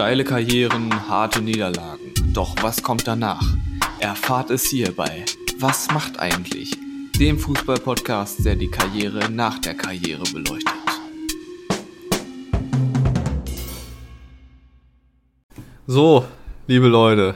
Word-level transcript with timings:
Steile 0.00 0.24
Karrieren, 0.24 1.10
harte 1.10 1.42
Niederlagen. 1.42 2.14
Doch 2.32 2.56
was 2.62 2.82
kommt 2.82 3.06
danach? 3.06 3.44
Erfahrt 3.98 4.48
es 4.48 4.64
hier 4.64 4.96
bei 4.96 5.26
Was 5.58 5.90
macht 5.90 6.18
eigentlich? 6.18 6.74
Dem 7.18 7.38
Fußball-Podcast, 7.38 8.42
der 8.46 8.56
die 8.56 8.70
Karriere 8.70 9.30
nach 9.30 9.58
der 9.58 9.74
Karriere 9.74 10.22
beleuchtet. 10.32 10.72
So, 15.86 16.24
liebe 16.66 16.88
Leute, 16.88 17.34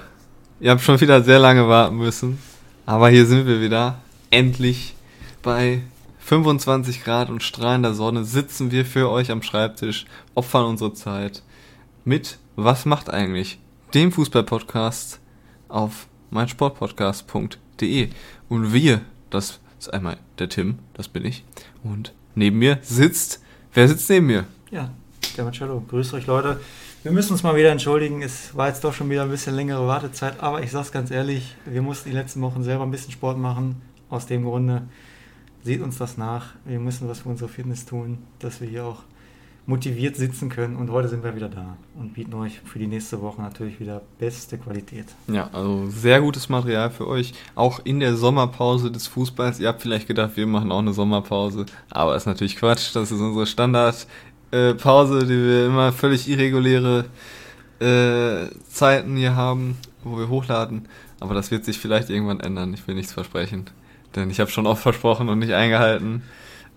ihr 0.58 0.70
habt 0.70 0.80
schon 0.80 0.98
wieder 0.98 1.22
sehr 1.22 1.38
lange 1.38 1.68
warten 1.68 1.96
müssen, 1.96 2.38
aber 2.86 3.10
hier 3.10 3.26
sind 3.26 3.46
wir 3.46 3.60
wieder. 3.60 3.98
Endlich 4.30 4.94
bei 5.42 5.82
25 6.20 7.04
Grad 7.04 7.28
und 7.28 7.42
strahlender 7.42 7.92
Sonne 7.92 8.24
sitzen 8.24 8.70
wir 8.70 8.86
für 8.86 9.10
euch 9.10 9.30
am 9.30 9.42
Schreibtisch, 9.42 10.06
opfern 10.34 10.64
unsere 10.64 10.94
Zeit 10.94 11.42
mit 12.04 12.38
Was 12.56 12.84
macht 12.84 13.08
eigentlich? 13.08 13.58
Dem 13.94 14.12
Fußball-Podcast 14.12 15.20
auf 15.68 16.06
meinsportpodcast.de. 16.30 18.10
Und 18.48 18.72
wir, 18.72 19.00
das 19.30 19.60
ist 19.78 19.92
einmal 19.92 20.18
der 20.38 20.50
Tim, 20.50 20.78
das 20.92 21.08
bin 21.08 21.24
ich. 21.24 21.44
Und 21.82 22.12
neben 22.34 22.58
mir 22.58 22.78
sitzt, 22.82 23.42
wer 23.72 23.88
sitzt 23.88 24.10
neben 24.10 24.26
mir? 24.26 24.44
Ja, 24.70 24.90
der 25.36 25.44
Marcello. 25.44 25.82
Grüßt 25.88 26.12
euch, 26.14 26.26
Leute. 26.26 26.60
Wir 27.02 27.12
müssen 27.12 27.32
uns 27.32 27.42
mal 27.42 27.56
wieder 27.56 27.70
entschuldigen. 27.70 28.20
Es 28.20 28.54
war 28.54 28.68
jetzt 28.68 28.84
doch 28.84 28.92
schon 28.92 29.08
wieder 29.08 29.22
ein 29.22 29.30
bisschen 29.30 29.54
längere 29.54 29.86
Wartezeit. 29.86 30.40
Aber 30.40 30.62
ich 30.62 30.70
sag's 30.70 30.92
ganz 30.92 31.10
ehrlich, 31.10 31.56
wir 31.64 31.80
mussten 31.80 32.10
die 32.10 32.14
letzten 32.14 32.42
Wochen 32.42 32.62
selber 32.62 32.84
ein 32.84 32.90
bisschen 32.90 33.12
Sport 33.12 33.38
machen. 33.38 33.80
Aus 34.10 34.26
dem 34.26 34.44
Grunde 34.44 34.82
seht 35.62 35.80
uns 35.80 35.96
das 35.96 36.18
nach. 36.18 36.54
Wir 36.66 36.78
müssen 36.78 37.08
was 37.08 37.20
für 37.20 37.30
unsere 37.30 37.48
Fitness 37.48 37.86
tun, 37.86 38.18
dass 38.40 38.60
wir 38.60 38.68
hier 38.68 38.84
auch 38.84 39.04
motiviert 39.66 40.16
sitzen 40.16 40.50
können. 40.50 40.76
Und 40.76 40.90
heute 40.90 41.08
sind 41.08 41.24
wir 41.24 41.34
wieder 41.34 41.48
da 41.48 41.76
und 41.98 42.14
bieten 42.14 42.34
euch 42.34 42.60
für 42.64 42.78
die 42.78 42.86
nächste 42.86 43.20
Woche 43.22 43.40
natürlich 43.40 43.80
wieder 43.80 44.02
beste 44.18 44.58
Qualität. 44.58 45.06
Ja, 45.26 45.48
also 45.52 45.86
sehr 45.88 46.20
gutes 46.20 46.48
Material 46.48 46.90
für 46.90 47.06
euch. 47.06 47.32
Auch 47.54 47.80
in 47.84 48.00
der 48.00 48.16
Sommerpause 48.16 48.90
des 48.90 49.06
Fußballs. 49.06 49.60
Ihr 49.60 49.68
habt 49.68 49.82
vielleicht 49.82 50.06
gedacht, 50.06 50.36
wir 50.36 50.46
machen 50.46 50.70
auch 50.70 50.80
eine 50.80 50.92
Sommerpause. 50.92 51.64
Aber 51.90 52.14
ist 52.14 52.26
natürlich 52.26 52.56
Quatsch. 52.56 52.94
Das 52.94 53.10
ist 53.10 53.20
unsere 53.20 53.46
Standardpause, 53.46 55.18
äh, 55.18 55.24
die 55.24 55.28
wir 55.28 55.66
immer 55.66 55.92
völlig 55.92 56.28
irreguläre 56.28 57.06
äh, 57.80 58.48
Zeiten 58.68 59.16
hier 59.16 59.34
haben, 59.34 59.78
wo 60.02 60.18
wir 60.18 60.28
hochladen. 60.28 60.88
Aber 61.20 61.32
das 61.32 61.50
wird 61.50 61.64
sich 61.64 61.78
vielleicht 61.78 62.10
irgendwann 62.10 62.40
ändern. 62.40 62.74
Ich 62.74 62.86
will 62.86 62.94
nichts 62.94 63.14
versprechen. 63.14 63.64
Denn 64.14 64.28
ich 64.28 64.40
habe 64.40 64.50
schon 64.50 64.66
oft 64.66 64.82
versprochen 64.82 65.30
und 65.30 65.38
nicht 65.38 65.54
eingehalten. 65.54 66.22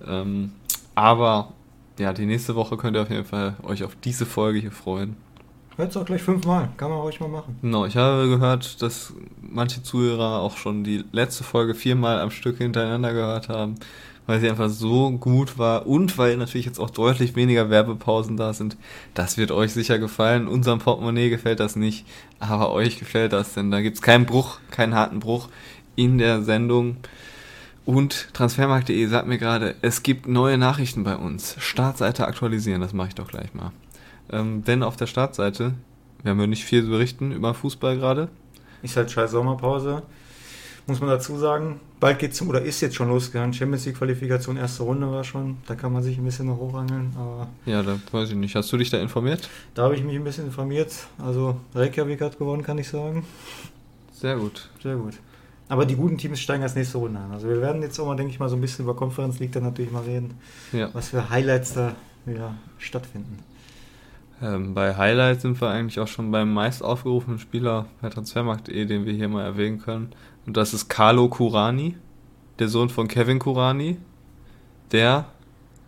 Ähm, 0.07 0.53
aber 0.95 1.53
ja, 1.99 2.13
die 2.13 2.25
nächste 2.25 2.55
Woche 2.55 2.77
könnt 2.77 2.95
ihr 2.95 3.01
auf 3.01 3.09
jeden 3.09 3.25
Fall 3.25 3.55
euch 3.63 3.83
auf 3.83 3.95
diese 4.03 4.25
Folge 4.25 4.59
hier 4.59 4.71
freuen. 4.71 5.15
Hört 5.77 5.91
es 5.91 5.97
auch 5.97 6.05
gleich 6.05 6.23
fünfmal, 6.23 6.69
kann 6.75 6.89
man 6.89 7.01
ruhig 7.01 7.19
mal 7.19 7.29
machen. 7.29 7.55
Genau, 7.61 7.85
ich 7.85 7.95
habe 7.95 8.27
gehört, 8.27 8.81
dass 8.81 9.13
manche 9.41 9.83
Zuhörer 9.83 10.39
auch 10.39 10.57
schon 10.57 10.83
die 10.83 11.03
letzte 11.11 11.43
Folge 11.43 11.75
viermal 11.75 12.19
am 12.19 12.31
Stück 12.31 12.57
hintereinander 12.57 13.13
gehört 13.13 13.47
haben, 13.47 13.75
weil 14.25 14.39
sie 14.39 14.49
einfach 14.49 14.69
so 14.69 15.11
gut 15.11 15.59
war 15.59 15.85
und 15.85 16.17
weil 16.17 16.35
natürlich 16.37 16.65
jetzt 16.65 16.79
auch 16.79 16.89
deutlich 16.89 17.35
weniger 17.35 17.69
Werbepausen 17.69 18.37
da 18.37 18.53
sind. 18.53 18.75
Das 19.13 19.37
wird 19.37 19.51
euch 19.51 19.71
sicher 19.71 19.99
gefallen. 19.99 20.47
Unserem 20.47 20.79
Portemonnaie 20.79 21.29
gefällt 21.29 21.59
das 21.59 21.75
nicht, 21.75 22.07
aber 22.39 22.71
euch 22.71 22.97
gefällt 22.97 23.33
das, 23.33 23.53
denn 23.53 23.69
da 23.69 23.81
gibt 23.81 23.97
es 23.97 24.01
keinen 24.01 24.25
Bruch, 24.25 24.57
keinen 24.71 24.95
harten 24.95 25.19
Bruch 25.19 25.47
in 25.95 26.17
der 26.17 26.41
Sendung. 26.41 26.97
Und 27.87 28.33
transfermarkt.de 28.33 29.07
sagt 29.07 29.29
mir 29.29 29.37
gerade, 29.37 29.75
es 29.81 30.03
gibt 30.03 30.27
neue 30.27 30.57
Nachrichten 30.57 31.05
bei 31.05 31.15
uns. 31.15 31.55
Startseite 31.57 32.27
aktualisieren, 32.27 32.81
das 32.81 32.91
mache 32.91 33.07
ich 33.07 33.15
doch 33.15 33.29
gleich 33.29 33.53
mal. 33.53 33.71
Ähm, 34.29 34.61
denn 34.65 34.83
auf 34.83 34.97
der 34.97 35.07
Startseite, 35.07 35.73
wir 36.21 36.31
haben 36.31 36.39
ja 36.41 36.47
nicht 36.47 36.65
viel 36.65 36.83
zu 36.83 36.89
berichten 36.89 37.31
über 37.31 37.53
Fußball 37.53 37.97
gerade. 37.97 38.27
Ist 38.83 38.97
halt 38.97 39.09
scheiß 39.09 39.31
Sommerpause, 39.31 40.03
muss 40.85 40.99
man 40.99 41.07
dazu 41.07 41.37
sagen. 41.37 41.79
Bald 42.01 42.19
geht's 42.19 42.41
oder 42.41 42.61
ist 42.61 42.81
jetzt 42.81 42.97
schon 42.97 43.07
losgegangen. 43.07 43.53
Champions 43.53 43.85
League 43.85 43.97
Qualifikation, 43.97 44.57
erste 44.57 44.83
Runde 44.83 45.09
war 45.09 45.23
schon. 45.23 45.55
Da 45.65 45.75
kann 45.75 45.93
man 45.93 46.03
sich 46.03 46.17
ein 46.17 46.25
bisschen 46.25 46.47
noch 46.47 46.57
hochangeln. 46.57 47.13
Aber 47.17 47.47
ja, 47.65 47.83
da 47.83 47.97
weiß 48.11 48.31
ich 48.31 48.35
nicht. 48.35 48.53
Hast 48.57 48.69
du 48.69 48.75
dich 48.75 48.89
da 48.89 48.97
informiert? 48.99 49.49
Da 49.75 49.83
habe 49.83 49.95
ich 49.95 50.03
mich 50.03 50.17
ein 50.17 50.25
bisschen 50.25 50.47
informiert. 50.47 50.93
Also 51.23 51.55
Reykjavik 51.73 52.19
hat 52.19 52.37
gewonnen, 52.37 52.63
kann 52.63 52.79
ich 52.79 52.89
sagen. 52.89 53.25
Sehr 54.11 54.35
gut. 54.35 54.67
Sehr 54.83 54.97
gut. 54.97 55.13
Aber 55.69 55.85
die 55.85 55.95
guten 55.95 56.17
Teams 56.17 56.39
steigen 56.39 56.63
als 56.63 56.75
nächste 56.75 56.97
Runde 56.97 57.19
an. 57.19 57.31
Also 57.31 57.49
wir 57.49 57.59
werden 57.61 57.81
jetzt 57.81 57.99
auch 57.99 58.05
mal, 58.05 58.15
denke 58.15 58.31
ich 58.31 58.39
mal, 58.39 58.49
so 58.49 58.55
ein 58.55 58.61
bisschen 58.61 58.85
über 58.85 58.95
Conference 58.95 59.39
League 59.39 59.51
dann 59.51 59.63
natürlich 59.63 59.91
mal 59.91 60.03
reden, 60.03 60.35
ja. 60.71 60.89
was 60.93 61.09
für 61.09 61.29
Highlights 61.29 61.73
da 61.73 61.93
wieder 62.25 62.55
stattfinden. 62.77 63.39
Ähm, 64.41 64.73
bei 64.73 64.95
Highlights 64.95 65.41
sind 65.41 65.59
wir 65.59 65.69
eigentlich 65.69 65.99
auch 65.99 66.07
schon 66.07 66.31
beim 66.31 66.53
meist 66.53 66.83
aufgerufenen 66.83 67.39
Spieler 67.39 67.87
bei 68.01 68.09
Transfermarkt.de, 68.09 68.85
den 68.85 69.05
wir 69.05 69.13
hier 69.13 69.27
mal 69.27 69.43
erwähnen 69.43 69.81
können. 69.81 70.11
Und 70.45 70.55
das 70.55 70.73
ist 70.73 70.89
Carlo 70.89 71.27
Kurani, 71.27 71.97
der 72.59 72.69
Sohn 72.69 72.89
von 72.89 73.07
Kevin 73.07 73.39
Kurani, 73.39 73.97
der 74.91 75.25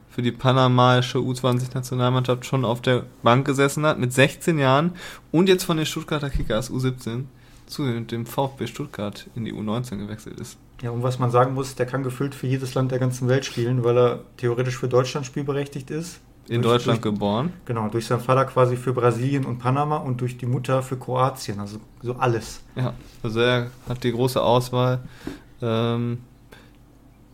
für 0.09 0.23
die 0.23 0.31
panamaische 0.31 1.19
U20-Nationalmannschaft 1.19 2.45
schon 2.45 2.65
auf 2.65 2.81
der 2.81 3.05
Bank 3.23 3.45
gesessen 3.45 3.85
hat 3.85 3.99
mit 3.99 4.11
16 4.11 4.57
Jahren 4.57 4.93
und 5.31 5.47
jetzt 5.47 5.63
von 5.63 5.77
den 5.77 5.85
Stuttgarter 5.85 6.29
Kickers 6.29 6.71
U17 6.71 7.25
zu 7.69 7.85
dem 8.01 8.25
VfB 8.25 8.67
Stuttgart 8.67 9.27
in 9.35 9.45
die 9.45 9.53
U19 9.53 9.97
gewechselt 9.97 10.39
ist. 10.39 10.57
Ja, 10.81 10.91
und 10.91 11.03
was 11.03 11.19
man 11.19 11.29
sagen 11.29 11.53
muss, 11.53 11.75
der 11.75 11.85
kann 11.85 12.03
gefühlt 12.03 12.33
für 12.33 12.47
jedes 12.47 12.73
Land 12.73 12.91
der 12.91 12.99
ganzen 12.99 13.27
Welt 13.27 13.45
spielen, 13.45 13.83
weil 13.83 13.97
er 13.97 14.19
theoretisch 14.37 14.77
für 14.77 14.87
Deutschland 14.87 15.25
spielberechtigt 15.25 15.91
ist. 15.91 16.19
In 16.47 16.61
durch, 16.61 16.75
Deutschland 16.75 17.05
durch, 17.05 17.13
geboren? 17.13 17.53
Genau, 17.65 17.89
durch 17.89 18.07
seinen 18.07 18.21
Vater 18.21 18.45
quasi 18.45 18.75
für 18.75 18.91
Brasilien 18.93 19.45
und 19.45 19.59
Panama 19.59 19.97
und 19.97 20.19
durch 20.19 20.37
die 20.37 20.47
Mutter 20.47 20.81
für 20.81 20.97
Kroatien, 20.97 21.59
also 21.59 21.77
so 22.01 22.15
alles. 22.15 22.61
Ja, 22.75 22.93
also 23.21 23.39
er 23.39 23.69
hat 23.87 24.03
die 24.03 24.11
große 24.11 24.41
Auswahl 24.41 25.01
ähm, 25.61 26.19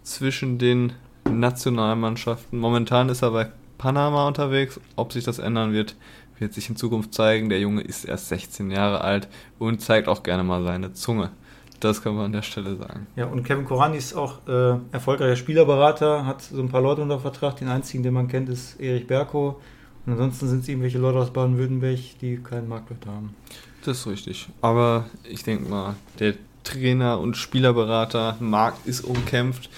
zwischen 0.03 0.57
den 0.57 0.93
Nationalmannschaften. 1.29 2.59
Momentan 2.59 3.07
ist 3.07 3.21
er 3.21 3.31
bei 3.31 3.51
Panama 3.77 4.27
unterwegs. 4.27 4.79
Ob 4.95 5.13
sich 5.13 5.23
das 5.23 5.39
ändern 5.39 5.71
wird, 5.71 5.95
wird 6.39 6.53
sich 6.53 6.69
in 6.69 6.75
Zukunft 6.75 7.13
zeigen. 7.13 7.49
Der 7.49 7.59
Junge 7.59 7.81
ist 7.81 8.05
erst 8.05 8.29
16 8.29 8.71
Jahre 8.71 9.01
alt 9.01 9.27
und 9.59 9.81
zeigt 9.81 10.07
auch 10.07 10.23
gerne 10.23 10.43
mal 10.43 10.63
seine 10.63 10.93
Zunge. 10.93 11.31
Das 11.79 12.01
kann 12.01 12.15
man 12.15 12.25
an 12.25 12.31
der 12.31 12.41
Stelle 12.41 12.77
sagen. 12.77 13.07
Ja, 13.15 13.25
und 13.25 13.43
Kevin 13.43 13.65
Korani 13.65 13.97
ist 13.97 14.13
auch 14.15 14.47
äh, 14.47 14.77
erfolgreicher 14.91 15.35
Spielerberater, 15.35 16.25
hat 16.25 16.41
so 16.41 16.61
ein 16.61 16.69
paar 16.69 16.81
Leute 16.81 17.01
unter 17.01 17.19
Vertrag. 17.19 17.57
Den 17.57 17.67
einzigen, 17.67 18.03
den 18.03 18.13
man 18.13 18.27
kennt, 18.27 18.49
ist 18.49 18.79
Erich 18.79 19.07
Berko. 19.07 19.59
Und 20.05 20.13
ansonsten 20.13 20.47
sind 20.47 20.61
es 20.61 20.67
irgendwelche 20.67 20.99
Leute 20.99 21.19
aus 21.19 21.31
Baden-Württemberg, 21.31 21.99
die 22.21 22.37
keinen 22.37 22.69
Marktwert 22.69 23.05
haben. 23.05 23.35
Das 23.83 23.99
ist 23.99 24.07
richtig. 24.07 24.47
Aber 24.61 25.05
ich 25.29 25.43
denke 25.43 25.69
mal, 25.69 25.95
der 26.19 26.35
Trainer 26.63 27.19
und 27.19 27.37
Spielerberater 27.37 28.37
Markt 28.39 28.87
ist 28.87 29.01
umkämpft. 29.01 29.69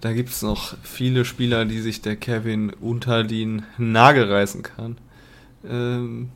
Da 0.00 0.12
gibt 0.12 0.30
es 0.30 0.42
noch 0.42 0.76
viele 0.82 1.24
Spieler, 1.24 1.64
die 1.64 1.80
sich 1.80 2.02
der 2.02 2.16
Kevin 2.16 2.70
unter 2.80 3.24
den 3.24 3.64
Nagel 3.78 4.30
reißen 4.30 4.62
kann. 4.62 4.98
Ähm, 5.68 6.30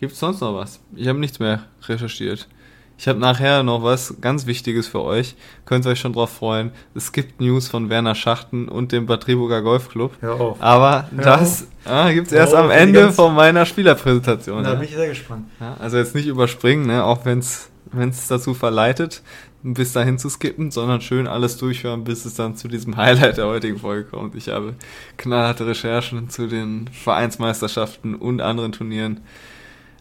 Gibt 0.00 0.12
es 0.12 0.18
sonst 0.18 0.40
noch 0.40 0.54
was? 0.54 0.80
Ich 0.96 1.08
habe 1.08 1.18
nichts 1.18 1.38
mehr 1.38 1.64
recherchiert. 1.86 2.48
Ich 3.00 3.08
habe 3.08 3.18
nachher 3.18 3.62
noch 3.62 3.82
was 3.82 4.14
ganz 4.20 4.46
Wichtiges 4.46 4.86
für 4.86 5.02
euch. 5.02 5.34
Könnt 5.64 5.86
ihr 5.86 5.90
euch 5.90 6.00
schon 6.00 6.12
drauf 6.12 6.30
freuen. 6.30 6.70
Es 6.94 7.12
gibt 7.12 7.40
News 7.40 7.68
von 7.68 7.88
Werner 7.88 8.14
Schachten 8.14 8.68
und 8.68 8.92
dem 8.92 9.06
Batriburger 9.06 9.62
Golfclub. 9.62 10.12
Hör 10.20 10.40
auf. 10.40 10.56
Aber 10.60 11.08
Hör 11.14 11.24
das 11.24 11.66
ah, 11.86 12.10
gibt 12.12 12.26
es 12.26 12.32
erst 12.34 12.54
auf, 12.54 12.64
am 12.64 12.70
Ende 12.70 13.10
von 13.12 13.34
meiner 13.34 13.64
Spielerpräsentation. 13.64 14.64
Da 14.64 14.70
ja. 14.70 14.74
bin 14.74 14.84
ich 14.84 14.94
sehr 14.94 15.08
gespannt. 15.08 15.46
Ja, 15.60 15.76
also 15.78 15.96
jetzt 15.96 16.14
nicht 16.14 16.26
überspringen, 16.26 16.86
ne? 16.86 17.04
auch 17.04 17.24
wenn 17.24 17.38
es 17.38 17.70
dazu 18.28 18.52
verleitet 18.52 19.22
bis 19.62 19.92
dahin 19.92 20.18
zu 20.18 20.28
skippen, 20.28 20.70
sondern 20.70 21.00
schön 21.00 21.26
alles 21.26 21.56
durchhören, 21.56 22.04
bis 22.04 22.24
es 22.24 22.34
dann 22.34 22.56
zu 22.56 22.68
diesem 22.68 22.96
Highlight 22.96 23.36
der 23.36 23.46
heutigen 23.46 23.78
Folge 23.78 24.08
kommt. 24.08 24.34
Ich 24.34 24.48
habe 24.48 24.74
knallharte 25.16 25.66
Recherchen 25.66 26.30
zu 26.30 26.46
den 26.46 26.88
Vereinsmeisterschaften 26.88 28.14
und 28.14 28.40
anderen 28.40 28.72
Turnieren 28.72 29.20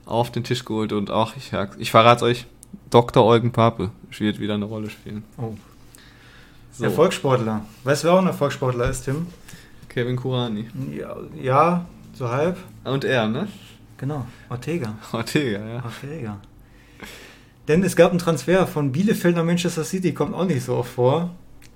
auf 0.05 0.31
den 0.31 0.43
Tisch 0.43 0.65
geholt 0.65 0.93
und 0.93 1.11
auch, 1.11 1.35
ich, 1.35 1.51
ich 1.77 1.91
verrate 1.91 2.25
euch, 2.25 2.47
Dr. 2.89 3.25
Eugen 3.25 3.51
Pape 3.51 3.91
wird 4.17 4.39
wieder 4.39 4.55
eine 4.55 4.65
Rolle 4.65 4.89
spielen. 4.89 5.23
Oh. 5.37 5.53
So. 6.71 6.85
Erfolgssportler. 6.85 7.65
Weißt 7.83 8.03
du, 8.03 8.07
wer 8.07 8.13
auch 8.15 8.19
ein 8.19 8.27
Erfolgssportler 8.27 8.89
ist, 8.89 9.03
Tim? 9.03 9.27
Kevin 9.89 10.15
Kurani. 10.15 10.67
Ja, 10.95 11.17
ja, 11.39 11.85
so 12.13 12.29
halb. 12.29 12.57
Und 12.83 13.03
er, 13.03 13.27
ne? 13.27 13.47
Genau, 13.97 14.25
Ortega. 14.49 14.95
Ortega, 15.11 15.59
ja. 15.59 15.83
Ortega. 15.83 16.37
Denn 17.69 17.83
es 17.83 17.95
gab 17.95 18.09
einen 18.09 18.17
Transfer 18.17 18.65
von 18.65 18.91
Bielefeld 18.91 19.35
nach 19.35 19.45
Manchester 19.45 19.83
City, 19.83 20.11
kommt 20.11 20.33
auch 20.33 20.45
nicht 20.45 20.63
so 20.63 20.75
oft 20.75 20.91
vor, 20.91 21.29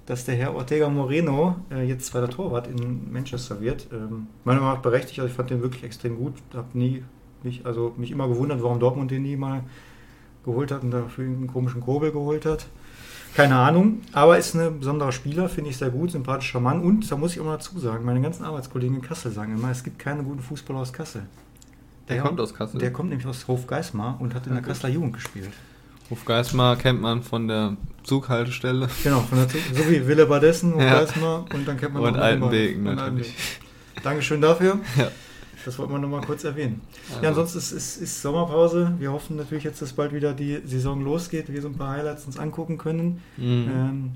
dass 0.07 0.25
der 0.25 0.33
Herr 0.33 0.55
Ortega 0.55 0.89
Moreno 0.89 1.55
äh, 1.69 1.87
jetzt 1.87 2.07
zweiter 2.07 2.31
Torwart 2.31 2.65
in 2.65 3.13
Manchester 3.13 3.61
wird. 3.61 3.87
Ähm, 3.93 4.25
meiner 4.43 4.59
Meinung 4.59 4.73
nach 4.73 4.81
berechtigt, 4.81 5.19
also 5.19 5.29
ich 5.29 5.35
fand 5.35 5.51
den 5.51 5.61
wirklich 5.61 5.83
extrem 5.83 6.17
gut. 6.17 6.33
Hab 6.55 6.73
nie 6.73 7.03
mich, 7.43 7.63
also 7.63 7.93
mich 7.95 8.09
immer 8.09 8.27
gewundert, 8.27 8.63
warum 8.63 8.79
Dortmund 8.79 9.11
den 9.11 9.21
nie 9.21 9.35
mal 9.35 9.61
geholt 10.43 10.71
hat 10.71 10.81
und 10.81 10.89
dafür 10.89 11.25
einen 11.25 11.45
komischen 11.45 11.79
Kurbel 11.79 12.11
geholt 12.11 12.47
hat. 12.47 12.65
Keine 13.35 13.55
Ahnung, 13.55 14.01
aber 14.13 14.39
ist 14.39 14.55
ein 14.55 14.79
besonderer 14.79 15.11
Spieler, 15.11 15.47
finde 15.47 15.69
ich 15.69 15.77
sehr 15.77 15.91
gut, 15.91 16.09
sympathischer 16.09 16.59
Mann 16.59 16.81
und 16.81 17.11
da 17.11 17.17
muss 17.17 17.33
ich 17.33 17.39
auch 17.39 17.45
mal 17.45 17.57
dazu 17.57 17.77
sagen, 17.77 18.03
meine 18.03 18.21
ganzen 18.21 18.45
Arbeitskollegen 18.45 18.95
in 18.95 19.01
Kassel 19.03 19.31
sagen 19.31 19.53
immer, 19.53 19.69
es 19.69 19.83
gibt 19.83 19.99
keine 19.99 20.23
guten 20.23 20.41
Fußballer 20.41 20.79
aus 20.79 20.91
Kassel. 20.91 21.27
Der 22.09 22.17
ja, 22.17 22.23
kommt 22.23 22.39
aus 22.39 22.53
Kassel. 22.53 22.79
Der 22.79 22.91
kommt 22.91 23.09
nämlich 23.09 23.27
aus 23.27 23.47
Hofgeismar 23.47 24.17
und 24.19 24.33
hat 24.33 24.47
in 24.47 24.53
der. 24.53 24.63
Kasseler 24.63 24.91
Jugend 24.91 25.13
gespielt. 25.13 25.51
Hofgeismar 26.09 26.75
kennt 26.75 27.01
man 27.01 27.23
von 27.23 27.47
der 27.47 27.77
Zughaltestelle. 28.03 28.87
Genau, 29.03 29.21
von 29.21 29.37
der 29.37 29.49
Zug, 29.49 29.61
so 29.73 29.89
wie 29.89 30.05
Wille 30.07 30.25
Badessen, 30.25 30.77
Ja. 30.79 30.99
Hofgeismar 31.01 31.45
und 31.53 31.67
dann 31.67 31.77
kennt 31.79 31.93
man 31.93 32.03
Und 32.03 32.17
Altenbeken 32.17 32.83
natürlich. 32.83 33.01
Altenbeken. 33.03 34.03
Dankeschön 34.03 34.41
dafür. 34.41 34.79
Ja. 34.97 35.07
Das 35.65 35.79
wollten 35.79 35.93
wir 35.93 35.99
nochmal 35.99 36.21
kurz 36.21 36.43
erwähnen. 36.43 36.81
Also, 37.09 37.23
Ja, 37.23 37.29
ansonsten 37.29 37.57
ist, 37.57 37.71
ist, 37.71 37.97
ist 37.97 38.21
Sommerpause. 38.21 38.93
Wir 38.99 39.13
hoffen 39.13 39.37
natürlich 39.37 39.63
jetzt, 39.63 39.81
dass 39.81 39.93
bald 39.93 40.11
wieder 40.13 40.33
die 40.33 40.59
Saison 40.65 41.01
losgeht, 41.01 41.51
wir 41.51 41.61
so 41.61 41.69
ein 41.69 41.77
paar 41.77 41.91
Highlights 41.95 42.25
uns 42.25 42.37
angucken 42.37 42.77
können. 42.77 43.21
Mhm. 43.37 43.43
Ähm, 43.73 44.11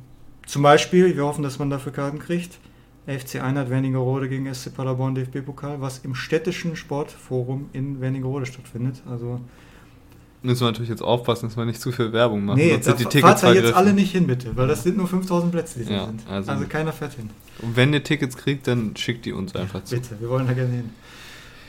zum 0.45 0.61
Beispiel, 0.61 1.15
wir 1.15 1.23
hoffen, 1.23 1.43
dass 1.43 1.57
man 1.59 1.69
dafür 1.69 1.93
Karten 1.93 2.19
kriegt. 2.19 2.59
FC 3.05 3.41
Einheit 3.41 3.69
Wernigerode 3.69 4.27
gegen 4.27 4.53
SC 4.53 4.75
Paderborn 4.75 5.15
DFB-Pokal, 5.15 5.79
was 5.79 5.99
im 5.99 6.13
städtischen 6.15 6.75
Sportforum 6.75 7.69
in 7.71 8.01
Wernigerode 8.01 8.45
stattfindet. 8.45 9.01
Also, 9.09 9.39
Müssen 10.47 10.61
wir 10.61 10.67
natürlich 10.71 10.89
jetzt 10.89 11.01
aufpassen, 11.03 11.47
dass 11.47 11.57
wir 11.57 11.65
nicht 11.65 11.79
zu 11.81 11.91
viel 11.91 12.11
Werbung 12.13 12.45
machen. 12.45 12.57
nee, 12.57 12.71
sonst 12.71 12.85
sind 12.85 12.99
die 13.13 13.19
fahrt 13.19 13.39
Tickets 13.39 13.41
da 13.41 13.53
jetzt 13.53 13.73
alle 13.75 13.93
nicht 13.93 14.11
hin, 14.11 14.25
bitte, 14.27 14.55
weil 14.55 14.67
das 14.67 14.81
sind 14.83 14.97
nur 14.97 15.07
5000 15.07 15.51
Plätze, 15.51 15.79
die 15.79 15.85
da 15.85 15.91
Ja, 15.91 16.05
sind. 16.05 16.21
also- 16.29 16.51
Also, 16.51 16.65
keiner 16.67 16.93
fährt 16.93 17.13
hin. 17.13 17.29
Und 17.61 17.75
wenn 17.75 17.93
ihr 17.93 18.03
Tickets 18.03 18.35
kriegt, 18.37 18.65
dann 18.67 18.95
schickt 18.95 19.25
die 19.25 19.33
uns 19.33 19.55
einfach 19.55 19.83
zu. 19.83 19.95
Bitte, 19.95 20.17
wir 20.19 20.29
wollen 20.29 20.47
da 20.47 20.53
gerne 20.53 20.71
hin. 20.73 20.89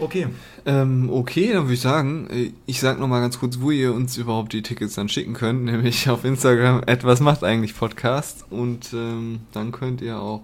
Okay, 0.01 0.29
Ähm, 0.65 1.11
okay, 1.11 1.53
dann 1.53 1.65
würde 1.65 1.75
ich 1.75 1.81
sagen, 1.81 2.29
äh, 2.31 2.53
ich 2.67 2.79
sag 2.79 3.01
noch 3.01 3.09
mal 3.09 3.21
ganz 3.21 3.41
kurz, 3.41 3.59
wo 3.61 3.73
ihr 3.73 3.93
uns 3.93 4.17
überhaupt 4.17 4.53
die 4.53 4.63
Tickets 4.63 4.95
dann 4.95 5.09
schicken 5.09 5.33
könnt, 5.35 5.65
nämlich 5.65 6.09
auf 6.09 6.25
Instagram 6.25 6.83
etwas 6.87 7.19
macht 7.21 7.43
eigentlich 7.43 7.75
Podcast 7.77 8.45
und 8.51 8.93
ähm, 8.93 9.41
dann 9.53 9.73
könnt 9.73 10.01
ihr 10.03 10.21
auch 10.21 10.43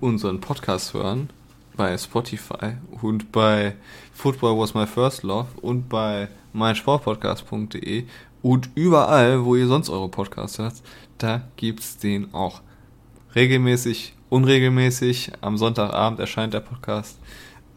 unseren 0.00 0.40
Podcast 0.40 0.94
hören 0.94 1.30
bei 1.76 1.96
Spotify 1.98 2.72
und 3.02 3.30
bei 3.32 3.74
Football 4.14 4.58
Was 4.58 4.74
My 4.74 4.86
First 4.86 5.22
Love 5.22 5.48
und 5.60 5.88
bei 5.88 6.28
meinsportpodcast.de 6.56 8.04
und 8.42 8.70
überall, 8.74 9.44
wo 9.44 9.56
ihr 9.56 9.66
sonst 9.66 9.88
eure 9.88 10.08
Podcasts 10.08 10.58
hört, 10.58 10.74
da 11.18 11.42
gibt's 11.56 11.98
den 11.98 12.32
auch. 12.34 12.62
Regelmäßig, 13.34 14.14
unregelmäßig, 14.28 15.32
am 15.40 15.56
Sonntagabend 15.56 16.20
erscheint 16.20 16.54
der 16.54 16.60
Podcast. 16.60 17.18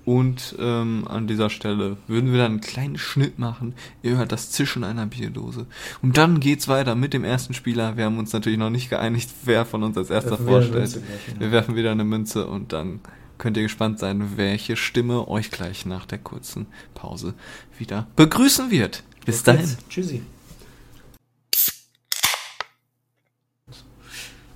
Und 0.05 0.55
ähm, 0.57 1.05
an 1.07 1.27
dieser 1.27 1.49
Stelle 1.49 1.97
würden 2.07 2.31
wir 2.31 2.39
dann 2.39 2.53
einen 2.53 2.61
kleinen 2.61 2.97
Schnitt 2.97 3.37
machen. 3.37 3.75
Ihr 4.01 4.17
hört 4.17 4.31
das 4.31 4.49
Zischen 4.49 4.83
einer 4.83 5.05
Bierdose. 5.05 5.67
Und 6.01 6.17
dann 6.17 6.39
geht's 6.39 6.67
weiter 6.67 6.95
mit 6.95 7.13
dem 7.13 7.23
ersten 7.23 7.53
Spieler. 7.53 7.97
Wir 7.97 8.05
haben 8.05 8.17
uns 8.17 8.33
natürlich 8.33 8.57
noch 8.57 8.71
nicht 8.71 8.89
geeinigt, 8.89 9.29
wer 9.43 9.65
von 9.65 9.83
uns 9.83 9.97
als 9.97 10.09
erster 10.09 10.37
vorstellt. 10.37 10.99
Wir 11.37 11.51
werfen 11.51 11.75
wieder 11.75 11.91
eine 11.91 12.05
Münze 12.05 12.47
und 12.47 12.73
dann 12.73 13.01
könnt 13.39 13.57
ihr 13.57 13.63
gespannt 13.63 13.97
sein, 13.97 14.37
welche 14.37 14.75
Stimme 14.75 15.27
euch 15.27 15.49
gleich 15.49 15.87
nach 15.87 16.05
der 16.05 16.19
kurzen 16.19 16.67
Pause 16.93 17.33
wieder 17.79 18.07
begrüßen 18.15 18.69
wird. 18.69 19.03
Bis 19.25 19.41
dahin. 19.41 19.75
Tschüssi. 19.89 20.21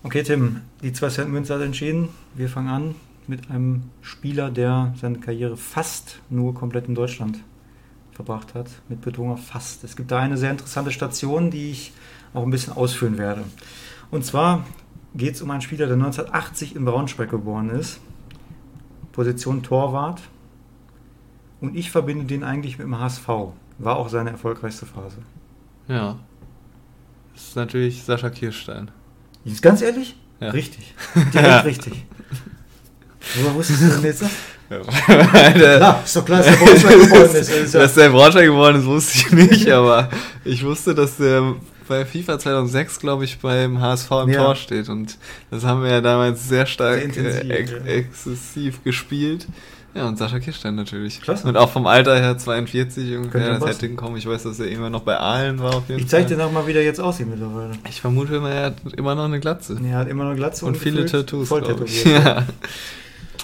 Okay, 0.03 0.21
Tim, 0.21 0.61
die 0.83 0.93
2 0.93 1.09
Cent 1.09 1.31
Münze 1.31 1.55
hat 1.55 1.61
entschieden. 1.61 2.09
Wir 2.35 2.49
fangen 2.49 2.69
an 2.69 2.95
mit 3.25 3.49
einem 3.49 3.89
Spieler, 4.01 4.51
der 4.51 4.93
seine 4.99 5.19
Karriere 5.19 5.55
fast 5.55 6.19
nur 6.29 6.53
komplett 6.53 6.87
in 6.89 6.95
Deutschland 6.95 7.39
verbracht 8.11 8.53
hat. 8.53 8.69
Mit 8.89 9.01
Betonung 9.01 9.31
auf 9.31 9.45
fast. 9.45 9.83
Es 9.85 9.95
gibt 9.95 10.11
da 10.11 10.19
eine 10.19 10.37
sehr 10.37 10.51
interessante 10.51 10.91
Station, 10.91 11.51
die 11.51 11.71
ich 11.71 11.93
auch 12.33 12.43
ein 12.43 12.51
bisschen 12.51 12.73
ausführen 12.73 13.17
werde. 13.17 13.45
Und 14.11 14.25
zwar 14.25 14.65
geht 15.15 15.35
es 15.35 15.41
um 15.41 15.51
einen 15.51 15.61
Spieler, 15.61 15.85
der 15.87 15.95
1980 15.95 16.75
in 16.75 16.83
Braunschweig 16.83 17.29
geboren 17.29 17.69
ist. 17.69 18.01
Position 19.13 19.63
Torwart. 19.63 20.21
Und 21.61 21.77
ich 21.77 21.89
verbinde 21.91 22.25
den 22.25 22.43
eigentlich 22.43 22.77
mit 22.77 22.85
dem 22.87 22.99
HSV. 22.99 23.27
War 23.77 23.95
auch 23.95 24.09
seine 24.09 24.31
erfolgreichste 24.31 24.85
Phase. 24.85 25.17
Ja. 25.87 26.17
Das 27.33 27.43
ist 27.47 27.55
natürlich 27.55 28.03
Sascha 28.03 28.29
Kirstein. 28.29 28.91
Ist 29.45 29.61
ganz 29.61 29.81
ehrlich? 29.81 30.15
Ja. 30.41 30.49
Richtig. 30.51 30.93
Direkt 31.33 31.65
richtig. 31.65 32.05
Woher 33.35 33.55
wusstest 33.55 33.81
du 33.81 33.87
denn 33.87 34.03
jetzt 34.03 34.21
das? 34.23 34.31
Der- 34.69 35.79
Ja, 35.79 36.01
ist 36.03 36.15
doch 36.15 36.25
klar, 36.25 36.39
dass 36.43 36.47
der 36.47 36.57
Braunschweig 36.65 36.91
geworden 36.99 37.35
ist. 37.35 37.73
ja- 37.73 37.79
Dass 37.81 37.93
der 37.93 38.09
Braunschweig 38.09 38.45
geworden 38.45 38.75
ist, 38.79 38.85
wusste 38.85 39.17
ich 39.17 39.31
nicht, 39.31 39.69
aber 39.71 40.09
ich 40.43 40.63
wusste, 40.65 40.93
dass 40.93 41.17
der 41.17 41.55
bei 41.87 42.05
FIFA 42.05 42.39
2006, 42.39 42.99
glaube 42.99 43.25
ich, 43.25 43.39
beim 43.39 43.79
HSV 43.81 44.11
im 44.23 44.29
Ja. 44.29 44.43
Tor 44.43 44.55
steht 44.55 44.89
und 44.89 45.17
das 45.51 45.63
haben 45.63 45.83
wir 45.83 45.91
ja 45.91 46.01
damals 46.01 46.47
sehr 46.47 46.65
stark 46.65 46.95
Sehr 46.95 47.03
intensiv, 47.05 47.43
äh, 47.49 47.53
ex 47.53 47.71
ja. 47.71 47.77
exzessiv 47.85 48.83
gespielt. 48.83 49.47
Ja, 49.95 50.07
und 50.07 50.17
Sascha 50.17 50.39
Kirstein 50.39 50.73
natürlich. 50.73 51.21
Klasse. 51.21 51.47
Und 51.47 51.55
auch 51.55 51.69
vom 51.69 51.85
Alter 51.85 52.19
her 52.19 52.35
42 52.35 53.15
ungefähr, 53.15 53.29
Könnte 53.31 53.47
ja 53.47 53.59
das 53.59 53.69
hätte 53.77 53.85
hinkommen. 53.85 54.17
Ich 54.17 54.27
weiß, 54.27 54.41
dass 54.41 54.59
er 54.59 54.67
immer 54.67 54.89
noch 54.89 55.01
bei 55.01 55.19
Aalen 55.19 55.59
war 55.59 55.75
auf 55.75 55.87
jeden 55.87 56.01
Ich 56.01 56.07
zeig 56.07 56.27
dir 56.27 56.35
noch 56.35 56.51
mal, 56.51 56.65
wie 56.65 56.73
der 56.73 56.83
jetzt 56.83 56.99
aussieht 56.99 57.27
mittlerweile. 57.29 57.73
Ich 57.87 58.01
vermute 58.01 58.35
immer, 58.37 58.49
er 58.49 58.65
hat 58.67 58.77
immer 58.97 59.13
noch 59.13 59.25
eine 59.25 59.39
Glatze. 59.39 59.77
Er 59.87 59.97
hat 59.97 60.07
immer 60.09 60.23
noch 60.23 60.35
Glatze 60.35 60.65
Und 60.65 60.77
viele 60.77 61.05
Tattoos, 61.05 61.47
Voll 61.47 61.61
tätowiert. 61.61 62.05
Ja. 62.05 62.43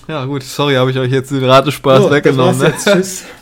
ja, 0.08 0.26
gut, 0.26 0.42
sorry, 0.42 0.74
habe 0.74 0.90
ich 0.90 0.98
euch 0.98 1.12
jetzt 1.12 1.30
den 1.30 1.44
Ratespaß 1.44 2.04
So, 2.04 2.12
weggenommen. 2.12 2.60
Das 2.60 2.72
war's 2.72 2.86
ne? 2.88 2.94
jetzt. 2.94 3.22
Tschüss. 3.22 3.26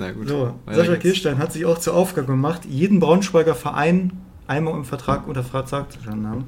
Na 0.00 0.12
gut. 0.12 0.28
So, 0.28 0.54
Sascha. 0.66 0.96
Kirstein 0.96 1.38
hat 1.38 1.52
sich 1.52 1.66
auch 1.66 1.78
zur 1.78 1.94
Aufgabe 1.94 2.28
gemacht, 2.28 2.62
jeden 2.64 3.00
Braunschweiger 3.00 3.54
Verein 3.54 4.12
einmal 4.46 4.74
im 4.74 4.86
Vertrag 4.86 5.28
unter 5.28 5.44
Vertrag 5.44 5.92
zu 5.92 5.98
haben. 6.06 6.46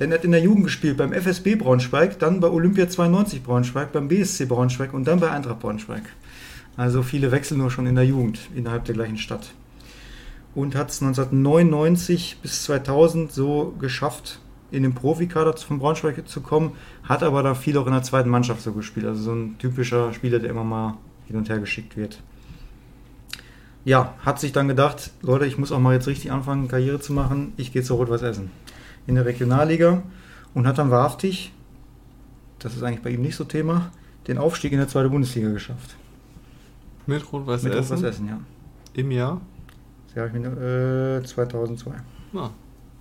Denn 0.00 0.10
er 0.10 0.18
hat 0.18 0.24
in 0.24 0.32
der 0.32 0.40
Jugend 0.40 0.64
gespielt 0.64 0.96
beim 0.96 1.12
FSB 1.12 1.56
Braunschweig, 1.56 2.18
dann 2.18 2.40
bei 2.40 2.48
Olympia 2.48 2.88
92 2.88 3.42
Braunschweig, 3.42 3.92
beim 3.92 4.08
BSC 4.08 4.46
Braunschweig 4.46 4.94
und 4.94 5.06
dann 5.06 5.20
bei 5.20 5.30
Eintracht 5.30 5.60
Braunschweig. 5.60 6.02
Also 6.78 7.02
viele 7.02 7.30
Wechsel 7.30 7.58
nur 7.58 7.70
schon 7.70 7.86
in 7.86 7.94
der 7.94 8.06
Jugend 8.06 8.40
innerhalb 8.56 8.86
der 8.86 8.94
gleichen 8.94 9.18
Stadt. 9.18 9.52
Und 10.54 10.74
hat 10.74 10.90
es 10.90 11.02
1999 11.02 12.38
bis 12.40 12.64
2000 12.64 13.30
so 13.30 13.74
geschafft, 13.78 14.40
in 14.70 14.82
den 14.82 14.94
Profikader 14.94 15.54
von 15.58 15.78
Braunschweig 15.78 16.26
zu 16.26 16.40
kommen, 16.40 16.72
hat 17.02 17.22
aber 17.22 17.42
da 17.42 17.54
viel 17.54 17.76
auch 17.76 17.86
in 17.86 17.92
der 17.92 18.02
zweiten 18.02 18.30
Mannschaft 18.30 18.62
so 18.62 18.72
gespielt. 18.72 19.04
Also 19.04 19.24
so 19.24 19.32
ein 19.32 19.58
typischer 19.58 20.14
Spieler, 20.14 20.38
der 20.38 20.48
immer 20.48 20.64
mal 20.64 20.96
hin 21.26 21.36
und 21.36 21.50
her 21.50 21.58
geschickt 21.58 21.98
wird 21.98 22.22
ja, 23.84 24.14
hat 24.20 24.40
sich 24.40 24.52
dann 24.52 24.68
gedacht, 24.68 25.10
Leute, 25.22 25.46
ich 25.46 25.58
muss 25.58 25.72
auch 25.72 25.78
mal 25.78 25.94
jetzt 25.94 26.06
richtig 26.06 26.32
anfangen, 26.32 26.68
Karriere 26.68 27.00
zu 27.00 27.12
machen. 27.12 27.52
Ich 27.56 27.72
gehe 27.72 27.82
zu 27.82 27.94
Rot-Weiß 27.94 28.22
Essen 28.22 28.50
in 29.06 29.14
der 29.16 29.26
Regionalliga 29.26 30.02
und 30.54 30.66
hat 30.66 30.78
dann 30.78 30.90
wahrhaftig, 30.90 31.52
das 32.58 32.74
ist 32.74 32.82
eigentlich 32.82 33.02
bei 33.02 33.10
ihm 33.10 33.20
nicht 33.20 33.36
so 33.36 33.44
Thema, 33.44 33.92
den 34.26 34.38
Aufstieg 34.38 34.72
in 34.72 34.78
der 34.78 34.88
zweiten 34.88 35.10
Bundesliga 35.10 35.50
geschafft. 35.50 35.96
Mit 37.06 37.30
Rot-Weiß 37.30 37.62
Mit 37.62 37.74
Rot-Weiß 37.74 37.90
Essen? 37.90 38.04
Essen, 38.04 38.28
ja. 38.28 38.40
Im 38.94 39.10
Jahr? 39.10 39.40
Das 40.14 40.28
ich 40.28 40.32
mir, 40.32 41.20
äh, 41.20 41.26
2002. 41.26 41.90
Ah, 42.34 42.50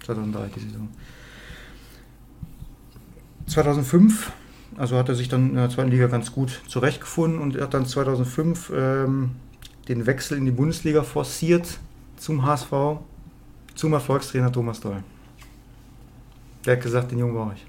2003 0.03 0.47
die 0.55 0.59
Saison. 0.59 0.89
2005, 3.47 4.31
also 4.77 4.97
hat 4.97 5.09
er 5.09 5.15
sich 5.15 5.29
dann 5.29 5.49
in 5.51 5.55
der 5.55 5.69
zweiten 5.69 5.91
Liga 5.91 6.07
ganz 6.07 6.31
gut 6.31 6.61
zurechtgefunden 6.67 7.39
und 7.39 7.59
hat 7.59 7.73
dann 7.73 7.85
2005 7.85 8.71
ähm, 8.75 9.31
den 9.87 10.05
Wechsel 10.05 10.37
in 10.37 10.45
die 10.45 10.51
Bundesliga 10.51 11.03
forciert 11.03 11.79
zum 12.17 12.45
HSV, 12.45 12.71
zum 13.75 13.93
Erfolgstrainer 13.93 14.51
Thomas 14.51 14.79
Doll. 14.79 15.03
Der 16.65 16.77
hat 16.77 16.83
gesagt, 16.83 17.11
den 17.11 17.19
Jungen 17.19 17.33
brauche 17.33 17.55
ich. 17.55 17.65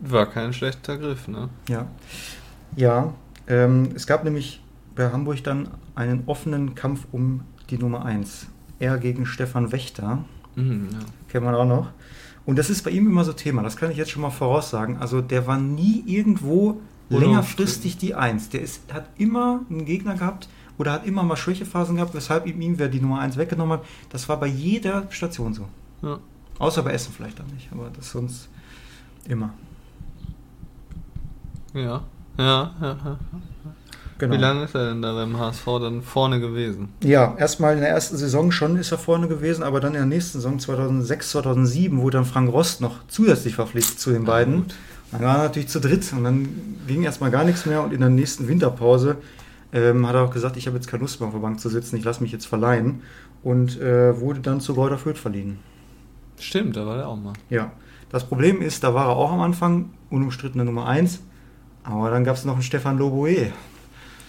war 0.00 0.26
kein 0.26 0.52
schlechter 0.52 0.96
Griff, 0.96 1.28
ne? 1.28 1.48
Ja, 1.68 1.86
ja 2.76 3.12
ähm, 3.48 3.90
es 3.94 4.06
gab 4.06 4.24
nämlich 4.24 4.62
bei 4.94 5.10
Hamburg 5.10 5.42
dann 5.42 5.68
einen 5.94 6.22
offenen 6.26 6.74
Kampf 6.74 7.06
um 7.12 7.42
die 7.70 7.78
Nummer 7.78 8.04
1. 8.04 8.46
Er 8.78 8.98
gegen 8.98 9.26
Stefan 9.26 9.72
Wächter. 9.72 10.24
Mhm, 10.54 10.88
ja. 10.92 10.98
Kennt 11.28 11.44
man 11.44 11.54
auch 11.54 11.66
noch. 11.66 11.90
Und 12.46 12.58
das 12.58 12.70
ist 12.70 12.82
bei 12.82 12.90
ihm 12.90 13.06
immer 13.06 13.24
so 13.24 13.32
Thema, 13.32 13.62
das 13.62 13.76
kann 13.76 13.90
ich 13.90 13.96
jetzt 13.96 14.10
schon 14.10 14.22
mal 14.22 14.30
voraussagen. 14.30 14.96
Also 14.98 15.20
der 15.20 15.46
war 15.46 15.58
nie 15.58 16.02
irgendwo 16.06 16.80
längerfristig 17.18 17.98
die 17.98 18.14
Eins. 18.14 18.48
Der 18.48 18.62
ist, 18.62 18.92
hat 18.92 19.08
immer 19.18 19.60
einen 19.68 19.84
Gegner 19.84 20.14
gehabt 20.14 20.48
oder 20.78 20.92
hat 20.92 21.06
immer 21.06 21.22
mal 21.22 21.36
Schwächephasen 21.36 21.96
gehabt, 21.96 22.14
weshalb 22.14 22.46
ihm 22.46 22.60
ihm 22.60 22.78
wer 22.78 22.88
die 22.88 23.00
Nummer 23.00 23.20
1 23.20 23.36
weggenommen 23.36 23.78
hat. 23.78 23.86
Das 24.10 24.28
war 24.28 24.38
bei 24.38 24.46
jeder 24.46 25.06
Station 25.10 25.52
so. 25.52 25.68
Ja. 26.02 26.18
Außer 26.58 26.82
bei 26.82 26.92
Essen 26.92 27.12
vielleicht 27.14 27.38
dann 27.38 27.46
nicht, 27.48 27.68
aber 27.72 27.90
das 27.94 28.10
sonst 28.10 28.48
immer. 29.28 29.52
Ja, 31.74 32.02
ja, 32.38 32.74
ja. 32.80 32.96
ja. 33.04 33.18
Genau. 34.20 34.34
Wie 34.34 34.38
lange 34.38 34.64
ist 34.64 34.74
er 34.74 34.90
denn 34.90 35.00
da 35.00 35.14
beim 35.14 35.38
HSV 35.38 35.64
dann 35.80 36.02
vorne 36.02 36.40
gewesen? 36.40 36.90
Ja, 37.02 37.34
erstmal 37.38 37.72
in 37.72 37.80
der 37.80 37.88
ersten 37.88 38.18
Saison 38.18 38.52
schon 38.52 38.76
ist 38.76 38.92
er 38.92 38.98
vorne 38.98 39.28
gewesen, 39.28 39.62
aber 39.62 39.80
dann 39.80 39.94
in 39.94 40.00
der 40.00 40.06
nächsten 40.06 40.38
Saison 40.38 40.58
2006, 40.58 41.30
2007 41.30 41.98
wurde 41.98 42.18
dann 42.18 42.26
Frank 42.26 42.52
Rost 42.52 42.82
noch 42.82 42.98
zusätzlich 43.08 43.54
verpflichtet 43.54 43.98
zu 43.98 44.10
den 44.10 44.24
beiden. 44.24 44.56
gut. 44.56 44.74
Dann 45.12 45.22
waren 45.22 45.38
wir 45.38 45.42
natürlich 45.44 45.68
zu 45.68 45.80
dritt 45.80 46.12
und 46.12 46.24
dann 46.24 46.48
ging 46.86 47.02
erstmal 47.02 47.30
gar 47.30 47.44
nichts 47.44 47.66
mehr 47.66 47.82
und 47.82 47.92
in 47.92 48.00
der 48.00 48.10
nächsten 48.10 48.46
Winterpause 48.48 49.16
ähm, 49.72 50.06
hat 50.06 50.14
er 50.14 50.22
auch 50.22 50.30
gesagt, 50.30 50.56
ich 50.56 50.66
habe 50.66 50.76
jetzt 50.76 50.88
keine 50.88 51.02
Lust 51.02 51.20
mehr 51.20 51.28
auf 51.28 51.34
der 51.34 51.40
Bank 51.40 51.60
zu 51.60 51.68
sitzen, 51.68 51.96
ich 51.96 52.04
lasse 52.04 52.22
mich 52.22 52.32
jetzt 52.32 52.46
verleihen 52.46 53.02
und 53.42 53.80
äh, 53.80 54.18
wurde 54.20 54.40
dann 54.40 54.60
zu 54.60 54.74
Gouda 54.74 54.96
Fürth 54.96 55.18
verliehen. 55.18 55.58
Stimmt, 56.38 56.76
da 56.76 56.86
war 56.86 56.96
der 56.96 57.08
auch 57.08 57.16
mal. 57.16 57.32
Ja, 57.48 57.72
das 58.10 58.24
Problem 58.24 58.62
ist, 58.62 58.82
da 58.82 58.94
war 58.94 59.08
er 59.08 59.16
auch 59.16 59.32
am 59.32 59.40
Anfang 59.40 59.90
unumstrittene 60.10 60.64
Nummer 60.64 60.86
1 60.86 61.20
Aber 61.84 62.10
dann 62.10 62.24
gab 62.24 62.36
es 62.36 62.44
noch 62.44 62.54
einen 62.54 62.62
Stefan 62.62 62.98
Loboe. 62.98 63.52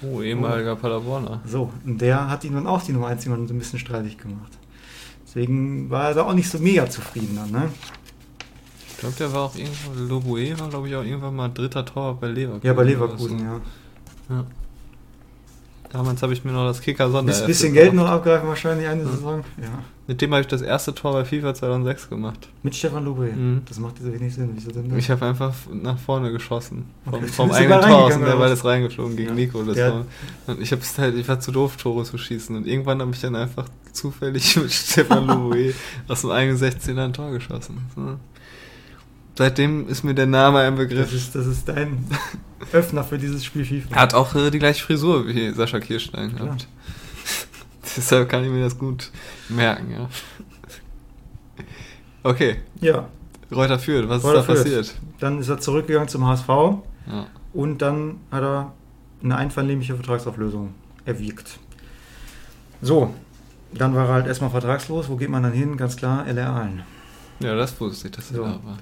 Oh, 0.04 0.22
ehemaliger 0.22 0.76
Paderborner. 0.76 1.42
So, 1.46 1.72
und 1.86 2.02
der 2.02 2.30
hat 2.30 2.44
ihn 2.44 2.54
dann 2.54 2.68
auch 2.68 2.82
die 2.82 2.92
Nummer 2.92 3.08
1 3.08 3.24
jemanden 3.24 3.48
so 3.48 3.54
ein 3.54 3.60
bisschen 3.60 3.80
streitig 3.80 4.18
gemacht. 4.18 4.58
Deswegen 5.26 5.90
war 5.90 6.10
er 6.10 6.14
da 6.16 6.24
auch 6.24 6.34
nicht 6.34 6.50
so 6.50 6.60
mega 6.60 6.90
zufrieden 6.90 7.36
dann, 7.36 7.52
ne? 7.52 7.70
Ich 9.04 9.16
glaube, 9.16 9.16
der 9.18 9.34
war 9.34 9.42
auch 9.46 9.56
irgendwann, 9.56 10.08
Loboe 10.08 10.60
war, 10.60 10.70
glaube 10.70 10.88
ich, 10.88 10.96
auch 10.96 11.04
irgendwann 11.04 11.36
mal 11.36 11.48
dritter 11.50 11.84
Tor 11.84 12.20
bei 12.20 12.28
Leverkusen. 12.28 12.68
Ja, 12.68 12.74
bei 12.74 12.84
Leverkusen, 12.84 13.40
ja. 13.40 13.60
ja. 14.30 14.46
Damals 15.92 16.22
habe 16.22 16.32
ich 16.34 16.46
mir 16.46 16.52
noch 16.52 16.66
das 16.68 16.80
Kicker 16.82 17.10
Sonder. 17.10 17.36
Ein 17.36 17.48
bisschen 17.48 17.74
Geld 17.74 17.94
noch 17.94 18.06
abgreifen 18.08 18.48
wahrscheinlich 18.48 18.88
eine 18.88 19.04
Saison. 19.06 19.44
Ja. 19.60 19.68
Mit 20.08 20.22
dem 20.22 20.32
habe 20.32 20.42
ich 20.42 20.48
das 20.48 20.62
erste 20.62 20.94
Tor 20.94 21.14
bei 21.14 21.26
FIFA 21.26 21.54
2006 21.54 22.10
gemacht. 22.10 22.48
Mit 22.64 22.76
Stefan 22.76 23.04
Loboe. 23.04 23.32
Mhm. 23.34 23.64
Das 23.68 23.80
macht 23.80 23.98
so 23.98 24.14
wenig 24.14 24.34
Sinn. 24.36 24.52
Wieso 24.54 24.72
denn 24.72 24.88
das? 24.90 25.00
Ich 25.00 25.10
habe 25.10 25.26
einfach 25.26 25.52
nach 25.74 25.98
vorne 25.98 26.32
geschossen. 26.32 26.86
Vom, 27.04 27.14
Okay. 27.16 27.28
vom 27.28 27.52
eigenen 27.54 27.82
Tor 27.82 28.04
aus 28.06 28.16
und 28.16 28.22
der 28.24 28.36
Ball 28.36 28.52
ist 28.52 28.64
reingeflogen 28.64 29.18
gegen 29.18 29.30
Ja. 29.30 29.36
Nico. 29.36 29.64
Das 29.64 29.76
Der- 29.76 29.94
war, 29.94 30.06
und 30.48 30.62
ich, 30.62 30.72
halt, 30.72 31.16
ich 31.16 31.28
war 31.28 31.40
zu 31.40 31.52
doof, 31.52 31.76
Tore 31.76 32.04
zu 32.06 32.18
schießen. 32.20 32.56
Und 32.56 32.68
irgendwann 32.68 33.02
habe 33.02 33.12
ich 33.14 33.20
dann 33.20 33.36
einfach 33.36 33.66
zufällig 33.92 34.56
mit 34.62 34.72
Stefan 34.72 35.26
Loboe 35.28 35.74
aus 36.08 36.22
dem 36.22 36.30
eigenen 36.32 36.58
16er 36.60 37.04
ein 37.06 37.14
Tor 37.14 37.32
geschossen. 37.32 37.80
So. 37.96 38.18
Seitdem 39.38 39.88
ist 39.88 40.04
mir 40.04 40.14
der 40.14 40.28
Name 40.28 40.60
ein 40.60 40.76
Das 40.76 40.88
Begriff. 40.88 41.14
ist, 41.14 41.34
das 41.36 41.46
ist 41.46 41.68
dein 41.68 42.06
Öffner 42.74 43.04
für 43.04 43.18
dieses 43.18 43.44
Spiel 43.46 43.66
FIFA. 43.66 43.96
Er 43.96 44.02
hat 44.02 44.14
auch 44.14 44.36
äh, 44.36 44.52
die 44.52 44.60
gleiche 44.60 44.84
Frisur 44.84 45.26
wie 45.28 45.52
Sascha 45.52 45.80
Kirstein 45.80 46.36
Klar. 46.36 46.46
gehabt. 46.48 46.68
Deshalb 47.98 48.30
kann 48.30 48.44
ich 48.44 48.50
mir 48.52 48.64
das 48.64 48.78
gut 48.78 49.10
merken, 49.50 49.92
ja. 49.92 50.10
Okay, 52.24 52.58
Ja, 52.80 53.08
Reuter 53.52 53.80
führt, 53.80 54.08
was 54.08 54.24
Reuter 54.24 54.40
ist 54.42 54.48
da 54.48 54.54
Fürth. 54.54 54.64
passiert? 54.64 54.94
dann 55.20 55.40
ist 55.40 55.50
er 55.50 55.60
zurückgegangen 55.60 56.08
zum 56.08 56.26
HSV 56.28 56.48
Ja. 56.48 57.28
und 57.54 57.80
dann 57.82 58.18
hat 58.32 58.44
er 58.44 58.74
eine 59.24 59.36
einvernehmliche 59.38 59.96
Vertragsauflösung 59.96 60.74
erwirkt. 61.06 61.58
So, 62.82 63.14
dann 63.74 63.94
war 63.96 64.08
er 64.08 64.14
halt 64.14 64.28
erstmal 64.28 64.50
vertragslos. 64.52 65.10
Wo 65.10 65.16
geht 65.16 65.30
man 65.30 65.44
dann 65.44 65.52
hin? 65.54 65.78
Ganz 65.78 65.96
klar, 65.96 66.26
LR 66.28 66.50
Aalen. 66.50 66.84
ja, 67.40 67.56
das 67.56 67.80
wusste 67.80 68.08
ich, 68.08 68.14
dass 68.16 68.32
er 68.32 68.38
So. 68.38 68.44
da 68.44 68.50
war. 68.64 68.78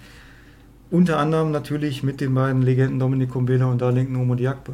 Unter 0.92 1.20
anderem 1.20 1.52
natürlich 1.52 2.02
mit 2.04 2.20
den 2.20 2.34
beiden 2.34 2.62
Legenden 2.64 3.00
Dominik 3.00 3.30
Kumbela 3.32 3.66
und 3.66 3.80
Darlington 3.82 4.16
Omodiakbe. 4.16 4.74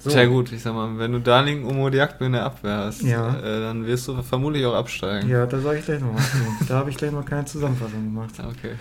So, 0.00 0.10
Sehr 0.10 0.28
gut, 0.28 0.52
ich 0.52 0.62
sag 0.62 0.74
mal, 0.74 0.96
wenn 0.98 1.10
du 1.12 1.18
Darling 1.20 1.64
Omodiakbe 1.66 2.24
in 2.26 2.32
der 2.32 2.44
Abwehr 2.44 2.76
hast, 2.78 3.02
Ja. 3.02 3.36
äh, 3.40 3.60
dann 3.60 3.84
wirst 3.84 4.06
du 4.06 4.22
vermutlich 4.22 4.64
auch 4.64 4.74
absteigen. 4.74 5.28
Ja, 5.28 5.44
da 5.46 5.58
sage 5.58 5.78
ich 5.80 5.84
gleich 5.84 6.00
noch 6.00 6.14
was. 6.14 6.32
da 6.68 6.76
habe 6.78 6.90
ich 6.90 6.96
gleich 6.96 7.10
noch 7.10 7.24
keine 7.24 7.44
Zusammenfassung 7.46 8.04
gemacht. 8.04 8.34
Okay. 8.38 8.74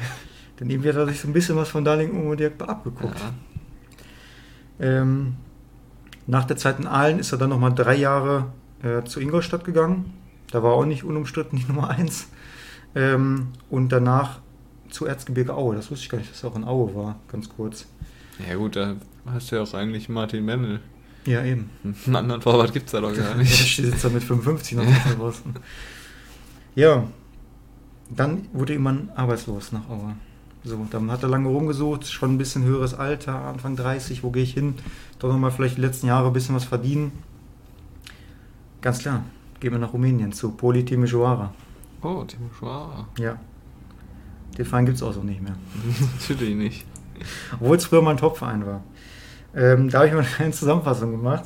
Denn 0.59 0.69
irgendwie 0.69 0.89
hat 0.89 0.95
er 0.95 1.07
sich 1.07 1.19
so 1.19 1.27
ein 1.27 1.33
bisschen 1.33 1.55
was 1.55 1.69
von 1.69 1.83
Darlington 1.83 2.21
Omodiakbe 2.21 2.69
abgeguckt. 2.69 3.19
Ja. 3.19 3.31
Ähm, 5.01 5.35
nach 6.27 6.45
der 6.45 6.57
Zeit 6.57 6.79
in 6.79 6.85
Aalen 6.87 7.19
ist 7.19 7.31
er 7.31 7.37
dann 7.39 7.49
nochmal 7.49 7.73
drei 7.73 7.95
Jahre 7.95 8.51
äh, 8.83 9.03
zu 9.03 9.19
Ingolstadt 9.19 9.63
gegangen. 9.63 10.13
Da 10.51 10.61
war 10.61 10.73
auch 10.73 10.85
nicht 10.85 11.03
unumstritten 11.03 11.57
die 11.57 11.65
Nummer 11.67 11.89
eins. 11.89 12.27
Ähm, 12.95 13.47
und 13.71 13.91
danach 13.91 14.39
zu 14.89 15.05
Erzgebirge 15.05 15.53
Aue. 15.55 15.75
Das 15.75 15.89
wusste 15.91 16.03
ich 16.05 16.09
gar 16.09 16.17
nicht, 16.17 16.31
dass 16.31 16.43
er 16.43 16.49
auch 16.51 16.55
in 16.55 16.63
Aue 16.63 16.93
war, 16.95 17.19
ganz 17.31 17.49
kurz. 17.49 17.85
ja 18.47 18.55
gut, 18.55 18.75
da 18.75 18.95
hast 19.25 19.51
du 19.51 19.55
ja 19.57 19.63
auch 19.63 19.73
eigentlich 19.73 20.09
Martin 20.09 20.45
Mendel. 20.45 20.79
Ja, 21.25 21.43
eben. 21.43 21.69
Einen 22.05 22.15
anderen 22.15 22.41
Torwart 22.41 22.71
gibt's 22.73 22.93
da 22.93 23.01
doch 23.01 23.13
gar 23.13 23.27
Der 23.29 23.35
nicht. 23.37 23.75
sitzt 23.75 24.03
da 24.05 24.09
mit 24.09 24.23
55 24.23 24.77
noch 24.77 24.85
auf 24.87 25.15
draußen. 25.17 25.53
Ja, 26.75 27.03
dann 28.09 28.47
wurde 28.53 28.73
jemand 28.73 29.15
arbeitslos 29.17 29.71
nach 29.73 29.89
Aue. 29.89 30.15
So, 30.63 30.85
dann 30.89 31.11
hat 31.11 31.23
er 31.23 31.29
lange 31.29 31.47
rumgesucht, 31.49 32.07
schon 32.07 32.33
ein 32.35 32.37
bisschen 32.37 32.63
höheres 32.63 32.93
Alter, 32.93 33.35
Anfang 33.35 33.75
30, 33.75 34.23
wo 34.23 34.31
gehe 34.31 34.43
ich 34.43 34.53
hin? 34.53 34.75
Doch 35.19 35.29
nochmal 35.31 35.51
vielleicht 35.51 35.77
die 35.77 35.81
letzten 35.81 36.07
Jahre 36.07 36.27
ein 36.27 36.33
bisschen 36.33 36.55
was 36.55 36.63
verdienen. 36.65 37.11
Ganz 38.81 38.99
klar, 38.99 39.23
gehen 39.59 39.71
wir 39.71 39.79
nach 39.79 39.93
Rumänien 39.93 40.31
zu 40.31 40.51
Poli 40.51 40.83
Timișoara. 40.85 41.53
Oh, 42.01 42.23
Schwarer. 42.57 43.07
Ja. 43.17 43.39
Den 44.57 44.65
Verein 44.65 44.85
gibt 44.85 44.97
es 44.97 45.03
auch 45.03 45.13
so 45.13 45.21
nicht 45.23 45.41
mehr. 45.41 45.55
Natürlich 46.29 46.55
nicht. 46.55 46.85
Obwohl 47.59 47.77
es 47.77 47.85
früher 47.85 48.01
mal 48.01 48.11
ein 48.11 48.17
Topverein 48.17 48.65
war. 48.65 48.83
Ähm, 49.55 49.89
da 49.89 49.99
habe 49.99 50.07
ich 50.07 50.13
mal 50.13 50.25
eine 50.39 50.51
Zusammenfassung 50.51 51.11
gemacht. 51.11 51.45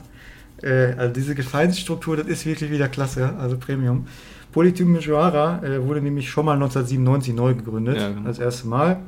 Äh, 0.62 0.94
also 0.98 1.14
diese 1.14 1.36
Vereinsstruktur, 1.36 2.18
das 2.18 2.28
ist 2.28 2.46
wirklich 2.46 2.72
wieder 2.72 2.88
klasse, 2.88 3.34
also 3.38 3.58
Premium. 3.58 4.08
Politim 4.52 4.98
Joara 5.00 5.64
äh, 5.64 5.82
wurde 5.86 6.02
nämlich 6.02 6.30
schon 6.30 6.46
mal 6.46 6.54
1997 6.54 7.34
neu 7.34 7.54
gegründet, 7.54 7.98
Ja, 7.98 8.10
genau. 8.10 8.28
das 8.28 8.40
erste 8.40 8.68
Mal. 8.68 9.00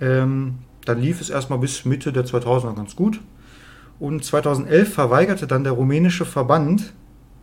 Ähm, 0.00 0.54
dann 0.84 1.00
lief 1.00 1.20
es 1.20 1.30
erstmal 1.30 1.58
bis 1.58 1.84
Mitte 1.84 2.12
der 2.12 2.24
2000er 2.24 2.74
ganz 2.74 2.94
gut. 2.94 3.20
Und 3.98 4.24
2011 4.24 4.94
verweigerte 4.94 5.46
dann 5.48 5.64
der 5.64 5.72
rumänische 5.72 6.24
Verband, 6.24 6.92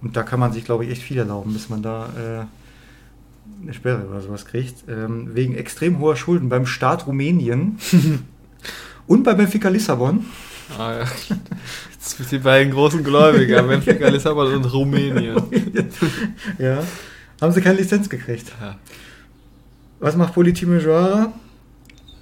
und 0.02 0.16
da 0.16 0.24
kann 0.24 0.40
man 0.40 0.54
sich, 0.54 0.64
glaube 0.64 0.86
ich, 0.86 0.92
echt 0.92 1.02
viel 1.02 1.18
erlauben, 1.18 1.52
bis 1.52 1.70
man 1.70 1.82
da 1.82 2.06
äh, 2.06 2.46
eine 3.62 3.74
Sperre 3.74 4.08
oder 4.08 4.22
sowas 4.22 4.46
kriegt, 4.46 4.84
ähm, 4.88 5.34
wegen 5.34 5.56
extrem 5.56 6.00
hoher 6.00 6.16
Schulden 6.16 6.50
beim 6.50 6.66
Staat 6.66 7.08
Rumänien 7.08 7.78
und 9.08 9.24
bei 9.24 9.34
Benfica 9.34 9.70
Lissabon. 9.70 10.26
Ah, 10.78 11.00
ja. 11.00 11.06
Jetzt 11.92 12.18
sind 12.18 12.32
die 12.32 12.40
beiden 12.40 12.72
großen 12.74 13.04
Gläubiger, 13.04 13.64
Benfica 13.64 14.08
Lissabon 14.08 14.54
und 14.54 14.74
Rumänien. 14.74 15.42
ja, 16.60 16.84
haben 17.42 17.52
sie 17.52 17.62
keine 17.62 17.78
Lizenz 17.78 18.10
gekriegt. 18.10 18.52
Ja. 18.62 18.78
Was 20.00 20.16
macht 20.16 20.34
Politime 20.34 20.80
Joara? 20.80 21.34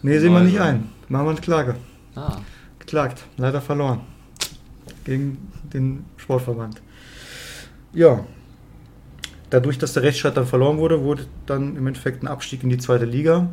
Nee, 0.01 0.19
sehen 0.19 0.33
wir 0.33 0.41
nicht 0.41 0.59
ein. 0.59 0.89
Machen 1.09 1.25
wir 1.25 1.31
eine 1.31 1.41
Klage. 1.41 1.75
Ah, 2.15 2.37
Geklagt. 2.79 3.23
Leider 3.37 3.61
verloren. 3.61 4.01
Gegen 5.05 5.37
den 5.73 6.05
Sportverband. 6.17 6.81
Ja. 7.93 8.25
Dadurch, 9.53 9.77
dass 9.77 9.93
der 9.93 10.01
Rechtsstaat 10.01 10.35
dann 10.35 10.47
verloren 10.47 10.79
wurde, 10.79 11.03
wurde 11.03 11.27
dann 11.45 11.75
im 11.77 11.85
Endeffekt 11.85 12.23
ein 12.23 12.27
Abstieg 12.27 12.63
in 12.63 12.71
die 12.71 12.79
zweite 12.79 13.05
Liga 13.05 13.49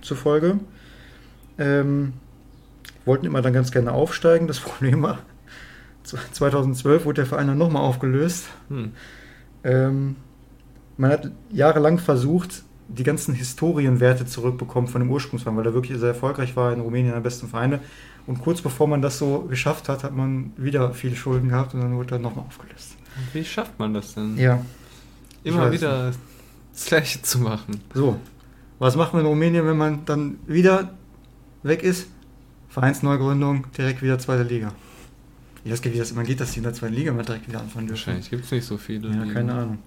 zur 0.00 0.16
Folge. 0.16 0.60
Ähm, 1.58 2.12
wollten 3.04 3.26
immer 3.26 3.42
dann 3.42 3.52
ganz 3.52 3.72
gerne 3.72 3.90
aufsteigen. 3.90 4.46
Das 4.46 4.60
Problem 4.60 5.02
war, 5.02 5.18
2012 6.04 7.04
wurde 7.04 7.22
der 7.22 7.26
Verein 7.26 7.48
dann 7.48 7.58
nochmal 7.58 7.82
aufgelöst. 7.82 8.46
hm. 8.68 8.92
Ähm, 9.64 10.16
man 10.96 11.10
hat 11.10 11.32
jahrelang 11.50 11.98
versucht, 11.98 12.62
die 12.86 13.02
ganzen 13.02 13.34
Historienwerte 13.34 14.24
zurückbekommen 14.24 14.86
von 14.86 15.00
dem 15.00 15.10
Ursprungsverein, 15.10 15.56
weil 15.56 15.66
er 15.66 15.74
wirklich 15.74 15.98
sehr 15.98 16.10
erfolgreich 16.10 16.54
war 16.54 16.72
in 16.72 16.80
Rumänien 16.80 17.12
der 17.12 17.20
besten 17.20 17.48
Vereine. 17.48 17.80
Und 18.28 18.40
kurz 18.40 18.62
bevor 18.62 18.86
man 18.86 19.02
das 19.02 19.18
so 19.18 19.40
geschafft 19.50 19.88
hat, 19.88 20.04
hat 20.04 20.14
man 20.14 20.52
wieder 20.56 20.94
viele 20.94 21.16
Schulden 21.16 21.48
gehabt 21.48 21.74
und 21.74 21.80
dann 21.80 21.96
wurde 21.96 22.14
er 22.14 22.18
nochmal 22.20 22.44
aufgelöst. 22.46 22.96
Wie 23.32 23.44
schafft 23.44 23.78
man 23.78 23.94
das 23.94 24.14
denn? 24.14 24.36
Ja. 24.36 24.64
Immer 25.44 25.70
wieder 25.70 26.12
das 26.72 26.86
Gleiche 26.86 27.22
zu 27.22 27.38
machen. 27.38 27.80
So. 27.94 28.18
Was 28.78 28.96
macht 28.96 29.12
man 29.12 29.22
in 29.22 29.26
Rumänien, 29.26 29.66
wenn 29.66 29.76
man 29.76 30.04
dann 30.04 30.38
wieder 30.46 30.90
weg 31.62 31.82
ist? 31.82 32.08
Vereinsneugründung, 32.68 33.66
direkt 33.76 34.02
wieder 34.02 34.18
zweite 34.18 34.42
Liga. 34.42 34.72
Ich 35.64 35.72
weiß 35.72 35.82
gar 35.82 35.88
nicht, 35.88 35.96
wie 35.96 36.00
das 36.00 36.10
immer 36.10 36.24
geht, 36.24 36.40
dass 36.40 36.52
die 36.52 36.58
in 36.58 36.64
der 36.64 36.74
zweiten 36.74 36.94
Liga 36.94 37.12
mal 37.12 37.24
direkt 37.24 37.48
wieder 37.48 37.60
anfangen 37.60 37.86
dürfen. 37.86 38.06
Wahrscheinlich 38.06 38.30
gibt 38.30 38.44
es 38.44 38.50
nicht 38.50 38.66
so 38.66 38.76
viele. 38.76 39.08
Ja, 39.08 39.22
Ligen. 39.22 39.34
keine 39.34 39.54
Ahnung. 39.54 39.78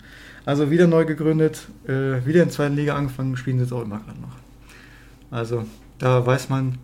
Also 0.45 0.71
wieder 0.71 0.87
neu 0.87 1.05
gegründet, 1.05 1.67
äh, 1.85 2.25
wieder 2.25 2.41
in 2.41 2.47
der 2.47 2.49
zweiten 2.49 2.75
Liga 2.75 2.95
angefangen, 2.95 3.37
spielen 3.37 3.57
sie 3.57 3.63
jetzt 3.63 3.73
auch 3.73 3.83
immer 3.83 3.99
gerade 3.99 4.19
noch. 4.19 4.35
Also 5.31 5.65
da 5.99 6.25
weiß 6.25 6.49
man, 6.49 6.79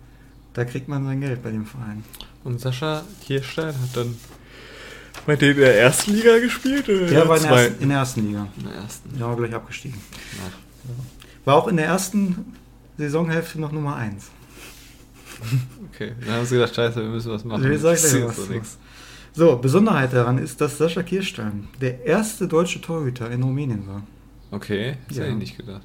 da 0.54 0.64
kriegt 0.64 0.88
man 0.88 1.04
sein 1.06 1.22
Geld 1.22 1.42
bei 1.42 1.52
dem 1.52 1.66
Verein. 1.66 2.04
Und 2.44 2.62
Sascha 2.62 3.04
Kirstein 3.22 3.74
hat 3.74 3.98
dann 3.98 4.16
bei 5.26 5.36
denen 5.36 5.54
in 5.56 5.60
der 5.62 5.80
ersten 5.80 6.14
Liga 6.14 6.40
gespielt? 6.40 6.88
Oder 6.90 7.08
Der 7.08 7.28
war 7.28 7.38
in 7.38 7.44
der, 7.44 7.52
ersten, 7.52 7.84
in 7.84 7.90
der 7.90 7.98
ersten 8.00 8.28
Liga. 8.28 8.48
In 8.58 8.64
der 8.66 8.74
ersten. 8.76 9.20
Ja, 9.20 9.28
war 9.28 9.36
gleich 9.36 9.54
abgestiegen. 9.54 9.98
Ja. 10.34 10.52
War 11.46 11.56
auch 11.56 11.68
in 11.68 11.78
der 11.78 11.86
ersten 11.86 12.54
Saisonhälfte 12.98 13.60
noch 13.60 13.72
Nummer 13.72 13.96
1. 13.96 14.30
Okay, 15.94 16.14
dann 16.26 16.36
haben 16.36 16.46
sie 16.46 16.56
gedacht, 16.56 16.74
scheiße, 16.76 17.02
wir 17.02 17.10
müssen 17.10 17.32
was 17.32 17.44
machen. 17.44 17.68
Nee, 17.68 17.76
sag 17.78 17.96
ich 17.96 18.02
Das 18.02 18.14
was. 18.24 18.36
so. 18.38 18.54
So, 19.34 19.58
Besonderheit 19.58 20.14
daran 20.14 20.38
ist, 20.38 20.62
dass 20.62 20.78
Sascha 20.78 21.04
Kirstein 21.04 21.68
der 21.82 22.06
erste 22.06 22.48
deutsche 22.48 22.80
Torhüter 22.80 23.30
in 23.32 23.44
Rumänien 23.44 23.86
war. 23.86 24.04
Okay, 24.52 24.96
das 25.10 25.18
Ja. 25.18 25.24
hätte 25.24 25.34
ich 25.34 25.40
nicht 25.40 25.58
gedacht. 25.58 25.82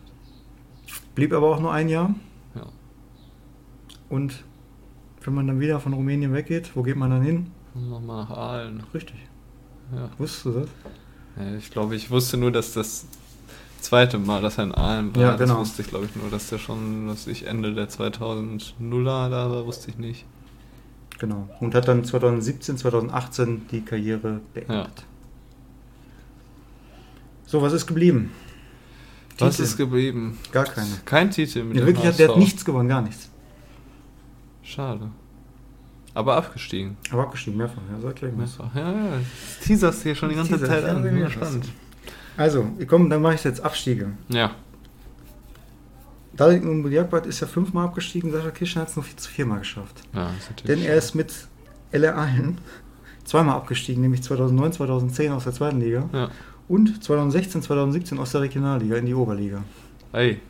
Blieb 1.17 1.33
aber 1.33 1.49
auch 1.49 1.61
nur 1.61 1.73
ein 1.73 1.89
Jahr. 1.89 2.15
Ja. 2.55 2.67
Und 4.09 4.45
wenn 5.23 5.35
man 5.35 5.49
dann 5.49 5.59
wieder 5.59 5.81
von 5.81 5.93
Rumänien 5.95 6.33
weggeht, 6.33 6.71
wo 6.77 6.83
geht 6.85 6.97
man 6.97 7.11
dann 7.11 7.23
hin? 7.23 7.51
Nochmal 7.75 8.25
nach 8.25 8.31
Aalen. 8.31 8.83
Richtig. 8.93 9.17
Ja. 9.95 10.09
Wusstest 10.19 10.45
du 10.47 10.51
das? 10.61 10.69
ja. 11.37 11.55
Ich 11.57 11.71
glaube, 11.71 11.95
ich 11.97 12.11
wusste 12.11 12.37
nur, 12.37 12.51
dass 12.53 12.73
das 12.73 13.07
zweite 13.81 14.19
Mal, 14.19 14.43
dass 14.43 14.59
er 14.59 14.65
in 14.65 14.75
Aalen 14.75 15.15
war. 15.15 15.23
Ja, 15.23 15.37
genau. 15.37 15.55
Das 15.59 15.69
wusste 15.69 15.83
ich, 15.83 15.89
glaube 15.89 16.07
ich, 16.07 16.17
nur, 16.17 16.31
dass 16.31 16.49
der 16.49 16.59
schon, 16.59 17.09
dass 17.09 17.27
ich 17.27 17.47
Ende 17.47 17.75
der 17.75 17.89
2000er 17.89 19.31
da 19.31 19.51
war, 19.51 19.67
wusste 19.67 19.91
ich 19.91 19.99
nicht. 19.99 20.27
Genau. 21.19 21.49
Und 21.61 21.75
hat 21.75 21.87
dann 21.89 22.05
2017, 22.05 22.79
2018 22.79 23.67
die 23.71 23.83
Karriere 23.83 24.41
beendet. 24.55 24.69
Ja. 24.71 24.87
So, 27.47 27.61
was 27.63 27.73
ist 27.73 27.87
geblieben? 27.87 28.31
Was 29.39 29.57
Titel? 29.57 29.63
ist 29.69 29.77
geblieben? 29.77 30.39
Gar 30.53 30.65
keine. 30.65 30.89
Kein 31.05 31.31
Titel 31.31 31.65
mit 31.65 31.77
Ja, 31.77 31.83
dem 31.83 31.87
wirklich, 31.89 32.07
hat, 32.07 32.19
der 32.19 32.29
hat 32.29 32.37
HSV. 32.37 32.45
nichts 32.45 32.65
gewonnen, 32.65 32.89
gar 32.89 33.03
nichts. 33.03 33.29
Schade. 34.63 35.11
Aber 36.15 36.37
abgestiegen. 36.37 36.97
Aber 37.13 37.23
abgestiegen, 37.23 37.57
mehrfach, 37.59 37.83
ja, 37.93 38.01
sag 38.01 38.17
gleich 38.17 38.33
mal. 38.33 38.39
Mehrfach. 38.39 38.75
Ja, 38.75 38.93
ja. 38.93 39.13
Teaserst 39.65 40.03
hier 40.03 40.15
schon 40.15 40.29
die 40.31 40.35
ganze 40.35 40.61
Zeit 40.63 40.85
an. 40.85 41.05
ja, 41.19 41.27
gespannt. 41.27 41.69
Also, 42.37 42.67
komm, 42.89 43.09
dann 43.11 43.23
mache 43.23 43.35
ich 43.35 43.45
jetzt 43.45 43.61
Abstiege. 43.63 44.13
Ja. 44.29 44.51
Dalit 46.33 46.65
Muliakbat 46.65 47.27
ist 47.27 47.41
ja 47.41 47.47
fünfmal 47.47 47.87
abgestiegen, 47.87 48.31
Sascha 48.33 48.51
Kirschner 48.51 48.83
hat 48.83 48.89
es 48.89 48.97
nur 48.97 49.05
vier- 49.05 49.19
viermal 49.19 49.59
geschafft. 49.59 50.03
Ja, 50.15 50.31
ist 50.39 50.49
natürlich 50.51 50.81
Denn 50.81 50.89
er 50.91 50.97
ist 50.97 51.15
mit 51.15 51.35
LR 51.93 52.17
Allen 52.17 52.59
zweimal 53.25 53.57
abgestiegen, 53.57 54.01
nämlich 54.03 54.23
2009, 54.23 54.73
2010 54.73 55.33
aus 55.33 55.45
der 55.45 55.53
zweiten 55.53 55.81
Liga 55.81 56.09
Ja. 56.13 56.31
und 56.69 57.03
2016, 57.05 57.63
2017 57.63 58.19
aus 58.19 58.33
der 58.33 58.41
Regionalliga 58.43 58.97
in 58.97 59.07
die 59.07 59.15
Oberliga. 59.15 59.63
Ey, 60.13 60.41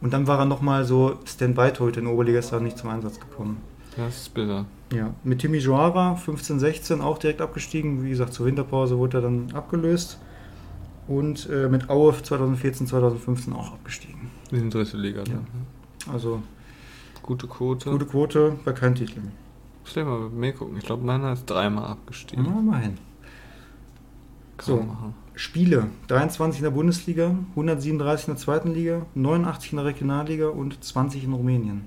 Und 0.00 0.12
dann 0.12 0.26
war 0.28 0.38
er 0.40 0.44
nochmal 0.44 0.84
so 0.84 1.18
Standby-Torhüter 1.26 1.98
in 2.00 2.04
der 2.04 2.14
Oberliga, 2.14 2.38
ist 2.38 2.52
da 2.52 2.60
nicht 2.60 2.78
zum 2.78 2.90
Einsatz 2.90 3.18
gekommen. 3.18 3.56
Das 3.98 4.16
ist 4.22 4.34
bitter. 4.34 4.64
Ja, 4.92 5.12
mit 5.24 5.40
Timmy 5.40 5.58
Joara 5.58 6.16
15, 6.16 6.58
16 6.58 7.00
auch 7.02 7.18
direkt 7.18 7.40
abgestiegen. 7.42 8.02
Wie 8.04 8.10
gesagt, 8.10 8.32
zur 8.32 8.46
Winterpause 8.46 8.96
wurde 8.98 9.18
er 9.18 9.22
dann 9.22 9.52
abgelöst. 9.52 10.18
Und 11.06 11.48
äh, 11.50 11.68
mit 11.68 11.88
Aue 11.90 12.14
2014, 12.22 12.86
2015 12.86 13.52
auch 13.52 13.72
abgestiegen. 13.72 14.30
Wir 14.50 14.58
sind 14.60 14.72
dritte 14.74 14.96
Liga. 14.96 15.20
Ja. 15.20 15.24
Dann. 15.24 15.46
Also 16.12 16.42
Gute 17.22 17.46
Quote. 17.46 17.90
gute 17.90 18.06
Quote 18.06 18.56
bei 18.64 18.72
keinen 18.72 18.94
Titeln. 18.94 19.32
Muss 19.82 19.96
ich 19.96 20.04
mal 20.04 20.28
bei 20.28 20.34
mir 20.34 20.52
gucken. 20.52 20.76
Ich 20.78 20.84
glaube, 20.84 21.04
meiner 21.04 21.32
ist 21.32 21.46
dreimal 21.46 21.84
abgestiegen. 21.86 22.46
Na, 22.46 22.60
mal 22.60 22.80
hin. 22.80 22.98
Kann 24.56 24.66
So. 24.66 24.76
machen. 24.82 25.14
Spiele: 25.34 25.86
23 26.08 26.60
in 26.60 26.64
der 26.64 26.70
Bundesliga, 26.70 27.34
137 27.50 28.28
in 28.28 28.34
der 28.34 28.40
zweiten 28.42 28.72
Liga, 28.74 29.06
89 29.14 29.72
in 29.72 29.76
der 29.76 29.84
Regionalliga 29.86 30.48
und 30.48 30.82
20 30.82 31.24
in 31.24 31.32
Rumänien. 31.32 31.86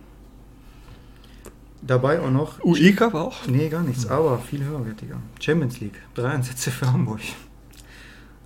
Dabei 1.82 2.20
auch 2.20 2.30
noch. 2.30 2.64
UI 2.64 2.94
Cup 2.94 3.16
auch? 3.16 3.48
Nee, 3.48 3.70
gar 3.70 3.82
nichts, 3.82 4.08
aber 4.08 4.38
viel 4.38 4.64
höherwertiger. 4.64 5.18
Champions 5.40 5.80
League, 5.80 6.00
drei 6.14 6.30
Einsätze 6.30 6.70
für 6.70 6.92
Hamburg. 6.92 7.22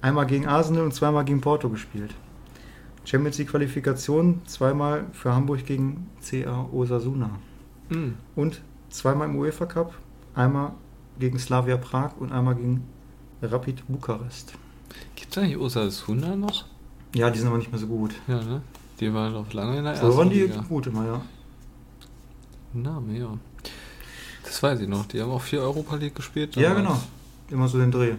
Einmal 0.02 0.26
gegen 0.26 0.48
Arsenal 0.48 0.84
und 0.84 0.94
zweimal 0.94 1.26
gegen 1.26 1.42
Porto 1.42 1.70
gespielt. 1.70 2.14
Champions 3.04 3.38
League 3.38 3.50
Qualifikation, 3.50 4.42
zweimal 4.46 5.06
für 5.12 5.34
Hamburg 5.34 5.66
gegen 5.66 6.10
CA 6.22 6.68
Osasuna. 6.72 7.32
Hm. 7.90 8.16
Und 8.36 8.62
zweimal 8.90 9.30
im 9.30 9.36
UEFA 9.36 9.66
Cup, 9.66 9.94
einmal 10.34 10.72
gegen 11.20 11.38
Slavia 11.38 11.78
Prag 11.78 12.12
und 12.20 12.32
einmal 12.32 12.56
gegen 12.56 12.84
Rapid 13.42 13.88
Bukarest. 13.88 14.54
Gibt 15.16 15.32
es 15.32 15.38
eigentlich 15.38 15.58
Osasuna 15.58 16.36
noch? 16.36 16.66
Ja, 17.14 17.30
die 17.30 17.40
sind 17.40 17.48
aber 17.48 17.58
nicht 17.58 17.72
mehr 17.72 17.80
so 17.80 17.88
gut. 17.88 18.16
Ja, 18.28 18.42
ne? 18.42 18.62
Die 19.00 19.14
waren 19.14 19.34
doch 19.34 19.52
lange 19.54 19.78
in 19.78 19.84
der 19.84 19.94
ersten 19.94 20.12
So 20.12 20.18
waren 20.18 20.30
die 20.30 20.42
Liga. 20.42 20.64
gut 20.68 20.88
immer, 20.88 21.06
ja. 21.06 21.22
Name, 22.82 23.18
ja. 23.18 23.38
Das 24.44 24.62
weiß 24.62 24.80
ich 24.82 24.88
noch. 24.88 25.06
Die 25.08 25.22
haben 25.22 25.32
auch 25.32 25.42
vier 25.42 25.62
Europa 25.62 25.96
League 25.96 26.16
gespielt. 26.16 26.56
Ja, 26.56 26.74
genau. 26.74 27.00
Immer 27.50 27.68
so 27.68 27.80
den 27.80 27.92
Dreh. 27.92 28.14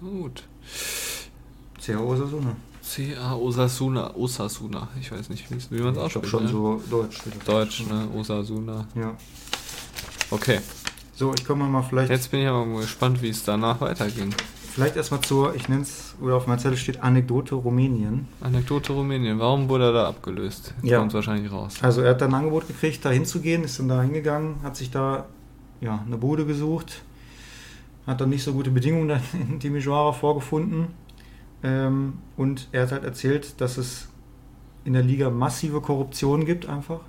Gut. 0.00 0.42
CA 1.84 1.98
Osasuna. 1.98 2.56
CA 2.82 3.34
Osasuna. 3.34 4.14
Osasuna. 4.14 4.88
Ich 5.00 5.10
weiß 5.12 5.28
nicht, 5.28 5.50
wie 5.50 5.54
man 5.54 5.58
es 5.58 5.64
Ich 5.64 5.78
glaube 5.78 6.00
ausspricht. 6.00 6.28
schon 6.30 6.44
ne? 6.44 6.48
so 6.50 6.82
Deutsch. 6.90 7.18
Deutsch, 7.44 7.86
ne? 7.86 8.08
Osasuna. 8.14 8.86
Ja. 8.94 9.16
Okay. 10.30 10.60
So, 11.14 11.32
ich 11.34 11.44
komme 11.44 11.64
mal 11.64 11.82
vielleicht, 11.82 12.10
Jetzt 12.10 12.30
bin 12.30 12.40
ich 12.40 12.46
aber 12.46 12.64
mal 12.64 12.82
gespannt, 12.82 13.20
wie 13.22 13.30
es 13.30 13.42
danach 13.42 13.80
weiterging. 13.80 14.32
Vielleicht 14.72 14.96
erstmal 14.96 15.20
zur, 15.20 15.54
ich 15.54 15.68
nenne 15.68 15.82
es, 15.82 16.14
oder 16.20 16.36
auf 16.36 16.46
meiner 16.46 16.58
Zettel 16.60 16.76
steht 16.76 17.02
Anekdote 17.02 17.54
Rumänien. 17.54 18.28
Anekdote 18.40 18.92
Rumänien. 18.92 19.38
Warum 19.38 19.68
wurde 19.68 19.84
er 19.84 19.92
da 19.92 20.08
abgelöst? 20.08 20.74
Jetzt 20.82 20.90
Ja. 20.90 20.98
kommt 20.98 21.14
wahrscheinlich 21.14 21.50
raus. 21.50 21.76
Also 21.82 22.02
er 22.02 22.10
hat 22.10 22.20
dann 22.20 22.30
ein 22.30 22.40
Angebot 22.40 22.66
gekriegt, 22.68 23.04
da 23.04 23.10
hinzugehen, 23.10 23.64
ist 23.64 23.78
dann 23.78 23.88
da 23.88 24.02
hingegangen, 24.02 24.56
hat 24.62 24.76
sich 24.76 24.90
da 24.90 25.26
ja, 25.80 26.02
eine 26.06 26.16
Bude 26.16 26.44
gesucht, 26.46 27.02
hat 28.06 28.20
dann 28.20 28.30
nicht 28.30 28.42
so 28.42 28.52
gute 28.52 28.70
Bedingungen 28.70 29.08
dann 29.08 29.20
in 29.32 29.60
Timisoara 29.60 30.12
vorgefunden. 30.12 30.88
Ähm, 31.62 32.14
und 32.36 32.68
er 32.72 32.82
hat 32.82 32.92
halt 32.92 33.04
erzählt, 33.04 33.60
dass 33.60 33.78
es 33.78 34.08
in 34.84 34.92
der 34.92 35.02
Liga 35.02 35.28
massive 35.30 35.80
Korruption 35.80 36.44
gibt 36.44 36.68
einfach. 36.68 37.00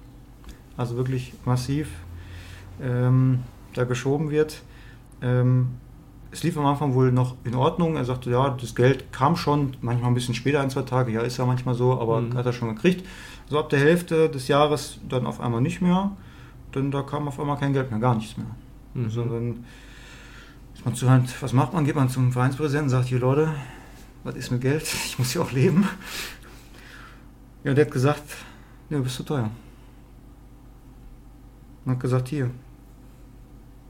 Also 0.76 0.98
wirklich 0.98 1.34
massiv 1.46 1.90
ähm, 2.82 3.40
da 3.74 3.84
geschoben 3.84 4.30
wird. 4.32 4.62
Ähm, 5.22 5.72
es 6.32 6.44
lief 6.44 6.58
am 6.58 6.66
Anfang 6.66 6.94
wohl 6.94 7.12
noch 7.12 7.36
in 7.44 7.56
Ordnung. 7.56 7.96
Er 7.96 8.06
sagte, 8.06 8.30
ja, 8.30 8.50
das 8.50 8.76
Geld 8.76 9.12
kam 9.12 9.36
schon, 9.36 9.76
manchmal 9.82 10.12
ein 10.12 10.14
bisschen 10.14 10.36
später, 10.36 10.62
ein, 10.62 10.70
zwei 10.70 10.84
Tage, 10.84 11.12
ja, 11.12 11.22
ist 11.22 11.38
ja 11.38 11.46
manchmal 11.46 11.76
so, 11.76 12.00
aber 12.00 12.22
Mhm. 12.22 12.36
hat 12.36 12.46
er 12.46 12.54
schon 12.54 12.74
gekriegt. 12.76 13.06
So 13.48 13.58
ab 13.60 13.70
der 13.70 13.80
Hälfte 13.80 14.30
des 14.30 14.48
Jahres 14.48 15.00
dann 15.10 15.26
auf 15.26 15.40
einmal 15.42 15.62
nicht 15.62 15.82
mehr. 15.82 16.12
Denn 16.76 16.92
da 16.92 17.02
kam 17.02 17.28
auf 17.28 17.40
einmal 17.40 17.58
kein 17.58 17.74
Geld 17.74 17.90
mehr, 17.90 18.00
gar 18.00 18.14
nichts 18.16 18.38
mehr. 18.38 18.46
Mhm. 18.94 19.04
Also 19.06 19.24
dann 19.24 19.66
ist 20.76 20.86
man 20.86 20.94
zu 20.96 21.10
Hand, 21.10 21.42
was 21.42 21.52
macht 21.54 21.74
man? 21.74 21.84
Geht 21.84 21.96
man 21.96 22.10
zum 22.10 22.32
Vereinspräsidenten 22.32 22.86
und 22.86 22.90
sagt, 22.92 23.08
hier 23.08 23.20
Leute, 23.20 23.54
was 24.24 24.36
ist 24.36 24.52
mit 24.52 24.62
Geld? 24.62 24.84
Ich 24.84 25.18
muss 25.18 25.34
ja 25.34 25.42
auch 25.42 25.52
leben. 25.52 25.88
Ja, 27.64 27.74
der 27.74 27.86
hat 27.86 27.92
gesagt, 27.92 28.24
ne, 28.90 29.00
bist 29.00 29.18
du 29.20 29.24
teuer. 29.24 29.50
Und 31.86 31.92
hat 31.94 32.00
gesagt, 32.00 32.28
hier, 32.30 32.52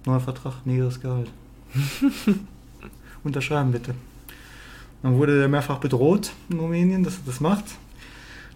neuer 0.05 0.19
Vertrag, 0.19 0.65
niedriges 0.65 0.99
Gehalt. 1.01 1.29
Unterschreiben 3.23 3.71
bitte. 3.71 3.93
Dann 5.01 5.15
wurde 5.15 5.41
er 5.41 5.47
mehrfach 5.47 5.79
bedroht 5.79 6.31
in 6.49 6.59
Rumänien, 6.59 7.03
dass 7.03 7.15
er 7.15 7.23
das 7.25 7.39
macht. 7.39 7.65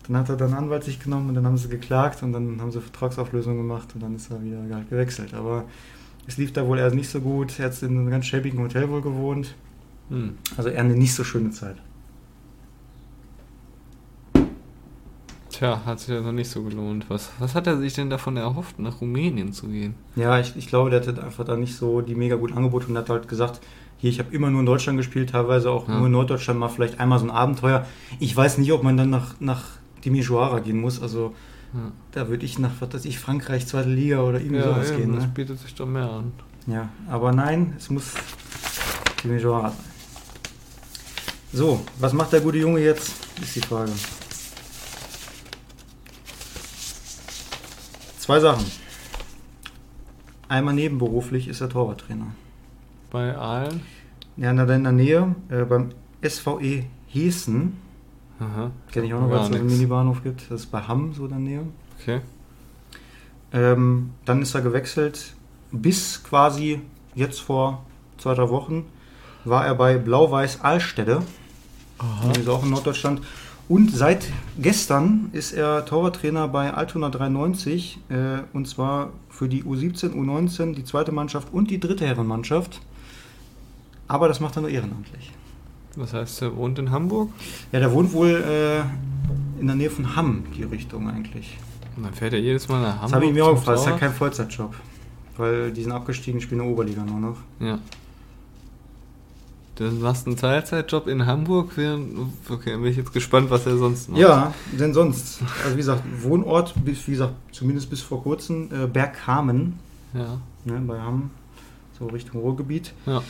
Dann 0.08 0.18
hat 0.18 0.30
er 0.30 0.36
dann 0.36 0.50
einen 0.50 0.66
Anwalt 0.66 0.84
sich 0.84 1.00
genommen 1.00 1.30
und 1.30 1.36
dann 1.36 1.46
haben 1.46 1.58
sie 1.58 1.70
geklagt 1.70 2.24
und 2.24 2.34
dann 2.34 2.60
haben 2.60 2.72
sie 2.72 2.82
Vertragsauflösung 2.82 3.56
gemacht 3.58 3.90
und 3.96 4.04
dann 4.04 4.16
ist 4.16 4.30
er 4.30 4.44
wieder 4.44 4.62
gewechselt. 4.90 5.34
Aber 5.34 5.66
es 6.28 6.38
lief 6.38 6.52
da 6.52 6.68
wohl 6.68 6.80
erst 6.80 6.96
nicht 6.96 7.10
so 7.10 7.22
gut. 7.22 7.60
Er 7.60 7.68
hat 7.68 7.82
in 7.82 7.98
einem 7.98 8.10
ganz 8.10 8.26
schäbigen 8.26 8.60
Hotel 8.60 8.90
wohl 8.90 9.02
gewohnt. 9.02 9.56
Hm. 10.10 10.38
Also 10.58 10.70
eher 10.70 10.82
eine 10.82 10.96
nicht 10.96 11.14
so 11.14 11.24
schöne 11.24 11.52
Zeit. 11.52 11.78
Tja, 15.64 15.80
hat 15.86 15.98
sich 16.02 16.10
ja 16.10 16.20
noch 16.20 16.34
nicht 16.34 16.50
so 16.52 16.62
gelohnt. 16.62 17.06
Was, 17.08 17.30
was 17.40 17.56
hat 17.56 17.68
er 17.68 17.78
sich 17.78 17.94
denn 17.94 18.10
davon 18.10 18.36
erhofft, 18.36 18.80
nach 18.80 19.00
Rumänien 19.00 19.54
zu 19.54 19.68
gehen? 19.68 19.96
Ja, 20.18 20.38
ich, 20.38 20.58
ich 20.58 20.68
glaube, 20.68 20.90
der 20.90 21.00
hatte 21.00 21.24
einfach 21.24 21.46
da 21.46 21.56
nicht 21.56 21.74
so 21.78 22.02
die 22.02 22.16
mega 22.16 22.36
guten 22.36 22.56
Angebote 22.58 22.88
und 22.88 22.98
hat 22.98 23.10
halt 23.10 23.30
gesagt, 23.30 23.62
hier, 23.98 24.10
ich 24.10 24.20
habe 24.20 24.36
immer 24.36 24.50
nur 24.50 24.60
in 24.60 24.66
Deutschland 24.66 24.98
gespielt, 24.98 25.30
teilweise 25.30 25.72
auch 25.72 25.88
Ja. 25.88 25.96
nur 26.00 26.08
in 26.08 26.12
Norddeutschland 26.12 26.60
mal 26.60 26.68
vielleicht 26.68 27.00
einmal 27.00 27.18
so 27.18 27.26
ein 27.28 27.32
Abenteuer. 27.32 27.86
Ich 28.20 28.36
weiß 28.36 28.58
nicht, 28.58 28.74
ob 28.74 28.84
man 28.84 28.98
dann 28.98 29.10
nach, 29.10 29.36
nach 29.40 29.64
Dimijoara 30.04 30.60
gehen 30.60 30.82
muss. 30.82 31.02
Also 31.02 31.34
Ja, 31.74 31.92
da 32.12 32.28
würde 32.28 32.44
ich 32.46 32.60
nach, 32.60 32.72
was 32.82 32.94
weiß 32.94 33.06
ich, 33.06 33.18
Frankreich, 33.18 33.66
zweite 33.66 33.88
Liga 33.88 34.20
oder 34.22 34.42
irgendwie 34.42 34.58
ja 34.58 34.64
sowas 34.74 34.90
eben, 34.92 34.98
gehen. 35.00 35.14
das 35.16 35.24
Ne? 35.24 35.32
bietet 35.34 35.60
sich 35.60 35.74
doch 35.76 35.88
mehr 35.88 36.10
an. 36.10 36.34
Ja, 36.68 36.90
aber 37.10 37.32
nein, 37.32 37.74
es 37.78 37.90
muss 37.90 38.12
Dimijoara 39.24 39.70
sein. 39.70 39.80
So, 41.54 41.80
was 42.00 42.12
macht 42.12 42.34
der 42.34 42.42
gute 42.42 42.58
Junge 42.58 42.82
jetzt, 42.82 43.14
ist 43.42 43.56
die 43.56 43.62
Frage. 43.62 43.92
Zwei 48.24 48.40
Sachen. 48.40 48.64
Einmal 50.48 50.74
nebenberuflich 50.74 51.50
ist 51.50 51.60
er 51.60 51.68
Torwarttrainer. 51.68 52.28
Bei 53.12 53.36
Aalen? 53.36 53.82
Ja, 54.38 54.52
in 54.52 54.56
der, 54.66 54.92
Nähe, 54.94 55.36
äh, 55.50 55.66
beim 55.66 55.90
SVE 56.26 56.86
Hessen, 57.10 57.82
Aha. 58.40 58.72
kenne 58.94 59.08
ich 59.08 59.14
auch 59.14 59.20
noch, 59.20 59.30
weil 59.30 59.42
es 59.42 59.48
einen. 59.48 59.66
Minibahnhof 59.66 60.24
gibt, 60.24 60.50
das 60.50 60.62
ist 60.62 60.68
bei 60.68 60.80
Hamm 60.80 61.14
so 61.14 61.26
in 61.26 61.32
der 61.32 61.40
Nähe. 61.40 61.62
Okay. 62.00 62.22
Ähm, 63.52 64.12
dann 64.24 64.42
ist 64.42 64.56
er 64.56 64.62
gewechselt, 64.62 65.34
bis 65.74 66.24
quasi 66.24 66.80
jetzt 67.16 67.42
vor 67.42 67.86
zwei, 68.18 68.36
drei 68.36 68.48
Wochen 68.48 68.86
war 69.44 69.66
er 69.66 69.76
bei 69.76 69.98
Blau-Weiß 69.98 70.62
Allstede, 70.62 71.24
Aha. 71.98 72.30
das 72.30 72.38
ist 72.38 72.48
auch 72.48 72.64
in 72.64 72.70
Norddeutschland. 72.70 73.20
Und 73.70 73.92
seit 73.92 74.28
gestern 74.60 75.30
ist 75.32 75.54
er 75.54 75.86
Torwarttrainer 75.86 76.48
bei 76.50 76.74
Altona 76.74 77.10
93 77.10 78.00
äh, 78.10 78.16
und 78.52 78.68
zwar 78.68 79.12
für 79.30 79.48
die 79.48 79.64
U17, 79.64 80.14
U19, 80.14 80.74
die 80.74 80.84
zweite 80.84 81.12
Mannschaft 81.12 81.48
und 81.54 81.72
die 81.72 81.80
dritte 81.80 82.06
Herrenmannschaft. 82.06 82.82
Aber 84.08 84.28
das 84.28 84.40
macht 84.40 84.58
er 84.58 84.62
nur 84.62 84.70
ehrenamtlich. 84.70 85.32
Was 85.96 86.14
heißt, 86.14 86.42
er 86.42 86.56
wohnt 86.56 86.78
in 86.80 86.92
Hamburg? 86.92 87.30
Ja, 87.72 87.80
der 87.80 87.92
wohnt 87.92 88.12
wohl 88.14 88.30
äh, 88.30 88.82
in 89.62 89.68
der 89.68 89.76
Nähe 89.76 89.90
von 89.90 90.16
Hamm, 90.16 90.44
die 90.58 90.64
Richtung 90.64 91.10
eigentlich. 91.10 91.58
Und 91.96 92.04
dann 92.04 92.14
fährt 92.14 92.34
er 92.34 92.40
jedes 92.40 92.68
Mal 92.68 92.82
nach 92.82 92.94
Hamburg. 92.94 93.04
Das 93.04 93.14
habe 93.14 93.26
ich 93.26 93.34
mir 93.34 93.46
auch 93.46 93.52
gefragt, 93.52 93.78
das 93.78 93.82
ist 93.82 93.92
ja 93.92 93.98
kein 93.98 94.14
Vollzeitjob. 94.14 94.76
Weil 95.38 95.72
die 95.72 95.84
sind 95.84 95.92
abgestiegen, 95.92 96.42
spielen 96.42 96.62
in 96.62 96.68
der 96.68 96.74
Oberliga 96.74 97.04
nur 97.04 97.20
noch. 97.20 97.38
Ja. 97.60 97.80
Du 99.76 99.86
machst 99.86 100.28
einen 100.28 100.38
Teilzeitjob 100.38 101.08
in 101.08 101.26
Hamburg. 101.26 101.72
Okay, 101.72 102.72
dann 102.72 102.82
bin 102.82 102.92
ich 102.92 102.98
jetzt 102.98 103.12
gespannt, 103.12 103.50
was 103.50 103.66
er 103.66 103.78
sonst 103.78 104.10
macht. 104.10 104.20
Ja, 104.22 104.54
denn 104.72 104.94
sonst. 104.94 105.42
Also 105.64 105.74
wie 105.74 105.78
gesagt, 105.78 106.04
Wohnort, 106.22 106.74
bis, 106.86 107.08
wie 107.08 107.12
gesagt, 107.12 107.34
zumindest 107.52 107.90
bis 107.90 108.02
vor 108.02 108.22
kurzem, 108.22 108.70
äh, 108.72 108.86
Berghamen, 108.86 109.80
Ja. 110.14 110.38
ne, 110.66 110.80
bei 110.86 111.00
Hamm, 111.02 111.32
so 111.98 112.06
Richtung 112.06 112.42
Ruhrgebiet. 112.42 112.94
Ja. 113.08 113.24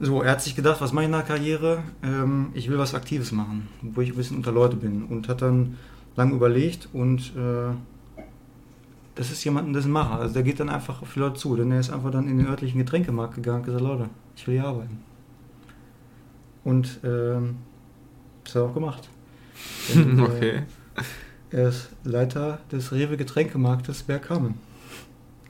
So, 0.00 0.22
er 0.22 0.32
hat 0.32 0.42
sich 0.42 0.56
gedacht, 0.56 0.80
was 0.80 0.92
mache 0.92 1.04
ich 1.04 1.10
nach 1.10 1.22
der 1.24 1.36
Karriere? 1.36 1.78
Ähm, 2.02 2.48
ich 2.52 2.68
will 2.68 2.78
was 2.78 2.94
Aktives 2.94 3.30
machen, 3.32 3.68
wo 3.80 4.00
ich 4.00 4.10
ein 4.10 4.16
bisschen 4.16 4.36
unter 4.38 4.52
Leute 4.52 4.76
bin. 4.76 5.04
Und 5.04 5.28
hat 5.28 5.40
dann 5.40 5.76
lange 6.16 6.34
überlegt 6.34 6.88
und 6.92 7.32
äh, 7.36 7.72
das 9.14 9.30
ist 9.30 9.42
jemand, 9.44 9.74
das 9.74 9.84
ist 9.84 9.86
ein 9.88 9.92
Macher. 9.92 10.18
Also 10.20 10.34
der 10.34 10.42
geht 10.42 10.58
dann 10.60 10.68
einfach 10.68 11.00
auf 11.00 11.14
die 11.14 11.20
Leute 11.20 11.36
zu. 11.36 11.56
Denn 11.56 11.70
er 11.70 11.80
ist 11.80 11.90
einfach 11.90 12.10
dann 12.10 12.28
in 12.28 12.38
den 12.38 12.46
örtlichen 12.48 12.78
Getränkemarkt 12.78 13.36
gegangen 13.36 13.60
und 13.60 13.66
gesagt, 13.66 13.82
Leute, 13.84 14.08
ich 14.34 14.46
will 14.46 14.54
hier 14.54 14.66
arbeiten. 14.66 14.98
Und 16.66 16.98
ähm, 17.04 17.58
das 18.44 18.56
hat 18.56 18.62
er 18.62 18.64
auch 18.68 18.74
gemacht. 18.74 19.08
Denn, 19.94 20.18
äh, 20.18 20.22
Okay. 20.22 20.62
er 21.50 21.68
ist 21.68 21.90
Leiter 22.02 22.58
des 22.72 22.90
Rewe 22.90 23.16
Getränkemarktes 23.16 24.02
Bergkamen. 24.02 24.54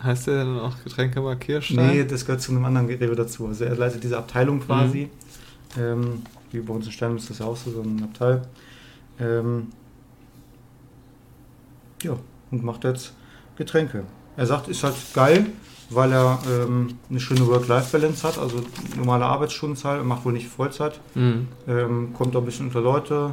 Heißt 0.02 0.26
der 0.26 0.44
dann 0.44 0.61
auch 0.61 0.74
Getränkemarkt 0.85 1.40
Kirstein? 1.40 1.87
Nee, 1.87 2.05
das 2.05 2.26
gehört 2.26 2.42
zu 2.42 2.52
einem 2.52 2.66
anderen 2.66 2.87
Rewe 2.87 3.14
dazu. 3.16 3.46
Also 3.46 3.64
er 3.64 3.74
leitet 3.76 4.05
diese 4.05 4.18
Abteilung 4.18 4.61
quasi. 4.61 5.09
Ähm, 5.79 6.22
wie 6.52 6.61
bei 6.61 6.74
uns 6.74 6.85
in 6.85 6.92
Stern 6.92 7.16
ist 7.16 7.31
das 7.31 7.38
ja 7.38 7.46
auch 7.46 7.57
so, 7.57 7.70
so 7.70 7.81
ein 7.81 8.02
Abteil. 8.02 8.42
Ähm, 9.18 9.68
ja, 12.02 12.14
und 12.50 12.62
macht 12.62 12.85
jetzt 12.85 13.14
Getränke. 13.57 14.05
Er 14.37 14.44
sagt, 14.46 14.68
ist 14.68 14.85
halt 14.85 14.94
geil, 15.14 15.46
weil 15.90 16.12
er 16.12 16.38
ähm, 16.49 16.94
eine 17.09 17.20
schöne 17.20 17.46
Work-Life-Balance 17.46 18.27
hat, 18.27 18.38
also 18.38 18.62
normale 18.96 19.25
Arbeitsstundenzahl, 19.25 20.03
macht 20.03 20.25
wohl 20.25 20.33
nicht 20.33 20.49
Vollzeit, 20.49 21.01
Mhm. 21.14 21.49
ähm, 21.68 22.12
kommt 22.14 22.35
auch 22.37 22.40
ein 22.40 22.44
bisschen 22.46 22.66
unter 22.66 22.81
Leute, 22.81 23.31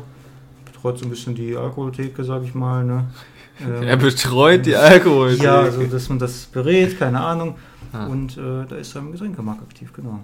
betreut 0.65 0.99
so 0.99 1.05
ein 1.05 1.09
bisschen 1.09 1.33
die 1.35 1.55
Alkoholtheke, 1.55 2.23
sag 2.23 2.43
ich 2.43 2.53
mal. 2.53 2.83
Ne? 2.83 3.05
Ähm, 3.63 3.83
Er 3.83 3.97
betreut 3.97 4.65
die 4.65 4.75
Alkohol. 4.75 5.33
ja, 5.35 5.59
also 5.59 5.83
dass 5.83 6.09
man 6.09 6.17
das 6.17 6.45
berät, 6.47 6.97
keine 6.97 7.19
Ahnung. 7.19 7.55
Ah. 7.93 8.07
Und 8.07 8.35
äh, 8.35 8.65
da 8.67 8.75
ist 8.77 8.95
er 8.95 9.01
im 9.01 9.11
Getränkemarkt 9.11 9.61
aktiv, 9.61 9.93
genau. 9.93 10.19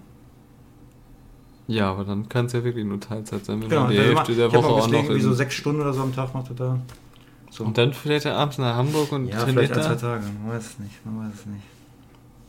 ja, 1.67 1.91
aber 1.91 2.03
dann 2.05 2.27
kann 2.27 2.47
es 2.47 2.53
ja 2.53 2.63
wirklich 2.63 2.85
nur 2.85 2.99
Teilzeit 2.99 3.45
sein, 3.45 3.61
wenn 3.61 3.69
genau 3.69 3.81
man 3.83 3.91
die 3.91 3.99
Hälfte 3.99 4.33
der 4.33 4.51
Woche 4.51 4.65
auch 4.67 4.87
noch 4.87 4.93
irgendwie 4.93 5.21
so 5.21 5.33
sechs 5.33 5.53
Stunden 5.53 5.81
oder 5.81 5.93
so 5.93 6.01
am 6.01 6.13
Tag 6.15 6.33
macht 6.33 6.49
er 6.49 6.55
da. 6.55 6.79
So. 7.51 7.63
Und 7.65 7.77
dann 7.77 7.93
fährt 7.93 8.25
er 8.25 8.35
abends 8.37 8.57
nach 8.57 8.75
Hamburg 8.75 9.11
und 9.11 9.27
ja, 9.27 9.37
trainiert 9.43 9.67
vielleicht 9.67 9.73
ein, 9.77 9.83
zwei. 9.99 10.07
Tage, 10.07 10.23
man 10.43 10.55
weiß 10.55 10.65
es 10.65 10.79
nicht, 10.79 11.05
man 11.05 11.27
weiß 11.29 11.39
es 11.39 11.45
nicht. 11.45 11.63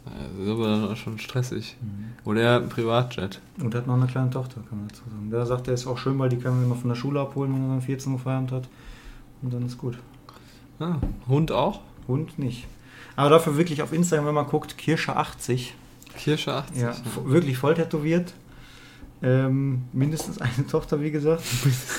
Das 0.05 0.45
ist 0.47 0.49
aber 0.51 0.97
schon 0.97 1.19
stressig. 1.19 1.77
Mhm. 1.81 2.07
Oder 2.25 2.41
er 2.43 2.55
hat 2.55 2.61
einen 2.63 2.71
Privatjet. 2.71 3.41
Und 3.61 3.75
hat 3.75 3.87
noch 3.87 3.95
eine 3.95 4.07
kleine 4.07 4.31
Tochter, 4.31 4.61
kann 4.69 4.79
man 4.79 4.89
dazu 4.89 5.03
sagen. 5.11 5.31
Der 5.31 5.45
sagt, 5.47 5.69
er 5.69 5.75
ist 5.75 5.87
auch 5.87 5.99
schön, 5.99 6.19
weil 6.19 6.29
die 6.31 6.37
kann 6.39 6.55
man 6.57 6.65
immer 6.65 6.75
von 6.75 6.89
der 6.89 6.97
Schule 6.97 7.21
abholen, 7.21 7.55
wenn 7.55 7.63
er 7.65 7.69
dann 7.69 7.83
14 7.83 8.13
Uhr 8.13 8.19
Feierabend 8.19 8.53
hat. 8.53 8.69
Und 9.43 9.53
dann 9.53 9.65
ist 9.67 9.79
gut. 9.79 9.99
Ah, 10.79 10.97
Hund 11.29 11.53
auch? 11.53 11.81
Hund 12.09 12.39
nicht. 12.39 12.67
Aber 13.17 13.29
dafür 13.31 13.57
wirklich 13.57 13.83
auf 13.83 13.93
Instagram, 13.93 14.27
wenn 14.27 14.35
man 14.35 14.47
guckt, 14.47 14.79
Kirsche 14.79 15.15
80. 15.17 15.75
Kirsche 16.17 16.55
80. 16.55 16.81
Ja, 16.83 16.91
vo- 16.93 17.29
wirklich 17.31 17.59
voll 17.59 17.75
tätowiert. 17.75 18.33
Ähm, 19.23 19.83
mindestens 19.93 20.39
eine 20.41 20.67
Tochter, 20.67 21.01
wie 21.03 21.11
gesagt. 21.11 21.43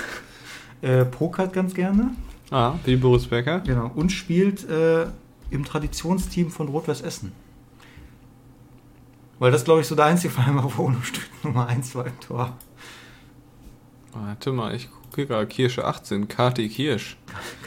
äh, 0.82 1.06
pokert 1.06 1.54
ganz 1.54 1.74
gerne. 1.74 2.12
Ah, 2.50 2.74
wie 2.84 2.96
Boris 2.96 3.28
Becker. 3.28 3.60
Genau. 3.60 3.92
Und 3.94 4.12
spielt 4.12 4.68
äh, 4.68 5.06
im 5.52 5.64
Traditionsteam 5.64 6.50
von 6.50 6.68
Rot-Weiß 6.68 7.02
Essen. 7.02 7.32
Weil 9.42 9.50
das, 9.50 9.64
glaube 9.64 9.82
ich, 9.82 9.88
so 9.88 9.96
der 9.96 10.06
einzige 10.06 10.32
Verein 10.32 10.56
war, 10.56 10.72
wo 10.78 10.94
Stück 11.02 11.28
Nummer 11.42 11.66
1 11.66 11.96
war 11.96 12.06
im 12.06 12.20
Tor. 12.20 12.56
Warte 14.14 14.52
mal, 14.52 14.76
ich 14.76 14.88
gucke 14.92 15.26
gerade. 15.26 15.48
Kirsche 15.48 15.84
18. 15.84 16.28
Kati 16.28 16.70
Kirsch. 16.70 17.18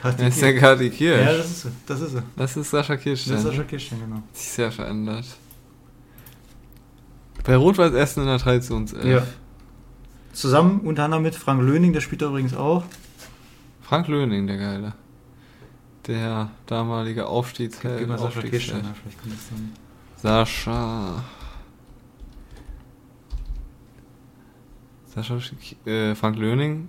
Kati 0.01 0.19
Wer 0.19 0.29
ist 0.29 0.41
der 0.41 0.57
Kati 0.57 0.89
Kirsch? 0.91 1.27
Ja, 1.27 1.37
das 1.37 1.47
ist 1.47 1.63
sie. 1.63 1.73
Das 1.85 2.01
ist 2.01 2.13
sie. 2.13 2.23
das 2.37 2.57
ist 2.57 2.71
Sascha 2.71 2.97
Kirsch. 2.97 3.25
Das 3.25 3.39
ist 3.39 3.43
Sascha 3.43 3.65
Kirschchen, 3.65 3.99
genau. 3.99 4.23
Sich 4.33 4.51
sehr 4.51 4.71
verändert. 4.71 5.25
Bei 7.43 7.57
Rot-Weiß 7.57 7.93
Essen 7.93 8.21
in 8.21 8.29
der 8.29 8.39
Traditionself. 8.39 9.05
Ja. 9.05 9.27
Zusammen 10.33 10.79
unter 10.83 11.03
anderem 11.03 11.25
mit 11.25 11.35
Frank 11.35 11.61
Löning, 11.61 11.93
der 11.93 12.03
spielt 12.03 12.23
da 12.23 12.27
übrigens 12.27 12.55
auch. 12.55 12.85
Frank 13.83 14.07
Löning, 14.07 14.47
der 14.47 14.59
Geile. 14.59 14.93
Der 16.07 16.53
damalige 16.67 17.27
Aufstiegsheld. 17.27 18.09
Sascha 18.09 18.27
Aufstiegsheld. 18.27 18.85
Das 18.85 19.49
dann. 19.51 19.73
Sascha. 20.23 21.25
Sascha, 25.15 25.39
äh, 25.87 26.15
Frank 26.15 26.37
Löning 26.39 26.89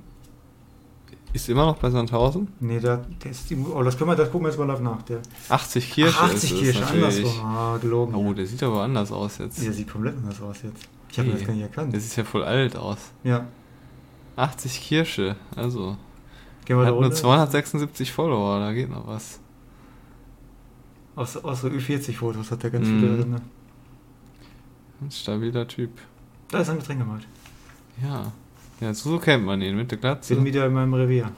ist 1.33 1.49
immer 1.49 1.65
noch 1.65 1.77
bei 1.77 1.89
Sandhausen. 1.89 2.47
Nee, 2.61 2.79
der, 2.79 2.97
der 3.23 3.31
ist 3.31 3.49
die, 3.49 3.57
oh, 3.57 3.83
das 3.83 3.97
können 3.97 4.09
wir, 4.09 4.15
das 4.15 4.31
gucken 4.31 4.45
wir 4.45 4.51
jetzt 4.51 4.57
mal 4.57 4.65
live 4.65 4.79
nach. 4.79 5.01
Der 5.03 5.19
80 5.49 5.91
Kirsche 5.91 6.17
Ach, 6.19 6.23
80 6.33 6.51
ist 6.53 6.59
Kirsche, 6.59 6.79
es 6.79 6.79
natürlich. 6.93 7.03
andersrum. 7.25 7.45
Ah, 7.45 7.77
gelogen. 7.77 8.15
Oh, 8.15 8.33
der 8.33 8.45
sieht 8.47 8.63
aber 8.63 8.83
anders 8.83 9.11
aus 9.11 9.37
jetzt. 9.39 9.63
Der 9.63 9.73
sieht 9.73 9.89
komplett 9.91 10.15
anders 10.17 10.41
aus 10.41 10.61
jetzt. 10.63 10.87
Ich 11.11 11.19
habe 11.19 11.29
Hey, 11.29 11.37
das 11.37 11.47
gar 11.47 11.53
nicht 11.53 11.63
erkannt. 11.63 11.93
Der 11.93 11.99
sieht 11.99 12.15
ja 12.15 12.23
voll 12.23 12.43
alt 12.43 12.75
aus. 12.77 12.97
Ja. 13.23 13.45
80 14.37 14.81
Kirsche, 14.81 15.35
also. 15.55 15.97
Gehen 16.65 16.77
wir 16.77 16.83
da 16.83 16.87
Hat 16.87 16.93
nur 16.95 17.03
runter. 17.03 17.15
276 17.15 18.11
Follower, 18.11 18.59
da 18.59 18.73
geht 18.73 18.89
noch 18.89 19.05
was. 19.05 19.39
Aus, 21.15 21.37
aus 21.37 21.61
so 21.61 21.67
Ü40-Fotos 21.67 22.51
hat 22.51 22.63
der 22.63 22.71
ganz 22.71 22.87
Mhm. 22.87 22.99
viele 22.99 23.17
drin. 23.17 23.29
ne? 23.31 23.41
Ein 25.01 25.11
stabiler 25.11 25.67
Typ. 25.67 25.91
Da 26.49 26.59
ist 26.59 26.69
ein 26.69 26.79
Getränkemarkt. 26.79 27.27
Ja. 28.03 28.31
Ja, 28.81 28.93
so 28.93 29.17
kennt 29.19 29.45
man 29.45 29.61
ihn 29.61 29.75
mit 29.75 29.89
der 29.91 29.97
Glatze. 29.97 30.35
Bin 30.35 30.45
wieder 30.45 30.65
in 30.65 30.73
meinem 30.73 30.93
Revier. 30.93 31.31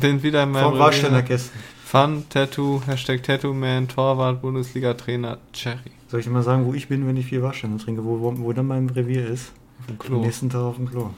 Bin 0.00 0.22
wieder 0.22 0.42
in 0.42 0.50
meinem 0.50 0.70
Vom 0.70 0.78
Warständerkästen. 0.78 1.58
Fun, 1.84 2.24
Tattoo, 2.28 2.80
Hashtag 2.86 3.22
Tattoo 3.22 3.52
Man, 3.54 3.86
Torwart, 3.86 4.40
Bundesliga-Trainer, 4.42 5.38
Cherry. 5.52 5.92
Soll 6.08 6.20
ich 6.20 6.28
mal 6.28 6.42
sagen, 6.42 6.64
wo 6.66 6.74
ich 6.74 6.88
bin, 6.88 7.06
wenn 7.06 7.16
ich 7.16 7.26
viel 7.26 7.42
Warstände 7.42 7.82
trinke? 7.82 8.04
Wo, 8.04 8.20
wo, 8.20 8.36
wo 8.38 8.52
dann 8.52 8.66
mein 8.66 8.88
Revier 8.90 9.28
ist? 9.28 9.52
Auf 9.80 9.86
dem 9.86 9.92
Am 9.92 9.98
Klo. 9.98 10.20
nächsten 10.20 10.50
Tag 10.50 10.60
auf 10.62 10.76
dem 10.76 10.90
Klo. 10.90 11.10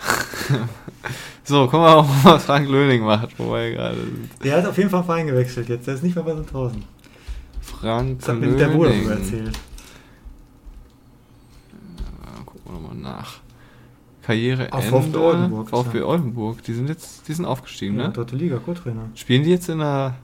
So, 1.44 1.64
guck 1.66 1.80
mal, 1.80 2.04
was 2.22 2.44
Frank 2.44 2.68
Löning 2.68 3.02
macht, 3.02 3.36
wo 3.38 3.52
wir 3.52 3.72
gerade 3.72 3.96
sind. 3.96 4.28
Der 4.44 4.58
hat 4.58 4.66
auf 4.66 4.76
jeden 4.78 4.88
Fall 4.90 5.02
Verein 5.02 5.26
gewechselt 5.26 5.68
jetzt. 5.68 5.86
Der 5.86 5.94
ist 5.94 6.02
nicht 6.04 6.14
mehr 6.14 6.24
bei 6.24 6.34
Sandhausen. 6.34 6.84
Frank 7.60 8.20
Das 8.20 8.28
hat 8.28 8.36
mir 8.38 8.46
Löning. 8.46 8.58
der 8.58 8.68
Bruder 8.68 8.92
erzählt. 8.92 9.58
Ja, 11.98 12.42
gucken 12.44 12.60
wir 12.66 12.72
nochmal 12.72 12.96
nach. 12.96 13.39
Karriere 14.22 14.72
Auf 14.72 14.84
VfB 14.86 15.16
Oldenburg, 15.16 15.70
VfB. 15.70 16.02
Oldenburg, 16.02 16.62
die 16.64 16.74
sind 16.74 16.88
jetzt, 16.88 17.26
die 17.28 17.32
sind 17.32 17.44
aufgestiegen, 17.44 17.98
Ja, 17.98 18.08
ne? 18.08 18.12
dritte 18.12 18.36
Liga, 18.36 18.58
Co-Trainer. 18.58 19.08
Spielen 19.14 19.44
die 19.44 19.50
jetzt 19.50 19.68
in 19.68 19.78
der, 19.78 20.14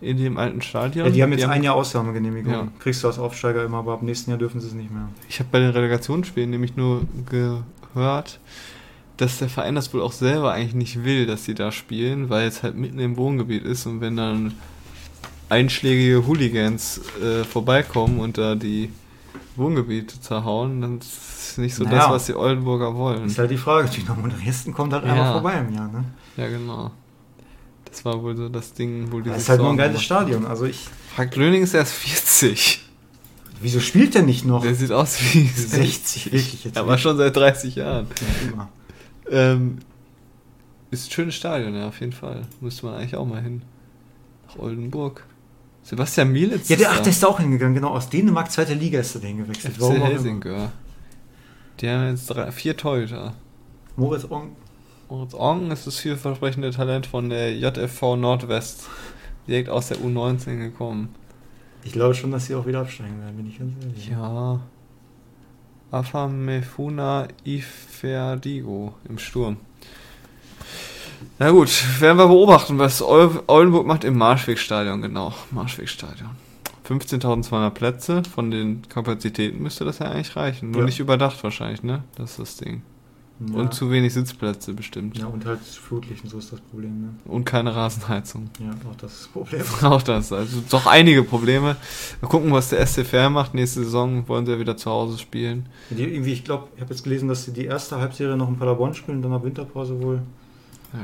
in 0.00 0.16
dem 0.16 0.36
alten 0.36 0.60
Stadion? 0.62 1.06
Ja, 1.06 1.12
die 1.12 1.22
haben 1.22 1.32
jetzt 1.32 1.44
ein 1.46 1.62
Jahr 1.62 1.74
Ausnahmegenehmigung. 1.76 2.52
Ja. 2.52 2.68
Kriegst 2.80 3.02
du 3.04 3.06
als 3.08 3.18
Aufsteiger 3.18 3.64
immer, 3.64 3.78
aber 3.78 3.92
ab 3.94 4.02
nächsten 4.02 4.30
Jahr 4.30 4.38
dürfen 4.38 4.60
sie 4.60 4.66
es 4.66 4.74
nicht 4.74 4.90
mehr. 4.90 5.08
Ich 5.28 5.38
habe 5.38 5.48
bei 5.52 5.60
den 5.60 5.70
Relegationsspielen 5.70 6.50
nämlich 6.50 6.76
nur 6.76 7.02
gehört, 7.30 8.40
dass 9.16 9.38
der 9.38 9.48
Verein 9.48 9.76
das 9.76 9.94
wohl 9.94 10.02
auch 10.02 10.12
selber 10.12 10.52
eigentlich 10.52 10.74
nicht 10.74 11.04
will, 11.04 11.26
dass 11.26 11.44
sie 11.44 11.54
da 11.54 11.70
spielen, 11.70 12.30
weil 12.30 12.48
es 12.48 12.62
halt 12.64 12.74
mitten 12.76 12.98
im 12.98 13.16
Wohngebiet 13.16 13.62
ist 13.64 13.86
und 13.86 14.00
wenn 14.00 14.16
dann 14.16 14.54
einschlägige 15.48 16.26
Hooligans 16.26 17.00
äh, 17.22 17.44
vorbeikommen 17.44 18.18
und 18.18 18.38
da 18.38 18.54
die 18.54 18.90
Wohngebiete 19.56 20.20
zerhauen, 20.20 20.80
dann 20.80 20.98
ist 20.98 21.58
nicht 21.58 21.74
so 21.74 21.84
Naja. 21.84 21.98
das, 21.98 22.08
was 22.10 22.26
die 22.26 22.34
Oldenburger 22.34 22.94
wollen. 22.94 23.26
Ist 23.26 23.38
halt 23.38 23.50
die 23.50 23.56
Frage, 23.58 23.88
Dynamo 23.90 24.28
Dresden 24.28 24.72
kommt 24.72 24.92
halt 24.92 25.04
Ja. 25.04 25.12
einmal 25.12 25.32
vorbei 25.34 25.58
im 25.58 25.74
Jahr, 25.74 25.88
ne? 25.88 26.04
Ja, 26.36 26.48
genau. 26.48 26.90
Das 27.84 28.04
war 28.04 28.22
wohl 28.22 28.34
so 28.36 28.48
das 28.48 28.72
Ding, 28.72 29.12
wo 29.12 29.20
die 29.20 29.28
Das 29.28 29.42
ist 29.42 29.48
halt 29.50 29.58
nur 29.60 29.68
ein 29.70 29.76
Sorgen 29.76 29.90
geiles. 29.92 30.02
Stadion. 30.02 30.46
Also 30.46 30.64
ich. 30.64 30.86
Frank 31.14 31.36
Löning 31.36 31.62
ist 31.62 31.74
erst 31.74 31.92
40. 31.92 32.80
Wieso 33.60 33.80
spielt 33.80 34.14
der 34.14 34.22
nicht 34.22 34.44
noch? 34.46 34.62
Der 34.62 34.74
sieht 34.74 34.90
aus 34.92 35.18
wie 35.20 35.46
60, 35.46 36.26
wirklich 36.32 36.64
jetzt. 36.64 36.78
Aber 36.78 36.96
schon 36.98 37.16
seit 37.18 37.36
30 37.36 37.76
Jahren. 37.76 38.06
Ja, 38.08 38.48
immer. 38.50 38.68
Ähm, 39.30 39.78
ist 40.90 41.08
ein 41.08 41.10
schönes 41.12 41.34
Stadion, 41.34 41.74
ja, 41.74 41.86
auf 41.88 42.00
jeden 42.00 42.12
Fall. 42.12 42.42
Müsste 42.60 42.86
man 42.86 42.94
eigentlich 42.96 43.14
auch 43.16 43.26
mal 43.26 43.42
hin. 43.42 43.62
Nach 44.48 44.58
Oldenburg. 44.58 45.24
Sebastian 45.82 46.30
Mielitz. 46.30 46.68
Ja, 46.68 46.76
der, 46.76 46.90
ach, 46.92 47.00
der 47.00 47.10
ist 47.10 47.22
da 47.22 47.26
auch 47.26 47.40
hingegangen, 47.40 47.74
genau. 47.74 47.90
Aus 47.90 48.08
Dänemark, 48.08 48.50
zweite 48.50 48.74
Liga 48.74 49.00
ist 49.00 49.14
er 49.14 49.20
dahin 49.20 49.38
gewechselt. 49.38 49.74
FC 49.74 49.82
auch 49.82 49.94
immer. 49.94 50.06
Helsingør. 50.06 50.72
Die 51.80 51.88
haben 51.88 52.08
jetzt 52.10 52.26
drei, 52.26 52.52
vier 52.52 52.76
Torhüter. 52.76 53.34
Moritz 53.96 54.24
Ong. 54.30 54.56
Moritz 55.08 55.34
Ong 55.34 55.70
ist 55.70 55.86
das 55.86 55.98
vielversprechende 55.98 56.70
Talent 56.70 57.06
von 57.06 57.28
der 57.28 57.56
JFV 57.56 58.16
Nordwest. 58.16 58.88
Direkt 59.48 59.68
aus 59.68 59.88
der 59.88 59.98
U19 59.98 60.58
gekommen. 60.58 61.14
Ich 61.84 61.92
glaube 61.92 62.14
schon, 62.14 62.30
dass 62.30 62.46
sie 62.46 62.54
auch 62.54 62.64
wieder 62.66 62.80
absteigen 62.80 63.18
werden, 63.20 63.36
bin 63.36 63.48
ich 63.48 63.58
ganz 63.58 63.72
ehrlich. 63.82 64.08
Ja. 64.08 64.60
Afamefuna 65.90 67.28
Iferdigo 67.44 68.94
im 69.08 69.18
Sturm. 69.18 69.56
Na 71.38 71.50
gut, 71.50 71.70
werden 72.00 72.18
wir 72.18 72.26
beobachten, 72.28 72.78
was 72.78 73.02
Oldenburg 73.02 73.86
macht 73.86 74.04
im 74.04 74.16
Marschwegstadion, 74.18 75.02
genau. 75.02 75.32
Marschwegstadion. 75.50 76.30
15.200 76.88 77.70
Plätze, 77.70 78.22
von 78.24 78.50
den 78.50 78.82
Kapazitäten 78.88 79.62
müsste 79.62 79.84
das 79.84 79.98
ja 80.00 80.06
eigentlich 80.10 80.36
reichen. 80.36 80.70
Nur 80.72 80.80
Ja. 80.80 80.86
nicht 80.86 81.00
überdacht 81.00 81.42
wahrscheinlich, 81.44 81.82
ne? 81.82 82.02
Das 82.16 82.32
ist 82.32 82.38
das 82.38 82.56
Ding. 82.56 82.82
Ja. 83.48 83.54
Und 83.58 83.74
zu 83.74 83.90
wenig 83.90 84.12
Sitzplätze 84.14 84.72
bestimmt. 84.72 85.18
Ja, 85.18 85.26
und 85.26 85.44
halt 85.46 85.60
Flutlicht 85.60 86.22
und 86.22 86.30
so 86.30 86.38
ist 86.38 86.52
das 86.52 86.60
Problem, 86.60 87.00
ne? 87.00 87.08
Und 87.24 87.44
keine 87.44 87.74
Rasenheizung. 87.74 88.50
Ja, 88.60 88.70
auch 88.88 88.94
das 88.96 89.12
ist 89.12 89.20
das 89.22 89.28
Problem. 89.28 89.62
Auch 89.92 90.02
das, 90.02 90.32
also 90.32 90.62
doch 90.70 90.86
einige 90.86 91.24
Probleme. 91.24 91.76
Mal 92.20 92.28
gucken, 92.28 92.52
was 92.52 92.68
der 92.68 92.86
SCFR 92.86 93.30
macht. 93.30 93.54
Nächste 93.54 93.82
Saison 93.82 94.28
wollen 94.28 94.46
sie 94.46 94.52
ja 94.52 94.58
wieder 94.60 94.76
zu 94.76 94.90
Hause 94.90 95.18
spielen. 95.18 95.66
Die, 95.90 96.04
irgendwie, 96.04 96.32
ich 96.32 96.44
glaube, 96.44 96.68
ich 96.76 96.82
habe 96.82 96.92
jetzt 96.92 97.02
gelesen, 97.02 97.28
dass 97.28 97.44
sie 97.44 97.52
die 97.52 97.64
erste 97.64 97.96
Halbserie 97.98 98.36
noch 98.36 98.48
in 98.48 98.58
Paderborn 98.58 98.94
spielen, 98.94 99.22
dann 99.22 99.32
nach 99.32 99.42
Winterpause 99.42 100.00
wohl 100.00 100.20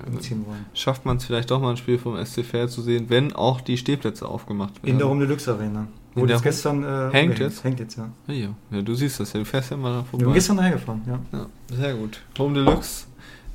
umziehen 0.06 0.44
wollen. 0.46 0.66
Schafft 0.74 1.04
man 1.04 1.16
es 1.16 1.24
vielleicht 1.24 1.50
doch 1.50 1.60
mal 1.60 1.70
ein 1.70 1.76
Spiel 1.76 1.98
vom 1.98 2.22
SC 2.24 2.44
Fair 2.44 2.68
zu 2.68 2.82
sehen, 2.82 3.06
wenn 3.08 3.32
auch 3.32 3.60
die 3.60 3.76
Stehplätze 3.76 4.28
aufgemacht 4.28 4.76
werden. 4.76 4.88
In 4.88 4.98
der 4.98 5.08
Home 5.08 5.26
Deluxe 5.26 5.52
Arena. 5.52 5.86
Der 6.16 6.26
jetzt 6.26 6.42
gestern. 6.42 6.84
Äh, 6.84 7.10
Hängt 7.12 7.38
jetzt? 7.38 7.62
Hängt 7.64 7.80
jetzt, 7.80 7.96
ja. 7.96 8.10
Ja, 8.26 8.34
ja. 8.34 8.48
ja, 8.70 8.82
du 8.82 8.94
siehst 8.94 9.20
das 9.20 9.32
ja, 9.32 9.40
du 9.40 9.46
fährst 9.46 9.70
ja 9.70 9.76
mal 9.76 9.92
da 9.92 9.98
Wir 9.98 10.04
vorbei. 10.04 10.24
sind 10.24 10.34
gestern 10.34 10.58
reingefahren, 10.58 11.02
ja. 11.06 11.20
Ja, 11.32 11.46
sehr 11.76 11.94
gut. 11.94 12.20
Home 12.38 12.54
Deluxe, 12.54 13.06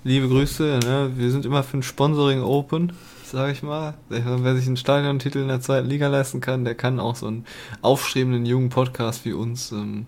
liebe 0.04 0.28
Grüße. 0.28 0.80
Ne? 0.84 1.12
Wir 1.16 1.32
sind 1.32 1.46
immer 1.46 1.64
für 1.64 1.78
ein 1.78 1.84
Sponsoring 1.84 2.42
open, 2.42 2.94
sage 3.26 3.52
ich 3.52 3.64
mal. 3.64 3.96
Wer 4.10 4.56
sich 4.56 4.68
einen 4.68 4.78
Stadiontitel 4.78 5.40
in 5.40 5.48
der 5.48 5.62
zweiten 5.62 5.88
Liga 5.88 6.08
leisten 6.08 6.42
kann, 6.42 6.64
der 6.64 6.76
kann 6.76 7.00
auch 7.00 7.16
so 7.16 7.28
einen 7.28 7.46
aufstrebenden 7.82 8.46
jungen 8.46 8.70
Podcast 8.70 9.26
wie 9.26 9.34
uns 9.34 9.72
ähm, 9.72 10.00
ein 10.00 10.08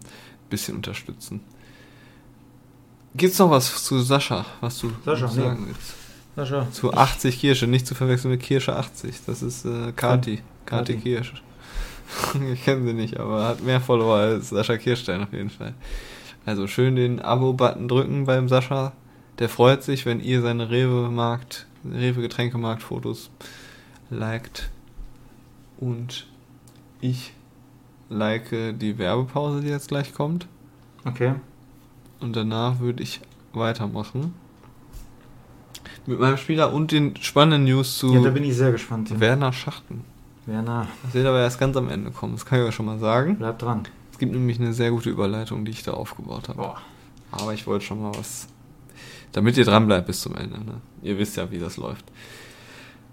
bisschen 0.49 0.75
unterstützen. 0.75 1.41
Gibt's 3.15 3.39
noch 3.39 3.49
was 3.49 3.83
zu 3.83 3.99
Sascha, 4.01 4.45
was 4.59 4.79
du 4.79 4.91
Sascha, 5.03 5.27
sagen 5.27 5.61
nee. 5.61 5.67
willst? 5.67 6.04
Sascha. 6.35 6.69
Zu 6.71 6.93
80 6.93 7.39
Kirsche, 7.39 7.67
nicht 7.67 7.87
zu 7.87 7.95
verwechseln 7.95 8.31
mit 8.31 8.41
Kirsche 8.41 8.75
80. 8.75 9.21
Das 9.25 9.41
ist 9.41 9.65
äh, 9.65 9.93
Kati. 9.95 10.41
Kati. 10.65 10.97
Kirsch. 10.97 11.33
ich 12.53 12.63
kenne 12.63 12.85
sie 12.85 12.93
nicht, 12.93 13.19
aber 13.19 13.47
hat 13.47 13.63
mehr 13.63 13.81
Follower 13.81 14.17
als 14.17 14.49
Sascha 14.49 14.77
Kirstein 14.77 15.23
auf 15.23 15.33
jeden 15.33 15.49
Fall. 15.49 15.73
Also 16.45 16.67
schön 16.67 16.95
den 16.95 17.21
Abo-Button 17.21 17.87
drücken 17.87 18.25
beim 18.25 18.49
Sascha. 18.49 18.93
Der 19.39 19.49
freut 19.49 19.83
sich, 19.83 20.05
wenn 20.05 20.19
ihr 20.19 20.41
seine 20.41 20.69
Rewe-Markt, 20.69 21.67
Rewe-Getränkemarkt-Fotos 21.83 23.31
liked. 24.09 24.69
Und 25.77 26.27
ich 27.01 27.33
like 28.09 28.49
die 28.49 28.97
Werbepause, 28.97 29.61
die 29.61 29.67
jetzt 29.67 29.87
gleich 29.87 30.13
kommt. 30.13 30.47
Okay. 31.05 31.33
Und 32.19 32.35
danach 32.35 32.79
würde 32.79 33.03
ich 33.03 33.21
weitermachen. 33.53 34.33
Mit 36.07 36.19
meinem 36.19 36.37
Spieler 36.37 36.71
und 36.71 36.91
den 36.91 37.15
spannenden 37.17 37.63
News 37.65 37.97
zu 37.97 38.13
Ja, 38.13 38.21
da 38.21 38.29
bin 38.29 38.43
ich 38.43 38.55
sehr 38.55 38.71
gespannt. 38.71 39.09
Ja. 39.09 39.19
Werner 39.19 39.51
Schachten. 39.51 40.03
Werner, 40.45 40.87
Das 41.03 41.13
wird 41.15 41.25
aber 41.25 41.39
erst 41.39 41.59
ganz 41.59 41.75
am 41.75 41.89
Ende 41.89 42.11
kommen, 42.11 42.33
das 42.33 42.45
kann 42.45 42.59
ich 42.59 42.65
euch 42.67 42.75
schon 42.75 42.85
mal 42.85 42.99
sagen. 42.99 43.37
bleib 43.37 43.57
dran. 43.57 43.83
Es 44.11 44.19
gibt 44.19 44.31
nämlich 44.31 44.59
eine 44.59 44.73
sehr 44.73 44.91
gute 44.91 45.09
Überleitung, 45.09 45.65
die 45.65 45.71
ich 45.71 45.81
da 45.83 45.91
aufgebaut 45.93 46.47
habe. 46.49 46.59
Boah. 46.59 46.81
Aber 47.31 47.53
ich 47.53 47.65
wollte 47.65 47.83
schon 47.85 48.01
mal 48.01 48.11
was. 48.15 48.47
Damit 49.31 49.57
ihr 49.57 49.65
dran 49.65 49.87
bleibt 49.87 50.07
bis 50.07 50.21
zum 50.21 50.35
Ende. 50.35 50.59
Ne? 50.63 50.81
Ihr 51.01 51.17
wisst 51.17 51.35
ja, 51.35 51.49
wie 51.51 51.57
das 51.59 51.77
läuft. 51.77 52.05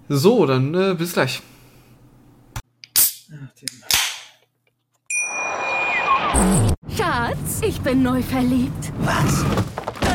So, 0.09 0.45
dann 0.47 0.75
äh, 0.75 0.95
bis 0.97 1.15
gleich. 1.15 1.43
Schatz, 6.97 7.61
ich 7.63 7.81
bin 7.81 8.03
neu 8.03 8.23
verliebt. 8.23 8.93
Was? 9.01 9.45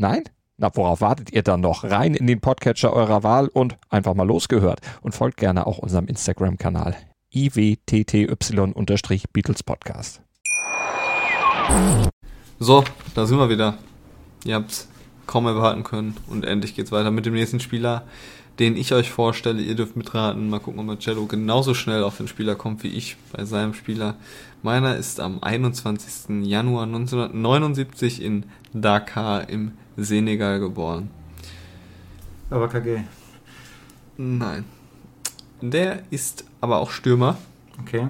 Nein? 0.00 0.22
Na, 0.58 0.70
worauf 0.74 1.00
wartet 1.00 1.32
ihr 1.32 1.42
dann 1.42 1.60
noch? 1.60 1.82
Rein 1.82 2.14
in 2.14 2.28
den 2.28 2.40
Podcatcher 2.40 2.92
eurer 2.92 3.24
Wahl 3.24 3.48
und 3.48 3.76
einfach 3.88 4.14
mal 4.14 4.28
losgehört. 4.28 4.80
Und 5.02 5.12
folgt 5.12 5.38
gerne 5.38 5.66
auch 5.66 5.78
unserem 5.78 6.06
Instagram-Kanal 6.06 6.94
iwtty-Beatles 7.34 9.62
Podcast. 9.64 10.22
So, 12.60 12.84
da 13.16 13.26
sind 13.26 13.38
wir 13.38 13.50
wieder. 13.50 13.76
Ihr 14.44 14.54
habt's 14.54 14.88
kaum 15.26 15.46
erwarten 15.46 15.82
können. 15.82 16.16
Und 16.28 16.44
endlich 16.44 16.76
geht's 16.76 16.92
weiter 16.92 17.10
mit 17.10 17.26
dem 17.26 17.34
nächsten 17.34 17.58
Spieler, 17.58 18.04
den 18.60 18.76
ich 18.76 18.94
euch 18.94 19.10
vorstelle. 19.10 19.60
Ihr 19.60 19.74
dürft 19.74 19.96
mitraten. 19.96 20.48
Mal 20.48 20.60
gucken, 20.60 20.78
ob 20.78 20.86
Marcello 20.86 21.26
genauso 21.26 21.74
schnell 21.74 22.04
auf 22.04 22.18
den 22.18 22.28
Spieler 22.28 22.54
kommt 22.54 22.84
wie 22.84 22.88
ich 22.88 23.16
bei 23.32 23.44
seinem 23.44 23.74
Spieler. 23.74 24.14
Meiner 24.62 24.94
ist 24.94 25.18
am 25.18 25.42
21. 25.42 26.46
Januar 26.46 26.84
1979 26.84 28.22
in 28.22 28.44
Dakar 28.72 29.48
im 29.48 29.72
Senegal 29.98 30.60
geboren. 30.60 31.10
Aber 32.50 32.68
KG. 32.68 33.00
Nein. 34.16 34.64
Der 35.60 36.02
ist 36.10 36.44
aber 36.60 36.78
auch 36.78 36.90
Stürmer 36.90 37.36
Okay. 37.80 38.08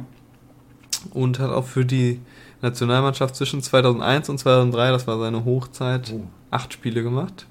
und 1.12 1.38
hat 1.38 1.50
auch 1.50 1.66
für 1.66 1.84
die 1.84 2.20
Nationalmannschaft 2.62 3.34
zwischen 3.36 3.62
2001 3.62 4.28
und 4.28 4.38
2003, 4.38 4.90
das 4.90 5.06
war 5.06 5.18
seine 5.18 5.44
Hochzeit, 5.44 6.12
Oh. 6.14 6.24
acht 6.50 6.72
Spiele 6.72 7.02
gemacht. 7.02 7.46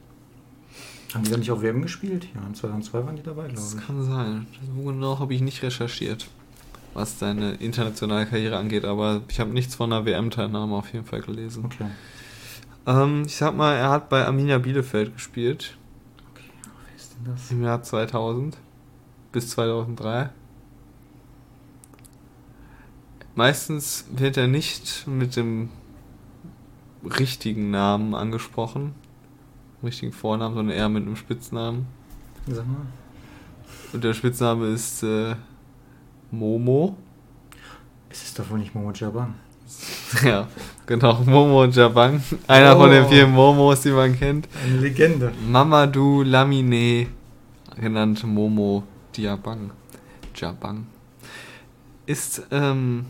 Haben 1.13 1.23
die 1.23 1.31
da 1.31 1.37
nicht 1.37 1.51
auf 1.51 1.61
WM 1.61 1.81
gespielt? 1.81 2.27
Ja, 2.35 2.41
in 2.45 2.53
2002 2.53 3.05
waren 3.05 3.15
die 3.15 3.23
dabei, 3.23 3.47
Das 3.47 3.71
glaube 3.71 3.81
ich. 3.81 3.87
kann 3.87 4.03
sein. 4.03 4.47
So 4.75 4.83
genau 4.83 5.19
habe 5.19 5.33
ich 5.33 5.41
nicht 5.41 5.63
recherchiert, 5.63 6.27
was 6.93 7.17
seine 7.19 7.53
internationale 7.55 8.25
Karriere 8.25 8.57
angeht, 8.57 8.85
aber 8.85 9.21
ich 9.29 9.39
habe 9.39 9.51
nichts 9.51 9.75
von 9.75 9.91
einer 9.91 10.05
WM-Teilnahme 10.05 10.75
auf 10.75 10.91
jeden 10.93 11.05
Fall 11.05 11.21
gelesen. 11.21 11.65
Okay. 11.65 11.85
Ähm, 12.87 13.23
ich 13.25 13.35
sag 13.35 13.55
mal, 13.55 13.75
er 13.75 13.89
hat 13.89 14.07
bei 14.09 14.25
Arminia 14.25 14.57
Bielefeld 14.57 15.13
gespielt 15.13 15.77
Wer 16.87 16.95
ist 16.95 17.13
denn 17.13 17.33
das? 17.33 17.51
im 17.51 17.63
Jahr 17.63 17.83
2000 17.83 18.57
bis 19.33 19.49
2003. 19.49 20.29
Meistens 23.35 24.05
wird 24.11 24.37
er 24.37 24.47
nicht 24.47 25.05
mit 25.05 25.35
dem 25.35 25.69
richtigen 27.03 27.69
Namen 27.69 28.15
angesprochen, 28.15 28.95
richtigen 29.83 30.13
Vornamen, 30.13 30.55
sondern 30.55 30.75
eher 30.75 30.89
mit 30.89 31.03
einem 31.03 31.17
Spitznamen. 31.17 31.87
Sag 32.47 32.65
mal. 32.65 32.87
Und 33.93 34.03
der 34.03 34.13
Spitzname 34.13 34.67
ist 34.67 35.03
äh, 35.03 35.35
Momo. 36.31 36.95
Es 38.09 38.23
ist 38.23 38.39
doch 38.39 38.49
wohl 38.49 38.59
nicht 38.59 38.73
Momo 38.73 38.91
Jaban. 38.93 39.35
Ja, 40.23 40.47
genau, 40.85 41.21
Momo 41.25 41.63
und 41.63 41.75
Jabang. 41.75 42.21
Einer 42.47 42.75
von 42.75 42.89
den 42.89 43.03
Oh. 43.05 43.09
vier 43.09 43.27
Momos, 43.27 43.81
die 43.81 43.91
man 43.91 44.17
kennt. 44.17 44.47
Eine 44.65 44.77
Legende. 44.79 45.31
Mamadou 45.47 46.23
Lamine, 46.23 47.07
genannt 47.75 48.23
Momo 48.23 48.83
Diabang. 49.15 49.71
Jabang. 50.35 50.87
Ist, 52.05 52.43
ähm, 52.51 53.05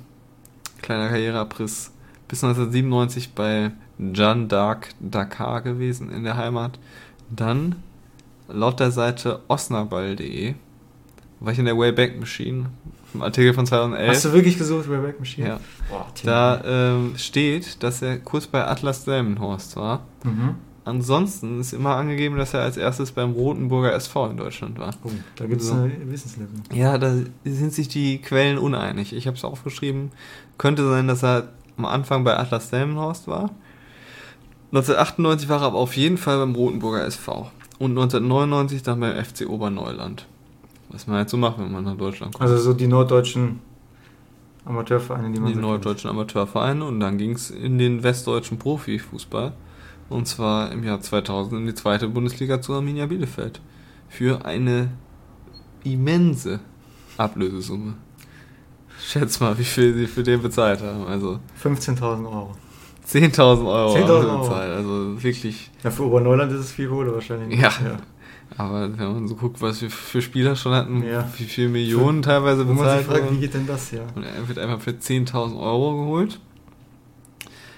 kleiner 0.82 1.10
Karriereabriss, 1.10 1.92
bis 2.28 2.44
1997 2.44 3.34
bei 3.34 3.72
Jeanne 4.14 4.48
d'Arc 4.48 4.90
Dakar 5.00 5.62
gewesen 5.62 6.12
in 6.12 6.24
der 6.24 6.38
Heimat. 6.38 6.80
Dann, 7.30 7.76
laut 8.48 8.80
der 8.80 8.92
Seite 8.92 9.42
osnaball.de, 9.48 10.56
war 11.40 11.52
ich 11.54 11.60
in 11.60 11.66
der 11.66 11.78
Wayback 11.78 12.20
Machine, 12.20 12.68
im 13.18 13.24
Artikel 13.24 13.54
von 13.54 13.66
2011. 13.66 14.10
Hast 14.10 14.26
du 14.26 14.34
wirklich 14.34 14.58
gesucht, 14.58 14.90
Wayback 14.90 15.20
Machine? 15.20 15.48
Ja. 15.48 15.60
Boah. 15.90 16.08
Da 16.24 16.62
ähm, 16.66 17.14
steht, 17.18 17.84
dass 17.84 18.02
er 18.02 18.18
kurz 18.20 18.48
bei 18.48 18.66
Atlas 18.66 19.06
Delmenhorst 19.06 19.76
war. 19.76 20.06
Mhm. 20.24 20.56
Ansonsten 20.86 21.60
ist 21.60 21.74
immer 21.74 21.96
angegeben, 21.98 22.38
dass 22.38 22.54
er 22.54 22.62
als 22.62 22.78
erstes 22.78 23.12
beim 23.12 23.32
Rotenburger 23.34 23.92
SV 23.94 24.30
in 24.30 24.38
Deutschland 24.38 24.80
war. 24.80 24.94
Oh, 25.04 25.10
da 25.36 25.46
gibt 25.46 25.62
es 25.62 25.68
So. 25.68 25.74
eine 25.74 25.92
Wissenslücke. 26.10 26.50
Ja, 26.74 26.98
da 26.98 27.14
sind 27.44 27.74
sich 27.74 27.90
die 27.90 28.20
Quellen 28.20 28.58
uneinig. 28.58 29.12
Ich 29.14 29.28
habe 29.28 29.36
es 29.36 29.44
aufgeschrieben. 29.44 30.12
Könnte 30.58 30.88
sein, 30.90 31.10
dass 31.10 31.24
er 31.26 31.50
am 31.78 31.84
Anfang 31.86 32.24
bei 32.24 32.38
Atlas 32.38 32.70
Delmenhorst 32.70 33.28
war. 33.28 33.50
1998 34.72 35.50
war 35.50 35.62
er 35.62 35.68
aber 35.68 35.78
auf 35.78 35.96
jeden 35.98 36.18
Fall 36.18 36.38
beim 36.38 36.56
Rotenburger 36.56 37.04
SV. 37.06 37.52
Und 37.80 37.92
1999 37.92 38.82
dann 38.84 39.00
beim 39.02 39.24
FC 39.24 39.48
Oberneuland. 39.48 40.26
Was 40.90 41.08
man 41.08 41.18
halt 41.18 41.30
so 41.30 41.38
macht, 41.38 41.60
wenn 41.60 41.72
man 41.72 41.84
nach 41.84 41.98
Deutschland 41.98 42.34
kommt. 42.34 42.50
Also 42.50 42.58
so 42.58 42.74
die 42.74 42.88
norddeutschen 42.88 43.60
Amateurvereine, 44.66 45.32
die 45.32 45.40
man 45.40 45.48
die 45.48 45.54
so 45.56 45.60
kennt. 45.60 45.70
norddeutschen 45.70 46.10
Amateurvereine 46.10 46.86
und 46.86 47.00
dann 47.00 47.18
ging 47.18 47.32
es 47.32 47.50
in 47.50 47.78
den 47.78 48.04
westdeutschen 48.04 48.58
Profifußball 48.58 49.54
und 50.10 50.28
zwar 50.28 50.72
im 50.72 50.84
Jahr 50.84 51.02
2000 51.02 51.62
in 51.62 51.68
die 51.68 51.74
zweite 51.74 52.08
Bundesliga 52.08 52.62
zu 52.62 52.74
Arminia 52.74 53.06
Bielefeld 53.06 53.62
für 54.10 54.46
eine 54.46 54.92
immense 55.84 56.60
Ablösesumme. 57.18 57.96
Schätz 59.00 59.40
mal, 59.40 59.58
wie 59.58 59.64
viel 59.64 59.94
sie 59.94 60.08
für 60.08 60.24
den 60.24 60.42
bezahlt 60.42 60.82
haben. 60.82 61.06
Also 61.06 61.40
15.000 61.64 62.26
Euro. 62.26 62.56
10.000 63.08 63.66
Euro 63.66 63.96
10.000 63.96 64.00
haben 64.00 64.08
sie 64.08 64.12
Euro. 64.12 64.42
bezahlt. 64.42 64.72
Also 64.74 65.24
wirklich. 65.24 65.72
Ja, 65.84 65.92
für 65.92 66.04
Oberneuland 66.04 66.52
ist 66.52 66.60
es 66.60 66.72
viel 66.72 66.90
Kohle 66.90 67.14
wahrscheinlich. 67.14 67.60
Ja. 67.60 67.72
Aber 68.56 68.98
wenn 68.98 69.14
man 69.14 69.28
so 69.28 69.36
guckt, 69.36 69.62
was 69.62 69.82
wir 69.82 69.90
für 69.90 70.22
Spieler 70.22 70.56
schon 70.56 70.74
hatten, 70.74 71.04
Ja. 71.04 71.28
wie 71.38 71.44
viel 71.44 71.70
Millionen 71.70 72.22
teilweise 72.22 72.64
man 72.64 72.78
sich 72.78 72.86
bezahlt 72.86 73.10
wurden. 73.10 73.36
wie 73.36 73.42
geht 73.42 73.54
denn 73.54 73.68
das 73.68 73.92
ja? 73.92 74.02
Und 74.16 74.24
er 74.24 74.48
wird 74.48 74.58
einfach 74.58 74.80
für 74.80 74.92
10.000 74.92 75.60
Euro 75.60 75.98
geholt. 75.98 76.40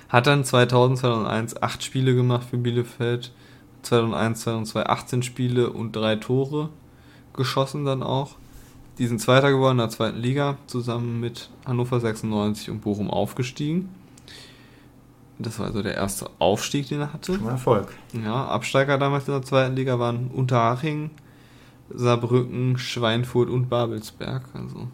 Hat 0.10 0.28
dann 0.28 0.44
2000, 0.44 1.00
2001 1.00 1.62
acht 1.62 1.84
Spiele 1.84 2.16
gemacht 2.16 2.48
für 2.50 2.58
Bielefeld. 2.58 3.32
2001, 3.84 4.42
2002 4.42 4.86
18 4.88 5.24
Spiele 5.24 5.70
und 5.70 5.96
drei 5.96 6.16
Tore 6.18 6.70
geschossen 7.34 7.86
dann 7.86 8.04
auch. 8.04 8.36
Die 8.98 9.08
sind 9.08 9.22
Zweiter 9.22 9.50
geworden 9.52 9.74
in 9.74 9.78
der 9.80 9.90
zweiten 9.90 10.18
Liga, 10.20 10.58
zusammen 10.68 11.20
mit 11.22 11.50
Hannover 11.66 12.00
96 12.00 12.70
und 12.70 12.82
Bochum 12.82 13.10
aufgestiegen. 13.10 13.90
Das 15.39 15.58
war 15.58 15.67
also 15.67 15.82
der 15.82 15.95
erste 15.95 16.30
Aufstieg, 16.39 16.89
den 16.89 16.99
er 16.99 17.13
hatte. 17.13 17.34
Schon 17.34 17.45
mal 17.45 17.52
Erfolg. 17.52 17.93
Ja, 18.12 18.45
Absteiger 18.47 18.97
damals 18.97 19.28
in 19.28 19.34
der 19.34 19.41
zweiten 19.41 19.75
Liga 19.75 19.97
waren 19.97 20.28
Unterhaching, 20.28 21.12
Saarbrücken, 21.89 22.78
Schweinfurt 22.78 23.49
und 23.49 23.69
Babelsberg. 23.69 24.43
Also 24.54 24.88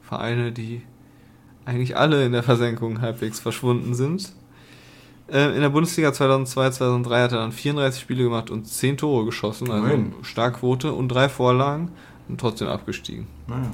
Vereine, 0.00 0.52
die 0.52 0.82
eigentlich 1.64 1.96
alle 1.96 2.24
in 2.24 2.32
der 2.32 2.44
Versenkung 2.44 3.00
halbwegs 3.00 3.40
verschwunden 3.40 3.94
sind. 3.94 4.32
Äh, 5.28 5.54
in 5.54 5.60
der 5.60 5.70
Bundesliga 5.70 6.12
2002, 6.12 6.70
2003 6.70 7.22
hat 7.22 7.32
er 7.32 7.38
dann 7.38 7.52
34 7.52 8.00
Spiele 8.00 8.24
gemacht 8.24 8.50
und 8.50 8.66
10 8.66 8.98
Tore 8.98 9.24
geschossen, 9.24 9.70
also 9.70 9.84
Immerhin. 9.84 10.14
Starkquote 10.22 10.92
und 10.92 11.08
drei 11.08 11.28
Vorlagen 11.28 11.90
und 12.28 12.40
trotzdem 12.40 12.68
abgestiegen. 12.68 13.26
Naja. 13.48 13.70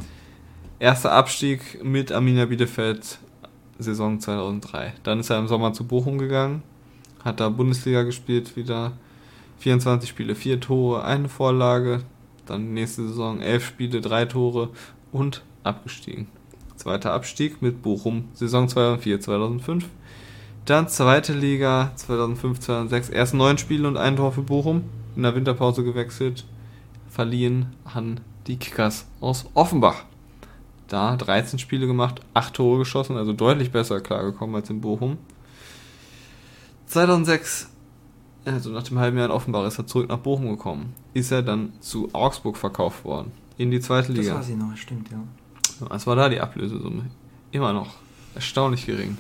Erster 0.79 1.13
Abstieg 1.13 1.83
mit 1.85 2.13
Arminia 2.13 2.47
Bielefeld 2.47 3.19
Saison 3.79 4.21
2003. 4.21 4.95
Dann 5.03 5.21
ist 5.21 5.31
er 5.31 5.39
im 5.39 5.49
Sommer 5.49 5.73
zu 5.73 5.85
Bochum 5.87 6.19
gegangen, 6.19 6.63
hat 7.25 7.41
da 7.41 7.49
Bundesliga 7.49 8.03
gespielt, 8.03 8.57
wieder 8.57 8.93
24 9.59 10.09
Spiele, 10.09 10.35
4 10.35 10.61
Tore, 10.61 11.05
eine 11.05 11.29
Vorlage. 11.29 12.01
Dann 12.47 12.73
nächste 12.73 13.07
Saison 13.07 13.41
11 13.41 13.67
Spiele, 13.67 14.01
3 14.01 14.27
Tore 14.27 14.71
und 15.13 15.43
abgestiegen. 15.65 16.29
Zweiter 16.77 17.13
Abstieg 17.13 17.61
mit 17.61 17.83
Bochum, 17.83 18.29
Saison 18.35 18.69
2004, 18.69 19.21
2005. 19.21 19.85
Dann 20.65 20.89
zweite 20.89 21.33
Liga 21.33 21.93
2005, 21.97 22.61
2006, 22.61 23.09
erst 23.09 23.35
9 23.35 23.59
Spiele 23.59 23.89
und 23.89 23.97
ein 23.97 24.17
Tor 24.17 24.33
für 24.33 24.43
Bochum. 24.43 24.85
In 25.17 25.23
der 25.25 25.35
Winterpause 25.35 25.83
gewechselt, 25.83 26.45
verliehen 27.09 27.75
an 27.85 28.21
die 28.47 28.57
Kickers 28.57 29.07
aus 29.21 29.47
Offenbach 29.55 30.05
da 30.89 31.17
13 31.17 31.59
Spiele 31.59 31.87
gemacht, 31.87 32.21
8 32.35 32.55
Tore 32.55 32.79
geschossen, 32.79 33.17
also 33.17 33.33
deutlich 33.33 33.71
besser 33.71 34.01
klargekommen 34.01 34.57
als 34.57 34.71
in 34.71 34.81
Bochum. 34.81 35.19
2006, 36.87 37.69
also 38.45 38.71
nach 38.71 38.83
dem 38.83 38.99
halben 38.99 39.17
Jahr 39.19 39.27
in 39.27 39.33
Offenbach, 39.33 39.67
ist 39.67 39.79
er 39.79 39.87
zurück 39.87 40.09
nach 40.09 40.19
Bochum 40.19 40.49
gekommen. 40.51 40.95
Ist 41.15 41.31
er 41.31 41.43
dann 41.43 41.73
zu 41.81 42.09
Augsburg 42.15 42.57
verkauft 42.57 43.05
worden, 43.05 43.31
in 43.59 43.71
die 43.71 43.81
zweite 43.81 44.09
Das 44.09 44.17
Liga. 44.25 44.37
weiß 44.37 44.49
ich 44.49 44.57
noch, 44.57 44.75
stimmt, 44.77 45.11
ja. 45.11 45.19
Was 45.81 46.07
war 46.07 46.17
da 46.17 46.29
die 46.29 46.41
Ablösesumme? 46.41 47.05
Immer 47.53 47.73
noch 47.73 47.95
erstaunlich 48.35 48.85
gering. 48.87 49.17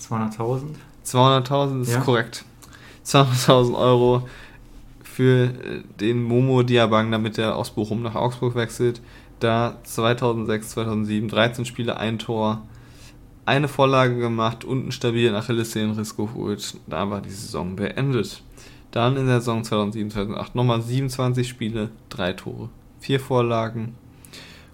200.000. 0.00 0.74
200.000 1.04 1.82
ist 1.82 1.92
Ja. 1.92 2.00
korrekt. 2.00 2.44
200.000 3.04 3.74
Euro 3.76 4.28
für 5.14 5.44
äh, 5.44 5.82
den 6.00 6.22
Momo 6.22 6.62
Diabang, 6.62 7.10
damit 7.12 7.38
er 7.38 7.56
aus 7.56 7.70
Bochum 7.70 8.02
nach 8.02 8.16
Augsburg 8.16 8.54
wechselt. 8.56 9.00
Da 9.40 9.78
2006, 9.84 10.70
2007 10.70 11.28
13 11.28 11.64
Spiele, 11.64 11.96
ein 11.96 12.18
Tor, 12.18 12.62
eine 13.46 13.68
Vorlage 13.68 14.16
gemacht 14.18 14.64
und 14.64 14.82
einen 14.82 14.92
stabilen 14.92 15.34
Achillessehnenriss 15.34 16.16
geholt. 16.16 16.76
Da 16.86 17.10
war 17.10 17.20
die 17.20 17.30
Saison 17.30 17.76
beendet. 17.76 18.42
Dann 18.90 19.16
in 19.16 19.26
der 19.26 19.40
Saison 19.40 19.62
2007, 19.64 20.10
2008 20.10 20.54
nochmal 20.54 20.80
27 20.82 21.48
Spiele, 21.48 21.90
drei 22.08 22.32
Tore, 22.32 22.70
vier 23.00 23.20
Vorlagen. 23.20 23.94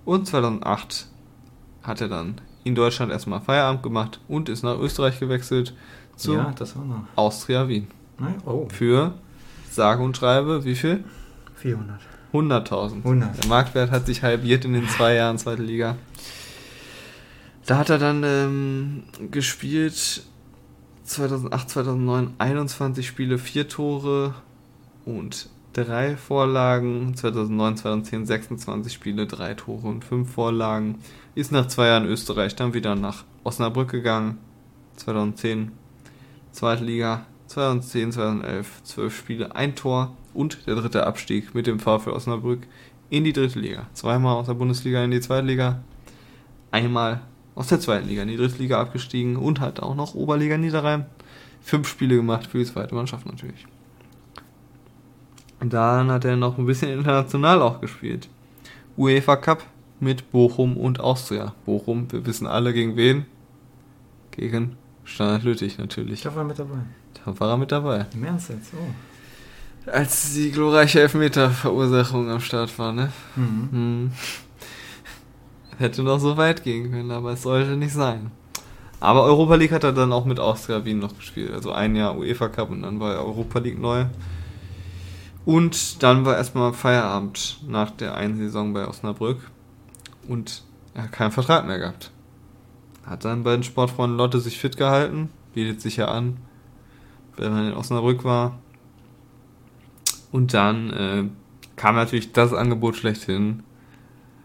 Und 0.05 0.26
2008 0.26 1.07
hat 1.83 2.00
er 2.00 2.09
dann 2.09 2.40
in 2.64 2.74
Deutschland 2.74 3.12
erstmal 3.12 3.40
Feierabend 3.40 3.83
gemacht 3.83 4.20
und 4.29 4.48
ist 4.48 4.62
nach 4.62 4.79
Österreich 4.79 5.18
gewechselt 5.18 5.74
zu 6.16 6.35
Ja. 6.35 6.55
Austria 7.16 7.66
Wien. 7.68 7.88
Nein? 8.18 8.37
Oh, 8.44 8.68
Für 8.70 9.14
sage 9.74 10.02
und 10.02 10.16
schreibe, 10.16 10.64
wie 10.64 10.74
viel? 10.74 11.04
400. 11.56 12.00
100.000. 12.33 12.96
100. 12.98 13.42
Der 13.42 13.48
Marktwert 13.48 13.90
hat 13.90 14.06
sich 14.06 14.22
halbiert 14.22 14.64
in 14.64 14.72
den 14.72 14.88
zwei 14.88 15.14
Jahren 15.14 15.38
zweite 15.38 15.62
Liga. 15.62 15.96
Da 17.66 17.78
hat 17.78 17.90
er 17.90 17.98
dann 17.98 18.22
ähm, 18.24 19.02
gespielt 19.30 20.22
2008, 21.04 21.70
2009 21.70 22.35
21 22.38 23.06
Spiele, 23.06 23.38
4 23.38 23.68
Tore 23.68 24.35
und 25.04 25.48
3 25.72 26.16
Vorlagen. 26.16 27.14
2009, 27.16 27.76
2010 27.76 28.26
26 28.26 28.92
Spiele, 28.92 29.26
3 29.26 29.54
Tore 29.54 29.88
und 29.88 30.04
5 30.04 30.33
Vorlagen. 30.33 30.98
Ist 31.35 31.52
nach 31.52 31.66
zwei 31.66 31.88
Jahren 31.88 32.06
Österreich 32.06 32.56
dann 32.56 32.74
wieder 32.74 32.94
nach 32.94 33.24
Osnabrück 33.44 33.90
gegangen. 33.90 34.38
2010 34.96 35.72
Zweite 36.52 36.85
Liga. 36.85 37.26
2010, 37.50 38.12
2011 38.12 38.82
12 38.84 39.16
Spiele, 39.16 39.56
ein 39.56 39.74
Tor 39.74 40.16
und 40.32 40.68
der 40.68 40.76
dritte 40.76 41.04
Abstieg 41.04 41.52
mit 41.52 41.66
dem 41.66 41.80
VfL 41.80 42.10
Osnabrück 42.10 42.60
in 43.08 43.24
die 43.24 43.32
dritte 43.32 43.58
Liga. 43.58 43.88
Zweimal 43.92 44.36
aus 44.36 44.46
der 44.46 44.54
Bundesliga 44.54 45.02
in 45.02 45.10
die 45.10 45.20
zweite 45.20 45.48
Liga, 45.48 45.82
einmal 46.70 47.22
aus 47.56 47.66
der 47.66 47.80
zweiten 47.80 48.06
Liga 48.06 48.22
in 48.22 48.28
die 48.28 48.36
dritte 48.36 48.58
Liga 48.58 48.80
abgestiegen 48.80 49.34
und 49.34 49.58
hat 49.58 49.80
auch 49.80 49.96
noch 49.96 50.14
Oberliga 50.14 50.56
Niederrhein 50.56 51.06
fünf 51.60 51.88
Spiele 51.88 52.14
gemacht 52.14 52.46
für 52.46 52.58
die 52.58 52.66
zweite 52.66 52.94
Mannschaft 52.94 53.26
natürlich. 53.26 53.66
Und 55.58 55.72
dann 55.72 56.08
hat 56.12 56.24
er 56.24 56.36
noch 56.36 56.56
ein 56.56 56.66
bisschen 56.66 56.92
international 56.92 57.62
auch 57.62 57.80
gespielt. 57.80 58.28
UEFA 58.96 59.34
Cup 59.34 59.64
mit 59.98 60.30
Bochum 60.30 60.76
und 60.76 61.00
Austria. 61.00 61.52
Bochum, 61.66 62.12
wir 62.12 62.24
wissen 62.26 62.46
alle 62.46 62.72
gegen 62.72 62.94
wen? 62.94 63.26
Gegen 64.30 64.76
Standard 65.02 65.42
Lüttich 65.42 65.78
natürlich. 65.78 66.24
Ich 66.24 66.36
war 66.36 66.44
mit 66.44 66.56
dabei. 66.56 66.78
Da 67.24 67.38
war 67.38 67.50
er 67.50 67.56
mit 67.56 67.72
dabei. 67.72 68.06
Im 68.14 68.24
Ernst 68.24 68.50
jetzt? 68.50 68.72
Oh. 68.74 69.90
Als 69.90 70.35
die 70.35 70.50
glorreiche 70.50 71.00
Elfmeter-Verursachung 71.00 72.30
am 72.30 72.40
Start 72.40 72.78
war, 72.78 72.92
ne? 72.92 73.12
Mhm. 73.37 73.68
Hm. 73.70 74.12
Hätte 75.78 76.02
noch 76.02 76.18
so 76.18 76.37
weit 76.37 76.62
gehen 76.62 76.90
können, 76.90 77.11
aber 77.11 77.33
es 77.33 77.42
sollte 77.42 77.76
nicht 77.76 77.94
sein. 77.94 78.30
Aber 79.00 79.24
Europa 79.24 79.54
League 79.54 79.72
hat 79.72 79.85
er 79.85 79.92
dann 79.92 80.12
auch 80.12 80.26
mit 80.26 80.38
Austria 80.38 80.85
Wien 80.85 80.98
noch 80.98 81.16
gespielt. 81.16 81.52
Also 81.52 81.72
ein 81.72 81.96
Jahr 81.96 82.16
UEFA 82.16 82.48
Cup 82.48 82.70
und 82.70 82.83
dann 82.83 83.00
war 83.00 83.24
Europa 83.24 83.59
League 83.59 83.80
neu. 83.80 84.04
Und 85.46 86.02
dann 86.02 86.26
war 86.26 86.37
erstmal 86.37 86.74
Feierabend 86.74 87.61
nach 87.66 87.90
der 87.90 88.14
einen 88.14 88.37
Saison 88.37 88.74
bei 88.74 88.87
Osnabrück. 88.87 89.50
Und 90.28 90.62
er 90.92 91.04
hat 91.04 91.12
keinen 91.12 91.33
Vertrag 91.33 91.66
mehr 91.66 91.78
gehabt. 91.78 92.11
Hat 93.06 93.24
dann 93.24 93.42
bei 93.42 93.52
den 93.52 93.62
Sportfreunden 93.62 94.18
Lotte 94.18 94.38
sich 94.38 94.59
fit 94.59 94.76
gehalten. 94.76 95.30
Bietet 95.54 95.80
sich 95.80 95.96
ja 95.96 96.09
an, 96.09 96.37
wenn 97.36 97.52
man 97.52 97.66
in 97.68 97.74
Osnabrück 97.74 98.24
war. 98.24 98.58
Und 100.32 100.54
dann 100.54 100.90
äh, 100.90 101.24
kam 101.76 101.96
natürlich 101.96 102.32
das 102.32 102.52
Angebot 102.52 102.96
schlechthin 102.96 103.62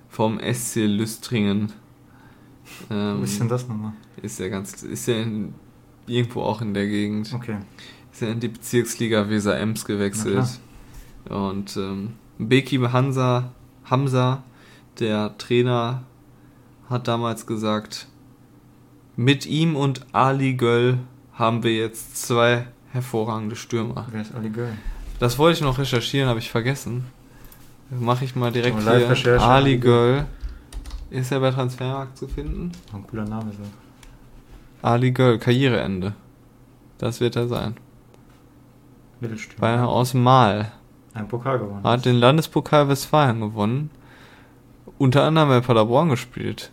vom 0.10 0.40
SC 0.40 0.86
Lüstringen. 0.86 1.74
Ähm, 2.90 3.20
Wo 3.20 3.24
ist 3.24 3.40
denn 3.40 3.50
das 3.50 3.68
nochmal? 3.68 3.94
ist 4.22 4.40
ja 4.40 4.48
ganz, 4.48 4.84
ist 4.84 5.08
ja 5.08 5.16
in, 5.16 5.54
irgendwo 6.08 6.42
auch 6.42 6.62
in 6.62 6.74
der 6.74 6.88
Gegend. 6.88 7.34
Okay. 7.34 7.58
Ist 8.12 8.22
ja 8.22 8.30
in 8.30 8.40
die 8.40 8.48
Bezirksliga 8.48 9.30
Weser 9.30 9.60
Ems 9.60 9.86
gewechselt. 9.86 10.60
Und 11.30 11.76
ähm, 11.78 12.14
Beki 12.38 12.78
Hansa, 12.78 13.52
Hamza, 13.86 14.44
der 15.00 15.38
Trainer, 15.38 16.04
hat 16.90 17.08
damals 17.08 17.48
gesagt, 17.48 18.08
mit 19.16 19.46
ihm 19.46 19.76
und 19.76 20.06
Ali 20.14 20.54
Göll 20.54 21.00
haben 21.34 21.64
wir 21.64 21.76
jetzt 21.76 22.18
zwei 22.18 22.68
hervorragende 22.96 23.56
Stürmer. 23.56 24.08
Wer 24.10 24.22
ist 24.22 24.34
Ali 24.34 24.50
Göll? 24.50 24.74
Das 25.20 25.38
wollte 25.38 25.58
ich 25.58 25.64
noch 25.64 25.78
recherchieren, 25.78 26.28
habe 26.28 26.40
ich 26.40 26.50
vergessen. 26.50 27.06
Mache 27.92 28.26
ich 28.26 28.36
mal 28.36 28.52
direkt 28.52 28.78
oh, 28.78 29.14
hier. 29.14 29.42
Ali 29.42 29.78
Göll. 29.78 30.26
Ist 31.12 31.32
er 31.32 31.40
bei 31.40 31.52
Transfermarkt 31.52 32.18
zu 32.18 32.28
finden? 32.28 32.72
Ein 32.92 33.06
cooler 33.06 33.26
Name 33.26 33.52
so. 33.52 33.64
Ali 34.82 35.12
Göll, 35.12 35.38
Karriereende. 35.38 36.14
Das 36.98 37.20
wird 37.20 37.36
er 37.36 37.48
sein. 37.48 37.76
Mittelstürmer. 39.20 39.62
Bayern 39.62 39.86
aus 39.86 40.14
Mal. 40.14 40.72
Ein 41.14 41.28
Pokal 41.28 41.60
gewonnen. 41.60 41.84
Hat 41.84 42.06
den 42.06 42.16
Landespokal 42.16 42.90
Westfalen 42.90 43.40
gewonnen. 43.40 43.92
Unter 44.98 45.24
anderem 45.24 45.50
bei 45.50 45.62
Paderborn 45.62 46.10
gespielt. 46.10 46.72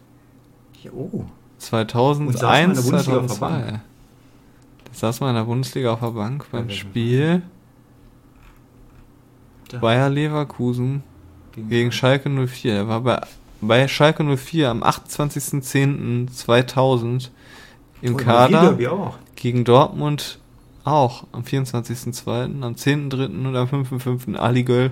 Ja, 0.82 0.90
oh. 0.92 1.26
2001, 1.58 2.86
2002 2.86 3.80
saß 4.92 5.20
mal 5.20 5.30
in 5.30 5.36
der 5.36 5.44
Bundesliga 5.44 5.92
auf 5.92 6.00
der 6.00 6.08
Bank 6.08 6.46
beim 6.50 6.68
welchem 6.68 6.78
Spiel 6.78 7.42
Da. 9.68 9.78
Bayer 9.78 10.10
Leverkusen 10.10 11.02
gegen 11.56 11.92
Schalke 11.92 12.28
04. 12.28 12.74
Er 12.74 12.88
war 12.88 13.00
bei, 13.00 13.20
bei 13.60 13.86
Schalke 13.88 14.22
04 14.24 14.70
am 14.70 14.82
28.10.2000 14.82 17.28
im 18.02 18.14
Oh, 18.14 18.16
Kader. 18.16 18.76
Gegen 19.36 19.64
Dortmund 19.64 20.38
auch 20.84 21.24
am 21.32 21.42
24.02., 21.42 22.62
am 22.62 22.74
10.03. 22.74 23.46
und 23.46 23.56
am 23.56 23.68
5.05. 23.68 24.36
Ali 24.36 24.62
Göll 24.64 24.90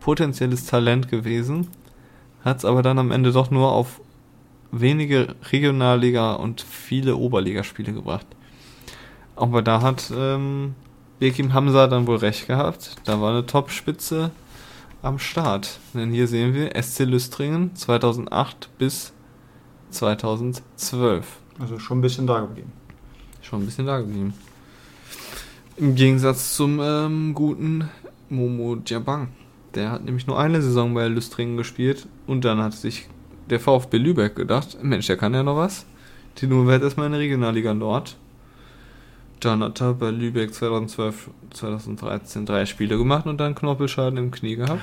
potenzielles 0.00 0.66
Talent 0.66 1.08
gewesen. 1.08 1.68
Hat 2.44 2.58
es 2.58 2.64
aber 2.64 2.82
dann 2.82 2.98
am 2.98 3.10
Ende 3.12 3.32
doch 3.32 3.50
nur 3.50 3.72
auf 3.72 4.00
wenige 4.72 5.34
Regionalliga 5.52 6.32
und 6.32 6.60
viele 6.60 7.16
Oberligaspiele 7.16 7.92
gebracht. 7.92 8.26
Aber 9.36 9.62
da 9.62 9.80
hat 9.80 10.12
ähm, 10.14 10.74
Bekim 11.18 11.52
Hamza 11.52 11.86
dann 11.86 12.06
wohl 12.06 12.16
recht 12.16 12.46
gehabt. 12.46 12.96
Da 13.04 13.20
war 13.20 13.30
eine 13.30 13.46
Top-Spitze 13.46 14.30
am 15.02 15.18
Start. 15.18 15.78
Denn 15.94 16.10
hier 16.10 16.28
sehen 16.28 16.54
wir 16.54 16.70
SC 16.80 17.00
Lüstringen 17.00 17.74
2008 17.74 18.70
bis 18.78 19.12
2012. 19.90 21.26
Also 21.58 21.78
schon 21.78 21.98
ein 21.98 22.02
bisschen 22.02 22.26
da 22.26 22.40
geblieben. 22.40 22.72
Schon 23.40 23.62
ein 23.62 23.66
bisschen 23.66 23.86
da 23.86 24.00
geblieben. 24.00 24.34
Im 25.76 25.94
Gegensatz 25.94 26.54
zum 26.56 26.80
ähm, 26.82 27.34
guten 27.34 27.88
Momo 28.28 28.76
Djabang. 28.76 29.28
Der 29.74 29.90
hat 29.90 30.04
nämlich 30.04 30.26
nur 30.26 30.38
eine 30.38 30.60
Saison 30.60 30.92
bei 30.92 31.08
Lüstringen 31.08 31.56
gespielt 31.56 32.06
und 32.26 32.44
dann 32.44 32.58
hat 32.58 32.74
sich 32.74 33.08
der 33.48 33.58
VfB 33.58 33.98
Lübeck 33.98 34.36
gedacht, 34.36 34.78
Mensch, 34.82 35.06
der 35.06 35.16
kann 35.16 35.34
ja 35.34 35.42
noch 35.42 35.56
was. 35.56 35.86
Die 36.38 36.46
Nummer 36.46 36.66
wird 36.66 36.82
erstmal 36.82 37.06
in 37.06 37.12
der 37.12 37.20
Regionalliga 37.20 37.74
Nord. 37.74 38.16
Dann 39.42 39.60
hat 39.64 39.80
er 39.80 39.94
bei 39.94 40.10
Lübeck 40.10 40.54
2012, 40.54 41.30
2013 41.50 42.46
drei 42.46 42.64
Spiele 42.64 42.96
gemacht 42.96 43.26
und 43.26 43.38
dann 43.38 43.56
Knorpelschaden 43.56 44.16
im 44.16 44.30
Knie 44.30 44.54
gehabt. 44.54 44.82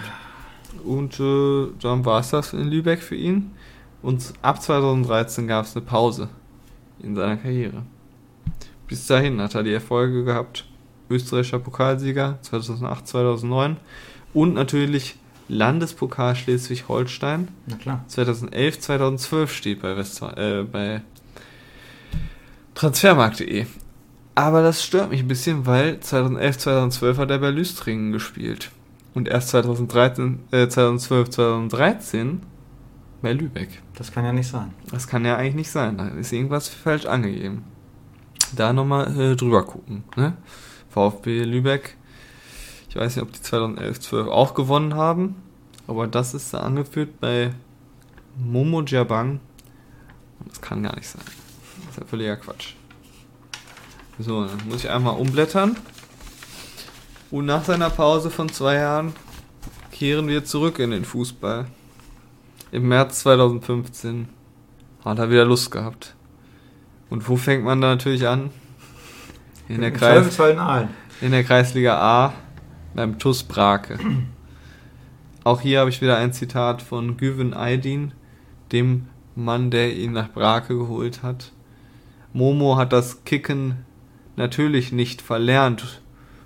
Und 0.83 1.17
äh, 1.17 1.67
dann 1.79 2.03
war 2.03 2.19
es 2.19 2.31
das 2.31 2.51
in 2.51 2.67
Lübeck 2.67 3.01
für 3.01 3.15
ihn. 3.15 3.51
Und 4.01 4.33
ab 4.41 4.61
2013 4.61 5.47
gab 5.47 5.63
es 5.63 5.77
eine 5.77 5.85
Pause 5.85 6.27
in 7.01 7.15
seiner 7.15 7.37
Karriere. 7.37 7.83
Bis 8.85 9.07
dahin 9.07 9.39
hat 9.39 9.55
er 9.55 9.63
die 9.63 9.71
Erfolge 9.71 10.25
gehabt. 10.25 10.65
Österreichischer 11.09 11.59
Pokalsieger 11.59 12.37
2008, 12.41 13.07
2009 13.07 13.77
und 14.33 14.55
natürlich 14.55 15.15
Landespokal 15.47 16.35
Schleswig-Holstein. 16.35 17.47
Na 17.65 17.77
klar. 17.77 18.03
2011, 18.07 18.79
2012 18.81 19.53
steht 19.53 19.81
bei, 19.81 19.95
Westfalen, 19.95 20.37
äh, 20.37 20.63
bei 20.63 21.01
transfermarkt.de. 22.75 23.65
Aber 24.35 24.61
das 24.61 24.83
stört 24.83 25.09
mich 25.09 25.21
ein 25.21 25.27
bisschen, 25.27 25.65
weil 25.65 25.99
2011, 25.99 26.57
2012 26.59 27.17
hat 27.17 27.31
er 27.31 27.39
bei 27.39 27.49
Lüstringen 27.49 28.11
gespielt. 28.11 28.71
Und 29.13 29.27
erst 29.27 29.49
2013, 29.49 30.39
äh, 30.51 30.67
2012, 30.67 31.29
2013 31.31 32.41
bei 33.21 33.33
Lübeck. 33.33 33.81
Das 33.95 34.11
kann 34.11 34.23
ja 34.23 34.31
nicht 34.31 34.47
sein. 34.47 34.73
Das 34.91 35.07
kann 35.07 35.25
ja 35.25 35.35
eigentlich 35.35 35.55
nicht 35.55 35.71
sein. 35.71 35.97
Da 35.97 36.07
ist 36.07 36.31
irgendwas 36.31 36.69
falsch 36.69 37.05
angegeben. 37.05 37.63
Da 38.55 38.71
nochmal 38.71 39.19
äh, 39.19 39.35
drüber 39.35 39.63
gucken. 39.63 40.03
Ne? 40.15 40.37
VfB 40.89 41.43
Lübeck. 41.43 41.97
Ich 42.89 42.95
weiß 42.95 43.15
nicht, 43.15 43.23
ob 43.23 43.31
die 43.31 43.41
2011, 43.41 43.99
12 43.99 44.27
auch 44.27 44.53
gewonnen 44.53 44.95
haben. 44.95 45.35
Aber 45.87 46.07
das 46.07 46.33
ist 46.33 46.53
da 46.53 46.59
angeführt 46.59 47.19
bei 47.19 47.51
Momo 48.37 48.83
Jabang. 48.83 49.39
Das 50.47 50.61
kann 50.61 50.83
gar 50.83 50.95
nicht 50.95 51.07
sein. 51.07 51.21
Das 51.25 51.91
ist 51.95 51.99
ja 51.99 52.05
völliger 52.05 52.37
Quatsch. 52.37 52.75
So, 54.21 54.43
dann 54.43 54.57
muss 54.67 54.83
ich 54.83 54.89
einmal 54.89 55.17
umblättern. 55.17 55.77
Und 57.31 57.45
nach 57.45 57.63
seiner 57.63 57.89
Pause 57.89 58.29
von 58.29 58.49
zwei 58.49 58.75
Jahren 58.75 59.13
kehren 59.93 60.27
wir 60.27 60.43
zurück 60.43 60.79
in 60.79 60.91
den 60.91 61.05
Fußball. 61.05 61.67
Im 62.73 62.89
März 62.89 63.21
2015 63.21 64.27
hat 65.05 65.19
er 65.19 65.29
wieder 65.29 65.45
Lust 65.45 65.71
gehabt. 65.71 66.15
Und 67.09 67.29
wo 67.29 67.37
fängt 67.37 67.63
man 67.63 67.79
da 67.79 67.87
natürlich 67.87 68.27
an? 68.27 68.51
In 69.69 69.79
der, 69.79 69.91
Kreis, 69.91 70.37
in 71.21 71.31
der 71.31 71.43
Kreisliga 71.45 71.97
A 71.97 72.33
beim 72.93 73.19
TuS 73.19 73.43
Brake. 73.43 73.99
Auch 75.45 75.61
hier 75.61 75.79
habe 75.79 75.89
ich 75.89 76.01
wieder 76.01 76.17
ein 76.17 76.33
Zitat 76.33 76.81
von 76.81 77.15
Güven 77.15 77.53
Aydin, 77.53 78.11
dem 78.73 79.07
Mann, 79.35 79.71
der 79.71 79.95
ihn 79.95 80.11
nach 80.11 80.29
Brake 80.29 80.75
geholt 80.75 81.23
hat. 81.23 81.53
Momo 82.33 82.75
hat 82.75 82.91
das 82.91 83.23
Kicken 83.23 83.85
natürlich 84.39 84.91
nicht 84.91 85.21
verlernt 85.21 86.01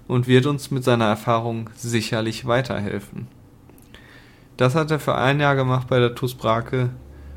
und 0.08 0.28
wird 0.28 0.46
uns 0.48 0.72
mit 0.72 0.84
seiner 0.84 1.06
Erfahrung 1.06 1.70
sicherlich 1.76 2.46
weiterhelfen. 2.46 3.28
Das 4.58 4.76
hat 4.76 4.92
er 4.92 5.00
für 5.00 5.16
ein 5.16 5.40
Jahr 5.40 5.56
gemacht 5.56 5.88
bei 5.88 6.00
der 6.00 6.14
TuS 6.14 6.36
Brake, 6.36 6.90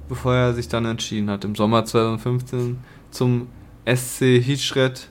bevor 0.08 0.34
er 0.34 0.54
sich 0.54 0.68
dann 0.68 0.84
entschieden 0.84 1.30
hat, 1.30 1.44
im 1.44 1.54
Sommer 1.54 1.84
2015 1.84 2.78
zum 3.10 3.48
SC 3.86 4.42
Hitschred 4.42 5.08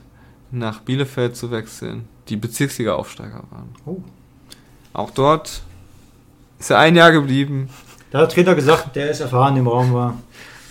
nach 0.50 0.80
Bielefeld 0.80 1.36
zu 1.36 1.50
wechseln, 1.50 2.08
die 2.28 2.36
Bezirksliga-Aufsteiger 2.36 3.44
waren. 3.50 3.74
Oh. 3.86 4.02
Auch 4.92 5.10
dort 5.10 5.62
ist 6.58 6.70
er 6.70 6.78
ein 6.78 6.96
Jahr 6.96 7.12
geblieben 7.12 7.68
Da 8.10 8.20
hat 8.20 8.32
Trainer 8.32 8.54
gesagt, 8.54 8.96
der 8.96 9.10
ist 9.10 9.20
erfahren 9.20 9.56
im 9.56 9.68
Raum 9.68 9.92
war. 9.92 10.18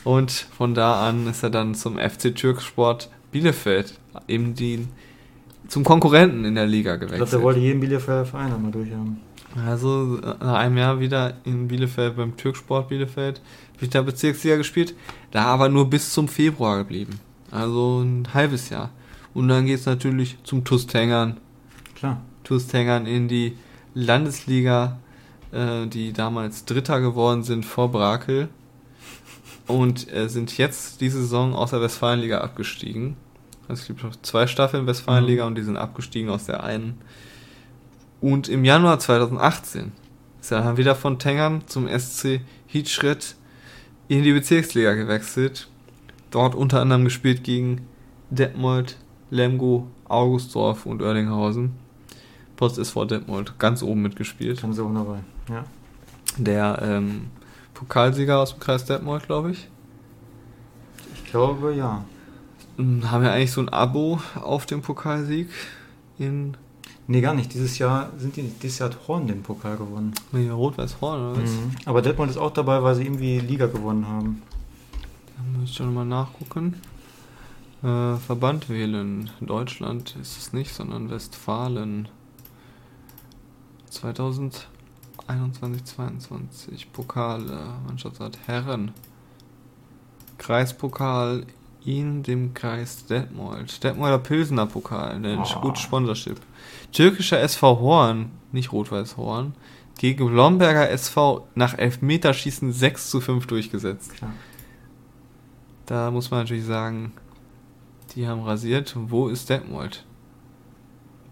und 0.04 0.32
von 0.32 0.74
da 0.74 1.08
an 1.08 1.28
ist 1.28 1.44
er 1.44 1.50
dann 1.50 1.76
zum 1.76 1.98
FC 1.98 2.36
Türksport 2.36 3.10
Bielefeld, 3.32 4.00
eben 4.28 4.54
die, 4.56 4.88
zum 5.68 5.84
Konkurrenten 5.84 6.46
in 6.46 6.56
der 6.56 6.68
Liga 6.68 6.94
Ich 6.94 7.00
glaube, 7.00 7.14
gewechselt. 7.14 7.34
der 7.34 7.42
wollte 7.42 7.60
jeden 7.60 7.80
Bielefelder 7.80 8.26
Verein 8.26 8.54
einmal 8.54 8.72
durchhaben. 8.72 9.22
Also 9.66 10.20
nach 10.40 10.56
einem 10.56 10.78
Jahr 10.78 11.00
wieder 11.00 11.36
in 11.46 11.68
Bielefeld 11.68 12.18
beim 12.18 12.36
Türksport 12.36 12.90
Bielefeld 12.90 13.42
wieder 13.80 14.04
Bezirksliga 14.04 14.58
gespielt, 14.58 14.96
da 15.32 15.46
aber 15.46 15.70
nur 15.70 15.90
bis 15.90 16.12
zum 16.14 16.28
Februar 16.28 16.78
geblieben. 16.80 17.20
Also 17.52 18.02
ein 18.02 18.28
halbes 18.34 18.70
Jahr. 18.70 18.90
Und 19.34 19.48
dann 19.48 19.66
geht 19.66 19.80
es 19.80 19.86
natürlich 19.86 20.38
zum 20.44 20.64
TuS 20.64 20.88
Tengern. 20.88 21.38
Klar. 21.96 22.22
TuS 22.44 22.68
Tengern 22.68 23.06
in 23.06 23.28
die 23.28 23.56
Landesliga, 23.94 25.00
äh, 25.52 25.88
die 25.88 26.12
damals 26.12 26.66
Dritter 26.66 27.00
geworden 27.00 27.44
sind 27.44 27.66
vor 27.66 27.92
Brakel. 27.92 28.50
Und 29.68 30.12
äh, 30.14 30.28
sind 30.28 30.58
jetzt 30.58 31.02
diese 31.02 31.22
Saison 31.22 31.56
aus 31.56 31.72
der 31.72 31.82
Westfalenliga 31.82 32.40
abgestiegen. 32.40 33.16
Es 33.68 33.88
gibt 33.88 34.04
noch 34.04 34.16
zwei 34.22 34.48
Staffeln 34.48 34.88
Westfalenliga 34.88 35.46
und 35.46 35.56
die 35.56 35.64
sind 35.64 35.78
abgestiegen 35.78 36.30
aus 36.30 36.46
der 36.46 36.64
einen. 36.64 37.00
Und 38.22 38.48
im 38.48 38.64
Januar 38.64 39.00
2018 39.00 39.92
ist 40.42 40.52
er 40.52 40.62
dann 40.62 40.78
wieder 40.78 40.96
von 40.96 41.20
Tengern 41.20 41.64
zum 41.68 41.88
SC 41.88 42.42
Hietschritt 42.68 43.36
in 44.08 44.24
die 44.24 44.34
Bezirksliga 44.34 44.94
gewechselt. 44.94 45.68
Dort 46.32 46.56
unter 46.56 46.82
anderem 46.82 47.04
gespielt 47.06 47.44
gegen 47.44 47.88
Detmold, 48.30 48.98
Lemgo, 49.30 49.88
Augustdorf 50.06 50.86
und 50.86 51.02
Oerlinghausen. 51.02 51.74
Post 52.56 52.78
ist 52.78 52.92
vor 52.92 53.08
Detmold 53.08 53.58
ganz 53.60 53.84
oben 53.84 54.02
mitgespielt. 54.02 54.62
Ganz 54.62 54.80
oben 54.80 54.96
dabei. 54.96 55.20
Ja. 55.50 55.66
Der 56.38 56.80
ähm, 56.82 57.28
Pokalsieger 57.74 58.40
aus 58.40 58.52
dem 58.52 58.60
Kreis 58.60 58.86
Detmold, 58.86 59.26
glaube 59.26 59.52
ich. 59.52 59.70
Ich 61.16 61.32
glaube, 61.32 61.74
ja. 61.74 62.06
Ähm, 62.78 63.10
Haben 63.10 63.24
ja 63.24 63.34
eigentlich 63.34 63.52
so 63.52 63.62
ein 63.62 63.70
Abo 63.70 64.20
auf 64.36 64.66
dem 64.66 64.82
Pokalsieg 64.82 65.50
in 66.18 66.56
Nee, 67.08 67.22
gar 67.22 67.36
nicht. 67.36 67.54
Dieses 67.54 67.78
Jahr 67.78 68.10
sind 68.18 68.36
die, 68.36 68.42
dieses 68.42 68.80
Jahr 68.80 68.90
hat 68.90 69.08
Horn 69.08 69.28
den 69.28 69.44
Pokal 69.44 69.78
gewonnen. 69.78 70.14
nee, 70.32 70.50
Rot-Weiß-Horn 70.50 71.22
oder 71.22 71.44
was? 71.44 71.52
Mhm. 71.52 71.72
Aber 71.86 72.02
Detmold 72.02 72.32
ist 72.32 72.38
auch 72.38 72.52
dabei, 72.52 72.82
weil 72.82 72.96
sie 72.96 73.04
irgendwie 73.04 73.40
Liga 73.40 73.68
gewonnen 73.68 74.08
haben. 74.08 74.42
Da 75.38 75.60
muss 75.60 75.70
ich 75.70 75.76
schon 75.76 75.94
mal 75.94 76.06
nachgucken. 76.06 76.82
Äh, 77.84 78.16
Verband 78.16 78.70
wählen. 78.70 79.30
Deutschland 79.40 80.16
ist 80.20 80.38
es 80.38 80.54
nicht, 80.54 80.74
sondern 80.74 81.12
Westfalen. 81.12 82.08
2021, 83.92 85.84
22 85.86 86.92
Pokale. 86.92 87.76
Mannschaftsart 87.86 88.40
Herren. 88.48 88.94
Kreispokal 90.40 91.46
in 91.86 92.24
dem 92.24 92.54
Kreis 92.54 93.06
Detmold. 93.06 93.84
Detmolder 93.84 94.18
Pilsener 94.20 94.66
Pokal. 94.66 95.22
Der 95.22 95.40
Oh. 95.40 95.62
gut 95.62 95.78
Sponsorship. 95.78 96.40
Türkischer 96.92 97.40
SV 97.40 97.80
Horn, 97.80 98.32
nicht 98.52 98.72
Rot-Weiß 98.72 99.18
Horn, 99.18 99.54
gegen 99.98 100.28
Blomberger 100.28 100.90
SV 100.90 101.48
nach 101.56 101.78
Elfmeterschießen 101.78 102.72
6 102.74 103.10
zu 103.10 103.22
5 103.22 103.48
durchgesetzt. 103.48 104.16
Klar. 104.16 104.34
Da 105.86 106.12
muss 106.12 106.32
man 106.32 106.42
natürlich 106.42 106.66
sagen, 106.66 107.14
die 108.16 108.28
haben 108.28 108.42
rasiert. 108.42 108.96
Wo 108.98 109.28
ist 109.28 109.50
Detmold? 109.50 110.06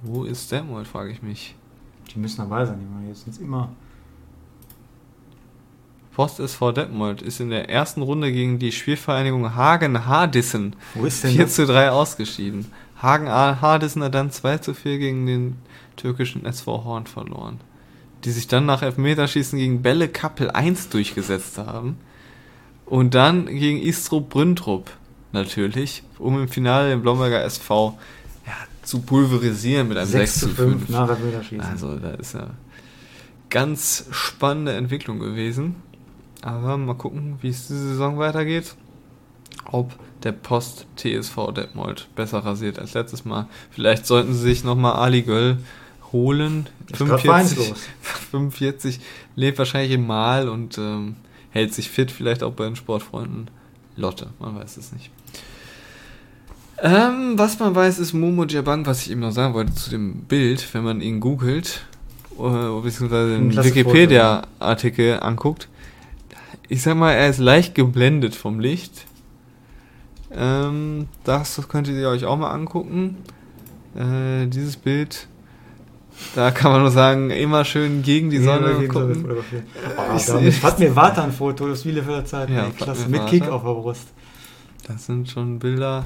Wo 0.04 0.24
ist 0.24 0.52
Detmold, 0.52 0.88
frage 0.88 1.12
ich 1.12 1.22
mich. 1.24 1.56
Die 2.14 2.20
müssen 2.20 2.38
dabei 2.38 2.66
sein, 2.66 2.80
die 2.80 2.94
waren 2.94 3.08
jetzt 3.08 3.42
immer. 3.42 3.70
Post 6.14 6.40
SV 6.40 6.72
Detmold 6.72 7.22
ist 7.22 7.40
in 7.40 7.50
der 7.50 7.70
ersten 7.70 8.02
Runde 8.02 8.32
gegen 8.32 8.60
die 8.60 8.72
Spielvereinigung 8.72 9.56
ist 11.06 11.24
denn 11.24 11.32
4 11.32 11.44
das? 11.44 11.56
zu 11.56 11.66
3 11.66 11.90
ausgeschieden. 11.90 12.72
Hagen-Hardissen 13.02 14.04
hat 14.04 14.14
dann 14.14 14.32
2 14.32 14.60
zu 14.60 14.74
4 14.74 15.00
gegen 15.00 15.26
den 15.26 15.56
türkischen 15.98 16.46
SV 16.46 16.84
Horn 16.84 17.08
verloren. 17.08 17.60
Die 18.24 18.32
sich 18.32 18.48
dann 18.48 18.66
nach 18.66 18.84
Elfmeterschießen 18.84 19.58
gegen 19.58 19.82
Bälle 19.82 20.08
Kappel 20.08 20.52
1 20.52 20.90
durchgesetzt 20.90 21.58
haben. 21.58 21.98
Und 22.86 23.16
dann 23.16 23.48
gegen 23.48 23.82
Istro 23.82 24.22
Brüntrup 24.22 24.92
natürlich, 25.32 26.04
um 26.20 26.40
im 26.40 26.48
Finale 26.48 26.90
den 26.90 27.02
Blomberger 27.02 27.44
SV 27.44 27.98
ja, 28.46 28.54
zu 28.84 29.02
pulverisieren 29.02 29.88
mit 29.88 29.98
einem 29.98 30.10
6, 30.10 30.40
zu 30.40 30.50
5. 30.50 30.90
nach 30.90 31.10
Elfmeterschießen. 31.10 31.62
Also 31.62 31.98
da 31.98 32.12
ist 32.12 32.36
ja 32.36 32.52
ganz 33.50 34.06
spannende 34.12 34.74
Entwicklung 34.74 35.20
gewesen. 35.20 35.76
Aber 36.44 36.78
mal 36.78 36.94
gucken, 36.96 37.38
wie 37.42 37.50
es 37.50 37.68
diese 37.68 37.90
Saison 37.90 38.18
weitergeht. 38.18 38.76
ob 39.72 39.94
der 40.24 40.34
Post 40.34 40.88
TSV 40.98 41.52
Detmold 41.56 42.08
besser 42.16 42.40
rasiert 42.40 42.80
als 42.80 42.94
letztes 42.94 43.24
Mal. 43.24 43.48
Vielleicht 43.72 44.06
sollten 44.06 44.34
sie 44.34 44.42
sich 44.42 44.64
nochmal 44.64 44.94
Ali 44.94 45.22
Göll 45.22 45.58
holen. 46.12 46.68
Ist 46.92 47.00
grad 47.00 47.22
45, 47.22 47.58
vereinslos. 47.58 47.80
45 48.32 49.00
lebt 49.36 49.58
wahrscheinlich 49.58 49.94
im 49.94 50.06
Mal 50.06 50.50
und 50.50 50.78
ähm, 50.78 51.16
hält 51.52 51.74
sich 51.74 51.90
fit, 51.90 52.12
vielleicht 52.12 52.44
auch 52.44 52.54
bei 52.54 52.66
den 52.66 52.76
Sportfreunden. 52.76 53.50
Lotte, 53.96 54.28
man 54.40 54.56
weiß 54.56 54.78
es 54.78 54.92
nicht. 54.92 55.12
Ähm, 56.82 57.34
was 57.38 57.60
man 57.60 57.74
weiß, 57.76 58.00
ist 58.00 58.14
Momo 58.14 58.46
Djabang, 58.46 58.86
was 58.86 59.04
ich 59.04 59.12
eben 59.12 59.22
noch 59.22 59.32
sagen 59.32 59.54
wollte 59.54 59.74
zu 59.76 59.90
dem 59.90 60.24
Bild, 60.24 60.74
wenn 60.74 60.84
man 60.84 61.00
ihn 61.00 61.20
googelt, 61.20 61.86
äh, 62.38 62.82
beziehungsweise 62.82 63.38
den 63.38 63.56
Wikipedia-Artikel 63.56 65.20
anguckt. 65.22 65.70
Ich 66.70 66.82
sag 66.82 66.96
mal, 66.98 67.12
er 67.12 67.30
ist 67.30 67.40
leicht 67.40 67.76
geblendet 67.76 68.36
vom 68.36 68.60
Licht. 68.60 69.06
Ähm, 70.32 71.08
das 71.24 71.62
könntet 71.68 71.96
ihr 71.96 72.10
euch 72.10 72.26
auch 72.26 72.38
mal 72.38 72.50
angucken. 72.52 73.18
Äh, 73.96 74.48
dieses 74.48 74.78
Bild, 74.78 75.28
da 76.36 76.50
kann 76.52 76.72
man 76.72 76.82
nur 76.82 76.90
sagen, 76.92 77.30
immer 77.30 77.64
schön 77.66 78.02
gegen 78.02 78.30
die 78.32 78.40
Sonne 78.40 78.72
Ja, 78.72 78.80
gegen 78.80 78.94
Sonne 78.94 79.08
gucken. 79.10 79.22
fotografiert. 79.22 79.64
Ich 79.76 80.00
Ah, 80.00 80.18
seh- 80.20 80.34
damit 80.34 80.64
hat 80.64 80.80
mir 80.80 80.98
ein 81.24 81.32
Foto 81.32 81.70
aus 81.70 81.84
Bielefelder 81.84 82.26
Zeit. 82.26 82.50
Ja, 82.50 82.56
Ja, 82.66 82.70
klasse. 82.72 83.08
Mit. 83.10 83.28
Kick 83.28 83.48
auf 83.48 83.64
der 83.64 83.74
Brust. 83.74 84.08
Das 84.88 85.06
sind 85.06 85.30
schon 85.30 85.60
Bilder, 85.60 86.06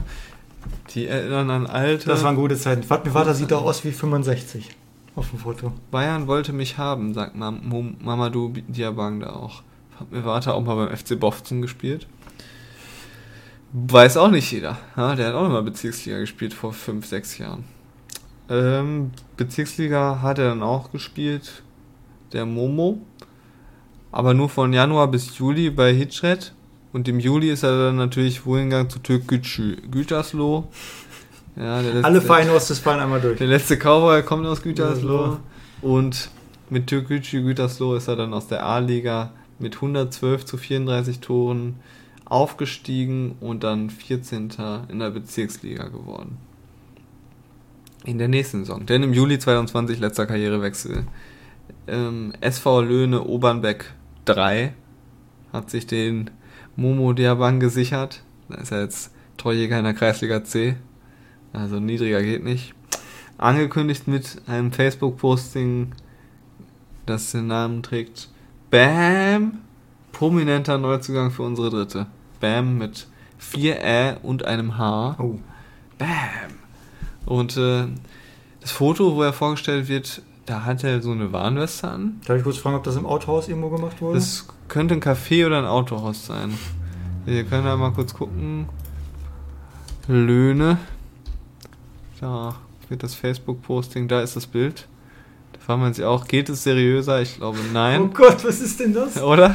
die 0.93 1.07
erinnern 1.07 1.49
an 1.49 1.65
alte. 1.67 2.07
Das 2.09 2.23
waren 2.23 2.35
gute 2.35 2.57
Zeiten. 2.57 2.83
Fatmir 2.83 3.13
Vater 3.13 3.33
sieht 3.33 3.53
auch 3.53 3.63
aus 3.63 3.85
wie 3.85 3.91
65 3.91 4.69
auf 5.15 5.29
dem 5.29 5.39
Foto. 5.39 5.71
Bayern 5.89 6.27
wollte 6.27 6.51
mich 6.51 6.77
haben, 6.77 7.13
sagt 7.13 7.35
Mam 7.35 7.61
Mamadou 8.03 8.49
Diabang 8.67 9.21
da 9.21 9.29
auch. 9.33 9.63
Hat 9.99 10.11
mir 10.11 10.23
Vater 10.23 10.53
auch 10.55 10.63
mal 10.63 10.75
beim 10.75 10.95
FC 10.95 11.19
Bofzen 11.19 11.61
gespielt. 11.61 12.07
Weiß 13.73 14.17
auch 14.17 14.31
nicht 14.31 14.51
jeder. 14.51 14.77
Ja, 14.95 15.15
der 15.15 15.27
hat 15.27 15.33
auch 15.35 15.47
mal 15.49 15.61
Bezirksliga 15.63 16.19
gespielt 16.19 16.53
vor 16.53 16.71
5, 16.73 17.05
6 17.05 17.37
Jahren. 17.39 17.63
Ähm, 18.49 19.11
Bezirksliga 19.35 20.19
hat 20.21 20.39
er 20.39 20.49
dann 20.49 20.63
auch 20.63 20.91
gespielt, 20.91 21.63
der 22.31 22.45
Momo. 22.45 22.99
Aber 24.11 24.33
nur 24.33 24.47
von 24.49 24.71
Januar 24.71 25.09
bis 25.09 25.37
Juli 25.37 25.69
bei 25.69 25.93
Hitchred. 25.93 26.53
Und 26.93 27.07
im 27.09 27.19
Juli 27.19 27.49
ist 27.51 27.63
er 27.63 27.77
dann 27.87 27.97
natürlich 27.97 28.45
wohin 28.45 28.69
gegangen 28.69 28.89
zu 28.89 28.99
Türkgücü 28.99 29.75
Gütersloh. 29.91 30.69
Ja, 31.57 31.81
der 31.81 32.05
Alle 32.05 32.13
letzte- 32.15 32.21
Vereine 32.21 32.53
Ostwestfalen 32.53 33.01
einmal 33.01 33.19
durch. 33.19 33.37
der 33.37 33.47
letzte 33.47 33.75
Cowboy 33.77 34.23
kommt 34.23 34.45
aus 34.45 34.61
Gütersloh. 34.61 35.17
Gütersloh. 35.17 35.39
Und 35.81 36.29
mit 36.69 36.87
Türkgücü 36.87 37.41
Gütersloh 37.43 37.95
ist 37.95 38.07
er 38.07 38.15
dann 38.15 38.33
aus 38.33 38.47
der 38.47 38.65
A-Liga 38.65 39.31
mit 39.59 39.75
112 39.75 40.45
zu 40.45 40.57
34 40.57 41.19
Toren 41.19 41.75
aufgestiegen 42.25 43.35
und 43.39 43.63
dann 43.63 43.89
14. 43.89 44.49
in 44.89 44.99
der 44.99 45.11
Bezirksliga 45.11 45.87
geworden. 45.87 46.37
In 48.03 48.17
der 48.17 48.27
nächsten 48.27 48.59
Saison. 48.59 48.85
Denn 48.85 49.03
im 49.03 49.13
Juli 49.13 49.39
22 49.39 49.99
letzter 49.99 50.25
Karrierewechsel. 50.25 51.05
Ähm, 51.87 52.33
SV 52.41 52.81
Löhne 52.81 53.23
Obernbeck 53.23 53.93
3 54.25 54.73
hat 55.51 55.69
sich 55.69 55.87
den 55.87 56.29
Momo 56.75 57.13
Diabang 57.13 57.59
gesichert. 57.59 58.23
Da 58.49 58.55
ist 58.55 58.71
er 58.71 58.81
jetzt 58.81 59.11
Torjäger 59.37 59.77
in 59.77 59.85
der 59.85 59.93
Kreisliga 59.93 60.43
C. 60.43 60.75
Also 61.53 61.79
niedriger 61.79 62.21
geht 62.21 62.43
nicht. 62.43 62.73
Angekündigt 63.37 64.07
mit 64.07 64.41
einem 64.47 64.71
Facebook-Posting, 64.71 65.93
das 67.05 67.31
den 67.31 67.47
Namen 67.47 67.83
trägt 67.83 68.29
Bam! 68.69 69.59
Prominenter 70.11 70.77
Neuzugang 70.77 71.31
für 71.31 71.43
unsere 71.43 71.69
dritte. 71.69 72.07
Bam 72.39 72.77
mit 72.77 73.07
4 73.37 73.81
Ä 73.81 74.15
und 74.23 74.45
einem 74.45 74.77
H. 74.77 75.15
Oh. 75.19 75.39
Bam! 75.97 76.07
Und 77.25 77.55
äh, 77.57 77.85
das 78.59 78.71
Foto, 78.71 79.15
wo 79.15 79.23
er 79.23 79.33
vorgestellt 79.33 79.87
wird, 79.87 80.21
da 80.45 80.65
hat 80.65 80.83
er 80.83 81.01
so 81.01 81.11
eine 81.11 81.31
Warnweste 81.31 81.89
an. 81.89 82.21
Darf 82.25 82.37
ich 82.37 82.43
kurz 82.43 82.57
fragen, 82.57 82.75
ob 82.75 82.83
das 82.83 82.95
im 82.95 83.05
Autohaus 83.05 83.47
irgendwo 83.47 83.69
gemacht 83.69 84.01
wurde? 84.01 84.15
Das 84.15 84.47
könnte 84.67 84.95
ein 84.95 85.01
Café 85.01 85.45
oder 85.45 85.59
ein 85.59 85.65
Autohaus 85.65 86.25
sein. 86.25 86.53
Wir 87.25 87.43
können 87.43 87.65
da 87.65 87.75
mal 87.75 87.91
kurz 87.91 88.13
gucken. 88.13 88.67
Löhne. 90.07 90.77
Da 92.19 92.55
wird 92.89 93.03
das 93.03 93.13
Facebook-Posting, 93.15 94.07
da 94.07 94.21
ist 94.21 94.35
das 94.35 94.47
Bild. 94.47 94.87
Fragt 95.67 95.81
man 95.81 95.93
sich 95.93 96.05
auch, 96.05 96.25
geht 96.29 96.47
es 96.47 96.63
seriöser? 96.63 97.21
Ich 97.21 97.35
glaube, 97.35 97.57
oh 97.61 97.73
nein. 97.73 98.11
Gott, 98.13 98.45
was 98.45 98.61
ist 98.61 98.79
denn 98.79 98.93
das? 98.93 99.21
Oder? 99.21 99.53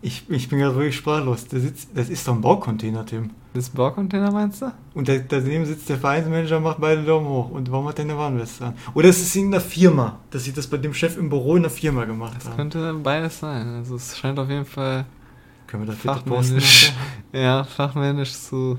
Ich, 0.00 0.24
ich 0.28 0.48
bin 0.48 0.58
gerade 0.58 0.74
wirklich 0.74 0.96
sprachlos. 0.96 1.46
Der 1.46 1.60
sitzt, 1.60 1.90
das 1.94 2.08
ist 2.08 2.26
doch 2.26 2.34
ein 2.34 2.40
Baucontainer, 2.40 3.06
Tim. 3.06 3.30
Das 3.54 3.66
ist 3.66 3.74
ein 3.74 3.76
Baucontainer, 3.76 4.32
meinst 4.32 4.62
du? 4.62 4.72
Und 4.94 5.08
da, 5.08 5.16
daneben 5.16 5.64
sitzt 5.64 5.88
der 5.88 5.96
Vereinsmanager 5.96 6.56
und 6.56 6.64
macht 6.64 6.80
beide 6.80 7.04
Daumen 7.04 7.28
hoch. 7.28 7.50
Und 7.50 7.70
warum 7.70 7.86
hat 7.86 7.98
der 7.98 8.04
eine 8.06 8.18
Warnweste 8.18 8.64
an? 8.66 8.74
Oder 8.94 9.10
es 9.10 9.22
ist 9.22 9.36
in 9.36 9.46
einer 9.46 9.60
Firma, 9.60 10.18
dass 10.32 10.42
sie 10.42 10.52
das 10.52 10.66
bei 10.66 10.78
dem 10.78 10.92
Chef 10.92 11.16
im 11.16 11.28
Büro 11.28 11.54
in 11.54 11.62
der 11.62 11.70
Firma 11.70 12.04
gemacht 12.04 12.34
Das 12.38 12.46
haben. 12.48 12.56
könnte 12.56 12.94
beides 12.94 13.38
sein. 13.38 13.76
Also 13.76 13.94
es 13.94 14.18
scheint 14.18 14.40
auf 14.40 14.48
jeden 14.50 14.64
Fall 14.66 15.06
Können 15.68 15.84
wir 15.86 15.92
das 15.94 16.02
fachmännisch, 16.02 16.92
ja, 17.32 17.62
fachmännisch 17.62 18.32
zu, 18.32 18.76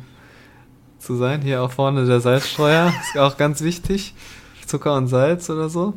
zu 1.00 1.16
sein. 1.16 1.42
Hier 1.42 1.62
auch 1.64 1.72
vorne 1.72 2.06
der 2.06 2.20
Salzstreuer, 2.20 2.92
ist 3.02 3.18
auch 3.18 3.38
ganz 3.38 3.62
wichtig. 3.62 4.14
Zucker 4.68 4.96
und 4.96 5.08
Salz 5.08 5.50
oder 5.50 5.70
so. 5.70 5.94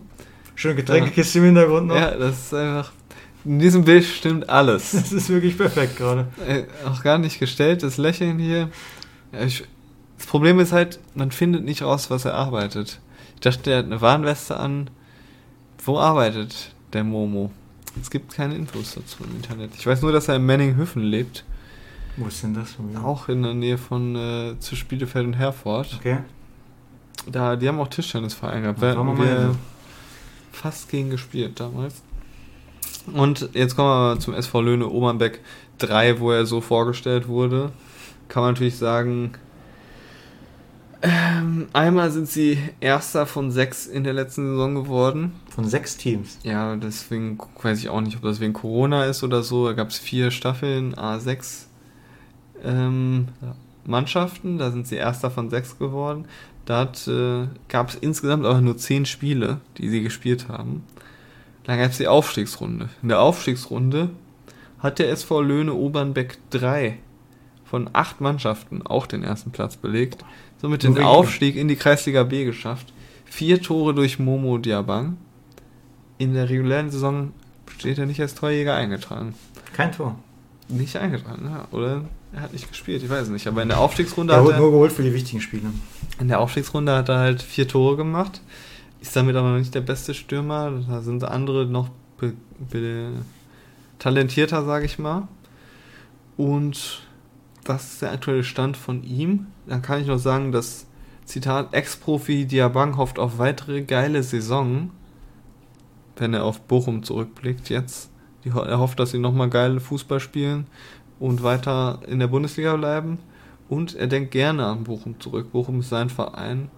Schöne 0.55 0.77
Getränkekiste 0.77 1.39
im 1.39 1.45
Hintergrund 1.47 1.89
noch. 1.89 1.97
Ja, 1.97 2.12
das 2.12 2.47
ist 2.47 2.55
einfach. 2.55 2.93
In 3.45 3.59
diesem 3.61 3.85
Bild 3.85 4.05
stimmt 4.05 4.49
alles. 4.49 4.91
Das 4.93 5.12
ist 5.12 5.29
wirklich 5.29 5.57
perfekt 5.57 5.97
gerade. 5.97 6.27
äh, 6.47 6.64
auch 6.89 7.03
gar 7.03 7.19
nicht 7.19 7.39
gestellt, 7.39 7.83
das 7.83 7.97
Lächeln 7.97 8.39
hier. 8.39 8.71
Ja, 9.33 9.43
ich, 9.45 9.64
das 10.19 10.27
Problem 10.27 10.59
ist 10.59 10.73
halt, 10.73 10.99
man 11.14 11.31
findet 11.31 11.64
nicht 11.64 11.83
raus, 11.83 12.11
was 12.11 12.25
er 12.25 12.35
arbeitet. 12.35 13.01
Ich 13.35 13.41
dachte, 13.41 13.62
der 13.64 13.79
hat 13.79 13.85
eine 13.85 14.01
Warnweste 14.01 14.57
an. 14.57 14.91
Wo 15.85 15.99
arbeitet 15.99 16.75
der 16.93 17.05
Momo? 17.05 17.53
Es 18.01 18.11
gibt 18.11 18.35
keine 18.35 18.57
Infos 18.57 18.95
dazu 18.95 19.25
im 19.25 19.37
Internet. 19.37 19.73
Ich 19.79 19.87
weiß 19.87 20.03
nur, 20.03 20.12
dass 20.12 20.29
er 20.29 20.37
in 20.37 20.47
Menninghüffen 20.47 21.03
lebt. 21.03 21.45
Wo 22.17 22.27
ist 22.27 22.43
denn 22.43 22.55
das? 22.55 22.77
Auch 23.03 23.29
in 23.29 23.43
der 23.43 23.55
Nähe 23.55 23.79
von 23.79 24.17
äh, 24.17 24.59
zwischen 24.59 24.89
Bielefeld 24.89 25.27
und 25.27 25.35
Herford. 25.35 25.95
Okay. 26.01 26.19
Da, 27.31 27.57
die 27.57 27.68
haben 27.68 27.81
auch 27.81 27.89
Tischtennisverein 27.89 28.62
gehabt. 28.62 28.83
Da 28.83 28.97
haben 28.97 29.18
wir 29.18 29.55
fast 30.53 30.89
gegen 30.89 31.11
gespielt 31.11 31.61
damals. 31.61 32.03
Und 33.12 33.51
jetzt 33.53 33.77
kommen 33.77 34.16
wir 34.16 34.20
zum 34.20 34.35
SV 34.35 34.61
Löhne 34.62 34.89
Obernbeck 34.89 35.41
3, 35.79 36.20
wo 36.20 36.33
er 36.33 36.47
so 36.47 36.61
vorgestellt 36.61 37.29
wurde. 37.29 37.72
Kann 38.29 38.43
man 38.43 38.55
natürlich 38.55 38.77
sagen, 38.77 39.33
ähm, 41.03 41.68
einmal 41.72 42.11
sind 42.11 42.29
sie 42.29 42.59
Erster 42.81 43.27
von 43.27 43.51
sechs 43.51 43.87
in 43.87 44.03
der 44.03 44.12
letzten 44.12 44.47
Saison 44.47 44.74
geworden. 44.74 45.33
Von 45.51 45.64
sechs 45.68 45.97
Teams. 45.97 46.39
Ja, 46.43 46.74
deswegen 46.77 47.39
weiß 47.62 47.79
ich 47.79 47.89
auch 47.89 48.01
nicht, 48.01 48.16
ob 48.16 48.22
das 48.22 48.41
wegen 48.41 48.53
Corona 48.55 49.05
ist 49.05 49.22
oder 49.22 49.43
so. 49.43 49.66
Da 49.66 49.74
gab 49.74 49.91
es 49.91 49.99
vier 49.99 50.31
Staffeln, 50.31 50.95
A6 50.95 51.66
ähm, 52.64 53.29
Mannschaften. 53.85 54.59
Da 54.59 54.70
sind 54.70 54.89
sie 54.89 54.97
Erster 54.97 55.31
von 55.31 55.51
sechs 55.51 55.79
geworden. 55.79 56.27
Da 56.67 56.93
äh, 57.07 57.47
gab 57.69 57.89
es 57.89 57.95
insgesamt 57.95 58.45
aber 58.45 58.61
nur 58.61 58.77
zehn 58.77 59.07
Spiele, 59.07 59.61
die 59.79 59.89
sie 59.89 60.03
gespielt 60.03 60.49
haben. 60.49 60.85
Dann 61.64 61.79
gab 61.79 61.91
es 61.91 61.97
die 61.97 62.09
Aufstiegsrunde. 62.09 62.89
In 63.03 63.09
der 63.09 63.21
Aufstiegsrunde 63.21 64.11
hat 64.81 64.99
der 64.99 65.11
SV 65.11 65.41
Löhne 65.41 65.73
Obernbeck 65.75 66.39
3 66.51 66.99
von 67.64 67.89
acht 67.93 68.21
Mannschaften 68.21 68.87
auch 68.87 69.07
den 69.07 69.23
ersten 69.23 69.51
Platz 69.51 69.77
belegt. 69.77 70.25
Somit 70.61 70.83
den. 70.83 70.99
Aufstieg 70.99 71.57
in 71.57 71.69
die 71.69 71.77
Kreisliga 71.77 72.25
B 72.25 72.45
geschafft. 72.45 72.93
Vier 73.25 73.62
Tore 73.62 73.95
durch 73.95 74.19
Momo 74.19 74.59
Diabang. 74.59 75.17
In 76.19 76.35
der 76.35 76.49
regulären 76.49 76.91
Saison 76.91 77.33
steht 77.77 77.99
er 77.99 78.07
nicht 78.07 78.21
als 78.21 78.35
Torjäger 78.35 78.75
eingetragen. 78.75 79.35
Kein 79.73 79.93
Tor. 79.93 80.19
Nicht 80.69 80.97
eingetragen, 80.97 81.45
ja. 81.45 81.69
Oder 81.71 82.03
er 82.33 82.41
hat 82.41 82.53
nicht 82.53 82.69
gespielt, 82.69 83.03
ich 83.03 83.11
weiß 83.11 83.29
nicht. 83.29 83.47
Aber 83.47 83.62
in 83.62 83.69
der 83.69 83.79
Aufstiegsrunde 83.79 84.33
Der 84.33 84.41
hat 84.41 84.47
wurde 84.47 84.59
nur 84.59 84.69
er, 84.69 84.73
geholt 84.73 84.93
für 84.93 85.03
die 85.03 85.12
wichtigen 85.12 85.41
Spiele. 85.41 85.71
In 86.19 86.29
der 86.29 86.41
Aufstiegsrunde 86.41 86.95
hat 86.95 87.09
er 87.09 87.19
halt 87.19 87.43
vier 87.43 87.69
Tore 87.69 87.97
gemacht. 87.97 88.41
Ist 89.01 89.14
damit 89.14 89.37
aber 89.37 89.51
noch 89.51 89.59
nicht 89.59 89.75
der 89.75 89.83
beste 89.83 90.14
Stürmer. 90.14 90.73
Da 90.89 91.03
sind 91.03 91.23
andere 91.25 91.67
noch 91.67 91.91
talentierter, 93.99 94.64
sage 94.64 94.87
ich 94.87 94.99
mal. 94.99 95.29
Und 96.37 97.03
das 97.64 97.93
ist 97.93 98.03
der 98.03 98.12
aktuelle 98.12 98.45
Stand 98.45 98.77
von 98.77 99.03
ihm. 99.05 99.47
Dann 99.67 99.83
kann 99.83 100.01
ich 100.01 100.07
noch 100.07 100.19
sagen, 100.19 100.53
dass 100.53 100.87
Zitat 101.25 101.75
Ex-Profi 101.75 102.47
Diabang 102.47 102.97
hofft 102.97 103.19
auf 103.19 103.39
weitere 103.39 103.83
geile 103.83 104.23
Saison, 104.23 104.91
wenn 106.17 106.35
er 106.35 106.45
auf 106.45 106.61
Bochum 106.62 107.03
zurückblickt 107.03 107.69
jetzt. 107.69 108.11
Er 108.45 108.79
hofft, 108.79 109.01
dass 109.01 109.11
sie 109.11 109.19
nochmal 109.19 109.51
geil 109.51 109.81
Fußball 109.81 110.21
spielen 110.21 110.69
und 111.19 111.43
weiter 111.43 112.01
in 112.07 112.21
der 112.21 112.29
Bundesliga 112.29 112.77
bleiben. 112.77 113.19
Und 113.69 113.95
er 113.95 114.07
denkt 114.07 114.31
gerne 114.31 114.67
an 114.67 114.85
Bochum 114.85 115.19
zurück. 115.21 115.53
Bochum 115.53 115.81
ist 115.81 115.89
sein 115.89 116.09
Verein, 116.11 116.69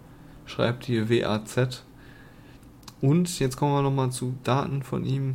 schreibt 0.47 0.87
hier 0.87 1.11
WAZ. 1.11 1.85
Und 3.01 3.39
jetzt 3.39 3.57
kommen 3.57 3.75
wir 3.75 3.83
nochmal 3.83 4.11
zu 4.11 4.35
Daten 4.43 4.83
von 4.83 5.05
ihm, 5.05 5.35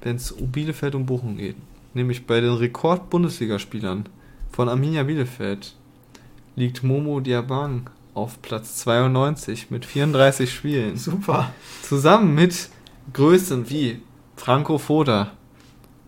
wenn 0.00 0.16
es 0.16 0.32
um 0.32 0.50
Bielefeld 0.50 0.94
und 0.94 1.06
Bochum 1.06 1.36
geht. 1.36 1.56
nämlich 1.94 2.26
bei 2.26 2.40
den 2.40 2.54
Rekord-Bundesligaspielern 2.54 4.08
von 4.50 4.68
Arminia 4.68 5.04
Bielefeld 5.04 5.74
liegt 6.56 6.82
Momo 6.82 7.20
Diabang 7.20 7.90
auf 8.14 8.40
Platz 8.42 8.76
92 8.78 9.70
mit 9.70 9.84
34 9.84 10.52
Spielen. 10.52 10.96
Super. 10.96 11.52
Zusammen 11.82 12.34
mit 12.34 12.68
Größen 13.12 13.68
wie 13.70 14.00
Franco 14.36 14.78
Foda 14.78 15.32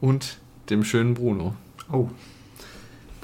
und 0.00 0.38
dem 0.70 0.84
schönen 0.84 1.14
Bruno. 1.14 1.54
Oh. 1.90 2.08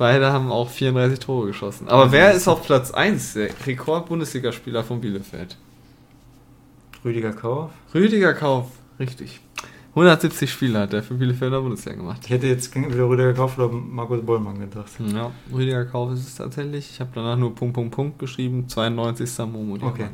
Beide 0.03 0.33
haben 0.33 0.51
auch 0.51 0.69
34 0.69 1.21
Tore 1.21 1.47
geschossen. 1.47 1.89
Aber 1.89 2.11
wer 2.11 2.33
ist 2.33 2.49
auf 2.49 2.67
Platz 2.67 2.91
1, 2.91 3.35
der 3.35 3.51
Rekord-Bundesligaspieler 3.65 4.83
von 4.83 5.01
Bielefeld? 5.01 5.57
Rüdiger 7.05 7.31
Kauf. 7.31 7.71
Rüdiger 7.95 8.35
Kauf, 8.35 8.67
richtig. 8.99 9.39
170 9.91 10.51
Spiele 10.51 10.81
hat 10.81 10.93
er 10.93 11.05
für 11.05 11.15
Bielefelder 11.15 11.61
Bundesliga 11.63 11.99
gemacht. 11.99 12.23
Ich 12.25 12.31
hätte 12.31 12.49
jetzt 12.49 12.75
wieder 12.75 13.09
Rüdiger 13.09 13.33
Kauf 13.33 13.57
oder 13.57 13.69
Markus 13.69 14.27
Bollmann 14.27 14.59
gedacht. 14.59 14.91
Ja, 15.15 15.31
Rüdiger 15.55 15.85
Kauf 15.85 16.11
ist 16.15 16.27
es 16.27 16.35
tatsächlich. 16.35 16.91
Ich 16.91 16.99
habe 16.99 17.11
danach 17.15 17.37
nur 17.37 17.55
Punkt, 17.55 17.75
Punkt, 17.75 17.95
Punkt 17.95 18.19
geschrieben. 18.19 18.69
92. 18.69 19.39
Momo. 19.47 19.77
Okay. 19.87 20.09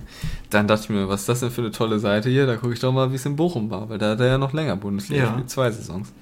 Dann 0.51 0.69
dachte 0.69 0.83
ich 0.83 0.89
mir, 0.91 1.09
was 1.09 1.21
ist 1.21 1.31
das 1.31 1.41
denn 1.41 1.51
für 1.51 1.63
eine 1.63 1.71
tolle 1.71 1.99
Seite 1.99 2.29
hier? 2.29 2.47
Da 2.47 2.57
gucke 2.57 2.75
ich 2.75 2.81
doch 2.81 2.93
mal, 2.93 3.11
wie 3.11 3.15
es 3.17 3.25
in 3.25 3.37
Bochum 3.37 3.71
war, 3.71 3.89
weil 3.89 3.97
da 3.97 4.11
hat 4.11 4.21
er 4.21 4.27
ja 4.27 4.37
noch 4.37 4.53
länger 4.53 4.77
Bundesliga 4.77 5.23
Ja. 5.23 5.29
gespielt, 5.31 5.49
zwei 5.49 5.71
Saisons. 5.71 6.13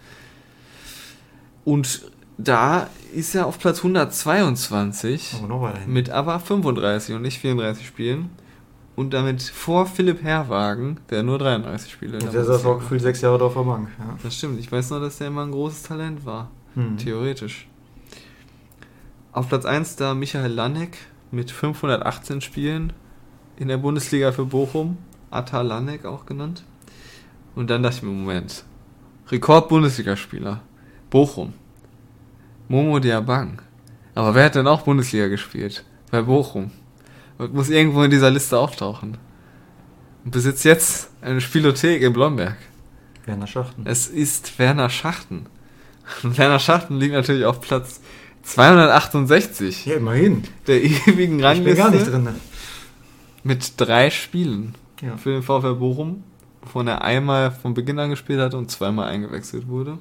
Und 1.65 2.13
da 2.39 2.89
ist 3.15 3.35
er 3.35 3.47
auf 3.47 3.59
Platz 3.59 3.79
122 3.79 5.37
Aber 5.39 5.49
noch 5.49 5.63
weiter 5.63 5.81
hin. 5.81 5.93
mit 5.93 6.11
aber 6.11 6.39
35 6.39 7.15
und 7.15 7.23
nicht 7.23 7.39
34 7.39 7.87
Spielen. 7.87 8.31
Und 8.95 9.13
damit 9.13 9.43
vor 9.43 9.85
Philipp 9.85 10.23
Herrwagen, 10.23 10.99
der 11.11 11.23
nur 11.23 11.39
33 11.39 11.93
Spiele 11.93 12.19
Und 12.19 12.33
der 12.33 12.45
saß 12.45 12.65
auch 12.65 12.79
gefühlt 12.79 13.03
sechs 13.03 13.21
Jahre 13.21 13.39
da 13.39 13.45
auf 13.45 13.55
der 13.55 13.61
Bank. 13.61 13.89
Ja. 13.99 14.17
Das 14.23 14.35
stimmt. 14.35 14.59
Ich 14.59 14.73
weiß 14.73 14.89
nur, 14.89 15.01
dass 15.01 15.19
der 15.19 15.27
immer 15.27 15.43
ein 15.43 15.51
großes 15.53 15.83
Talent 15.83 16.25
war. 16.25 16.51
Hm. 16.75 16.97
Theoretisch. 16.97 17.69
Auf 19.33 19.51
Platz 19.51 19.67
1 19.67 19.97
da 19.97 20.15
Michael 20.15 20.51
Lanek 20.51 20.97
mit 21.31 21.51
518 21.51 22.41
Spielen 22.41 22.95
in 23.59 23.69
der 23.69 23.77
Bundesliga 23.77 24.33
für 24.33 24.47
Bochum. 24.47 24.97
Atta 25.31 25.61
Lanek 25.61 26.07
auch 26.07 26.25
genannt. 26.25 26.65
Und 27.55 27.69
dann 27.69 27.83
dachte 27.83 27.97
ich 27.97 28.03
mir, 28.03 28.13
Moment. 28.13 28.65
Rekord-Bundesligaspieler. 29.29 30.63
Bochum. 31.11 31.53
Momo 32.69 32.99
Diabang. 32.99 33.61
Aber 34.15 34.35
wer 34.35 34.45
hat 34.47 34.55
denn 34.55 34.67
auch 34.67 34.83
Bundesliga 34.83 35.29
gespielt? 35.29 35.85
Bei 36.11 36.23
Bochum. 36.23 36.71
Und 37.39 37.53
muss 37.55 37.69
irgendwo 37.69 38.03
in 38.03 38.11
dieser 38.11 38.31
Liste 38.31 38.59
auftauchen. 38.59 39.19
Und 40.25 40.31
besitzt 40.31 40.65
jetzt 40.65 41.11
eine 41.21 41.41
Spielothek 41.41 42.03
in 42.03 42.13
Blomberg. 42.13 42.57
Werner 43.27 43.47
Schachten. 43.47 43.83
Es 43.85 44.07
ist 44.07 44.59
Werner 44.59 44.89
Schachten. 44.89 45.47
Und 46.23 46.39
Werner 46.39 46.59
Schachten 46.61 46.99
liegt 46.99 47.13
natürlich 47.13 47.45
auf 47.45 47.61
Platz 47.61 48.01
268 48.45 49.87
Ja, 49.87 49.97
immerhin. 49.97 50.45
der 50.67 50.83
ewigen 50.83 51.39
Ich 51.41 51.45
Rangliste 51.45 51.75
bin 51.75 51.77
gar 51.77 51.91
nicht 51.91 52.07
drin. 52.07 52.29
mit 53.43 53.73
drei 53.77 54.11
Spielen 54.11 54.75
Ja. 55.03 55.17
für 55.17 55.31
den 55.33 55.43
VfL 55.43 55.75
Bochum, 55.75 56.23
wovon 56.63 56.87
er 56.87 57.03
einmal 57.03 57.51
von 57.51 57.75
Beginn 57.75 57.99
an 57.99 58.11
gespielt 58.11 58.41
hat 58.41 58.55
und 58.55 58.71
zweimal 58.71 59.09
eingewechselt 59.09 59.67
wurde. 59.69 59.99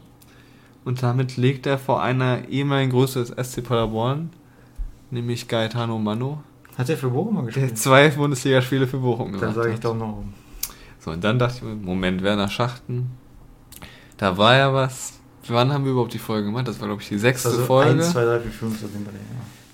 Und 0.85 1.03
damit 1.03 1.35
legt 1.35 1.65
er 1.65 1.77
vor 1.77 2.01
einer 2.01 2.47
ehemaligen 2.47 2.91
Größe 2.91 3.25
des 3.25 3.51
SC 3.51 3.63
Paderborn, 3.63 4.29
nämlich 5.11 5.47
Gaetano 5.47 5.97
Mano, 5.99 6.43
Hat 6.77 6.89
er 6.89 6.97
für 6.97 7.09
Bochum 7.09 7.33
mal 7.35 7.41
der 7.41 7.51
gespielt? 7.53 7.77
zwei 7.77 8.09
Bundesligaspiele 8.09 8.87
für 8.87 8.99
Bochum 8.99 9.31
Dann 9.31 9.39
gemacht 9.41 9.55
sage 9.55 9.69
ich 9.69 9.75
hat. 9.83 9.83
Nach 9.83 10.07
oben. 10.07 10.33
So, 10.99 11.11
und 11.11 11.23
dann 11.23 11.37
dachte 11.39 11.57
ich 11.57 11.63
mir, 11.63 11.75
Moment, 11.75 12.21
Werner 12.23 12.49
Schachten, 12.49 13.11
da 14.17 14.37
war 14.37 14.55
ja 14.55 14.73
was. 14.73 15.13
Wann 15.47 15.71
haben 15.73 15.85
wir 15.85 15.91
überhaupt 15.91 16.13
die 16.13 16.19
Folge 16.19 16.45
gemacht? 16.47 16.67
Das 16.67 16.79
war, 16.79 16.87
glaube 16.87 17.01
ich, 17.01 17.07
die 17.09 17.17
sechste 17.19 17.49
Also 17.49 17.63
Folge. 17.65 18.01
1, 18.03 18.11
2, 18.13 18.25
3, 18.25 18.39
4, 18.41 18.51
5 18.51 18.79
so 18.81 18.87
sind 18.87 19.05
wir 19.05 19.13
ja. 19.13 19.19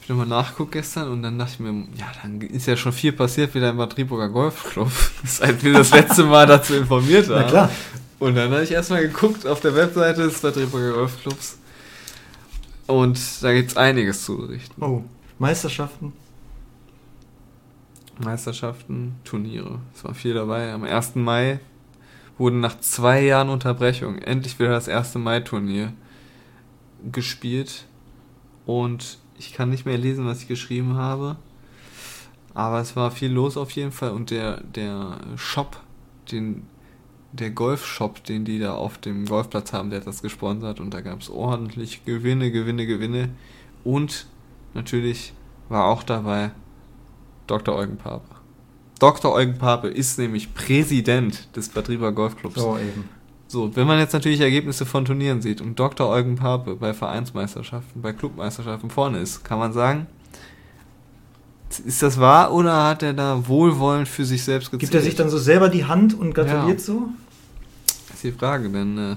Ich 0.04 0.10
habe 0.10 0.20
nochmal 0.20 0.44
nachgeguckt 0.44 0.74
gestern 0.74 1.10
und 1.12 1.22
dann 1.24 1.38
dachte 1.40 1.52
ich 1.54 1.60
mir, 1.60 1.72
ja, 1.98 2.08
dann 2.22 2.42
ist 2.42 2.66
ja 2.68 2.76
schon 2.76 2.92
viel 2.92 3.14
passiert 3.14 3.54
wieder 3.56 3.70
im 3.70 3.78
Madriburger 3.78 4.28
Golfclub, 4.30 4.92
seit 5.26 5.64
wir 5.64 5.74
das 5.74 5.92
letzte 5.92 6.24
Mal 6.26 6.46
dazu 6.48 6.74
informiert 6.74 7.28
haben. 7.30 7.36
Na 7.36 7.44
klar. 7.44 7.70
Und 8.22 8.36
dann 8.36 8.52
habe 8.52 8.64
ich 8.64 8.70
erstmal 8.70 9.02
geguckt 9.02 9.48
auf 9.48 9.62
der 9.62 9.74
Webseite 9.74 10.22
des 10.22 10.44
Madriburger 10.44 10.94
Golfclubs 10.94 11.58
und 12.86 13.20
da 13.42 13.52
gibt 13.52 13.72
es 13.72 13.78
einiges 13.78 14.26
zu 14.26 14.38
berichten. 14.38 14.80
Oh, 14.80 15.04
Meisterschaften. 15.40 16.14
Meisterschaften, 18.24 19.16
Turniere. 19.24 19.80
Es 19.96 20.04
war 20.04 20.14
viel 20.14 20.36
dabei. 20.36 20.72
Am 20.72 20.84
1. 20.84 21.16
Mai 21.16 21.62
wurde 22.38 22.58
nach 22.58 22.80
zwei 22.80 23.24
Jahren 23.24 23.50
Unterbrechung 23.50 24.20
endlich 24.20 24.60
wieder 24.60 24.70
das 24.70 24.88
erste 24.88 25.18
Mai-Turnier 25.18 25.92
gespielt. 27.12 27.88
Und 28.68 29.18
ich 29.40 29.52
kann 29.52 29.72
nicht 29.72 29.88
mehr 29.88 29.98
lesen, 29.98 30.28
was 30.28 30.44
ich 30.44 30.48
geschrieben 30.48 30.96
habe. 30.96 31.38
Aber 32.54 32.82
es 32.82 32.96
war 32.96 33.10
viel 33.10 33.32
los 33.32 33.58
auf 33.58 33.72
jeden 33.72 33.92
Fall. 33.92 34.12
Und 34.12 34.30
der, 34.30 34.62
der 34.62 35.18
Shop, 35.38 35.82
den, 36.32 36.68
der 37.34 37.52
Golfshop, 37.52 38.24
den 38.24 38.46
die 38.46 38.60
da 38.60 38.76
auf 38.76 38.98
dem 38.98 39.26
Golfplatz 39.26 39.74
haben, 39.74 39.90
der 39.90 40.00
hat 40.00 40.08
das 40.08 40.22
gesponsert. 40.22 40.80
Und 40.80 40.94
da 40.94 41.02
gab 41.02 41.22
es 41.22 41.30
ordentlich 41.30 42.06
Gewinne, 42.06 42.52
Gewinne, 42.52 42.86
Gewinne. 42.86 43.30
Und 43.84 44.28
natürlich 44.74 45.34
war 45.70 45.86
auch 45.86 46.04
dabei 46.04 46.52
Dr. 47.48 47.76
Eugen 47.76 47.98
Pape. 47.98 48.28
Dr. 49.00 49.34
Eugen 49.34 49.58
Pape 49.58 49.88
ist 49.88 50.20
nämlich 50.20 50.54
Präsident 50.54 51.56
des 51.56 51.70
Betrieber 51.70 52.12
Golfclubs. 52.12 52.56
So 52.56 52.78
eben. 52.78 53.10
So, 53.48 53.76
wenn 53.76 53.88
man 53.88 54.00
jetzt 54.00 54.14
natürlich 54.14 54.40
Ergebnisse 54.40 54.86
von 54.86 55.04
Turnieren 55.04 55.42
sieht 55.42 55.60
und 55.60 55.78
Dr. 55.78 56.08
Eugen 56.08 56.36
Pape 56.36 56.76
bei 56.76 56.94
Vereinsmeisterschaften, 56.94 58.02
bei 58.02 58.14
Clubmeisterschaften 58.14 58.90
vorne 58.90 59.20
ist, 59.20 59.44
kann 59.44 59.60
man 59.60 59.74
sagen, 59.74 60.08
ist 61.80 62.02
das 62.02 62.20
wahr 62.20 62.54
oder 62.54 62.84
hat 62.86 63.04
er 63.04 63.14
da 63.14 63.48
wohlwollend 63.48 64.08
für 64.08 64.26
sich 64.26 64.44
selbst 64.44 64.72
gezählt? 64.72 64.82
Gibt 64.92 64.96
er 64.96 65.02
sich 65.02 65.16
dann 65.16 65.30
so 65.30 65.38
selber 65.38 65.70
die 65.70 65.86
Hand 65.86 66.14
und 66.18 66.34
gratuliert 66.34 66.80
Ja. 66.80 66.86
so? 66.86 67.10
Das 68.08 68.16
ist 68.16 68.24
die 68.24 68.32
Frage, 68.32 68.70
denn 68.70 68.98
äh, 68.98 69.16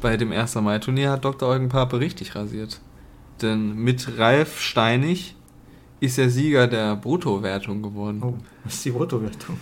bei 0.00 0.16
dem 0.16 0.32
1. 0.32 0.54
Mai-Turnier 0.56 1.10
hat 1.10 1.24
Dr. 1.24 1.48
Eugen 1.48 1.68
Pape 1.68 1.98
richtig 2.00 2.34
rasiert. 2.34 2.80
Denn 3.42 3.74
mit 3.76 4.18
Ralf 4.18 4.60
Steinig 4.60 5.34
ist 6.00 6.18
er 6.18 6.30
Sieger 6.30 6.66
der 6.66 6.96
Bruttowertung 6.96 7.82
geworden. 7.82 8.20
Oh, 8.22 8.34
was 8.64 8.74
ist 8.74 8.84
die 8.84 8.90
Bruttowertung? 8.92 9.58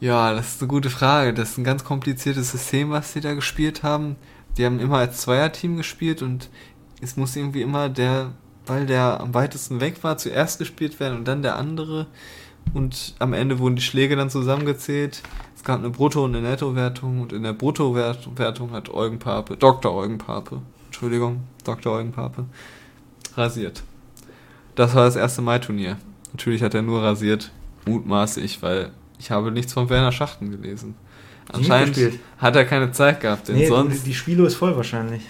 Ja, 0.00 0.34
das 0.34 0.54
ist 0.54 0.62
eine 0.62 0.68
gute 0.68 0.90
Frage. 0.90 1.32
Das 1.34 1.50
ist 1.50 1.58
ein 1.58 1.64
ganz 1.64 1.84
kompliziertes 1.84 2.50
System, 2.52 2.90
was 2.90 3.12
sie 3.12 3.20
da 3.20 3.34
gespielt 3.34 3.82
haben. 3.82 4.16
Die 4.56 4.64
haben 4.66 4.80
immer 4.80 4.98
als 4.98 5.18
Zweierteam 5.22 5.76
gespielt 5.76 6.22
und 6.22 6.50
es 7.00 7.16
muss 7.16 7.36
irgendwie 7.36 7.62
immer 7.62 7.88
der, 7.88 8.32
weil 8.66 8.86
der 8.86 9.20
am 9.20 9.34
weitesten 9.34 9.80
weg 9.80 10.02
war, 10.02 10.18
zuerst 10.18 10.58
gespielt 10.58 11.00
werden 11.00 11.18
und 11.18 11.28
dann 11.28 11.42
der 11.42 11.56
andere. 11.56 12.06
Und 12.74 13.14
am 13.18 13.32
Ende 13.32 13.58
wurden 13.58 13.76
die 13.76 13.82
Schläge 13.82 14.16
dann 14.16 14.30
zusammengezählt. 14.30 15.22
Es 15.56 15.64
gab 15.64 15.78
eine 15.78 15.90
Brutto- 15.90 16.24
und 16.24 16.34
eine 16.34 16.48
Nettowertung 16.48 17.20
und 17.20 17.32
in 17.32 17.42
der 17.42 17.52
Bruttowertung 17.52 18.70
hat 18.72 18.88
Eugen 18.92 19.18
Pape, 19.18 19.56
Dr. 19.56 19.92
Eugen 19.92 20.18
Pape, 20.18 20.60
Entschuldigung, 20.86 21.42
Dr. 21.64 21.92
Eugen 21.92 22.12
Pape, 22.12 22.44
rasiert. 23.36 23.82
Das 24.74 24.94
war 24.94 25.04
das 25.04 25.16
erste 25.16 25.42
Mai-Turnier. 25.42 25.98
Natürlich 26.32 26.62
hat 26.62 26.74
er 26.74 26.82
nur 26.82 27.02
rasiert, 27.02 27.50
mutmaße 27.86 28.40
ich, 28.40 28.62
weil 28.62 28.90
ich 29.18 29.30
habe 29.30 29.52
nichts 29.52 29.72
von 29.72 29.88
Werner 29.90 30.12
Schachten 30.12 30.50
gelesen. 30.50 30.94
Anscheinend 31.52 31.98
hat 32.38 32.56
er 32.56 32.64
keine 32.64 32.92
Zeit 32.92 33.20
gehabt, 33.20 33.48
denn 33.48 33.56
Nee, 33.56 33.66
sonst... 33.66 34.02
die, 34.02 34.10
die 34.10 34.14
Spielo 34.14 34.46
ist 34.46 34.54
voll 34.54 34.74
wahrscheinlich. 34.76 35.22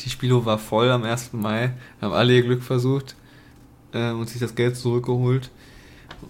Die 0.00 0.10
Spielo 0.10 0.44
war 0.44 0.58
voll 0.58 0.90
am 0.90 1.04
1. 1.04 1.32
Mai, 1.32 1.72
haben 2.00 2.12
alle 2.12 2.34
ihr 2.34 2.42
Glück 2.42 2.62
versucht 2.62 3.16
äh, 3.92 4.10
und 4.10 4.28
sich 4.28 4.40
das 4.40 4.54
Geld 4.54 4.76
zurückgeholt. 4.76 5.50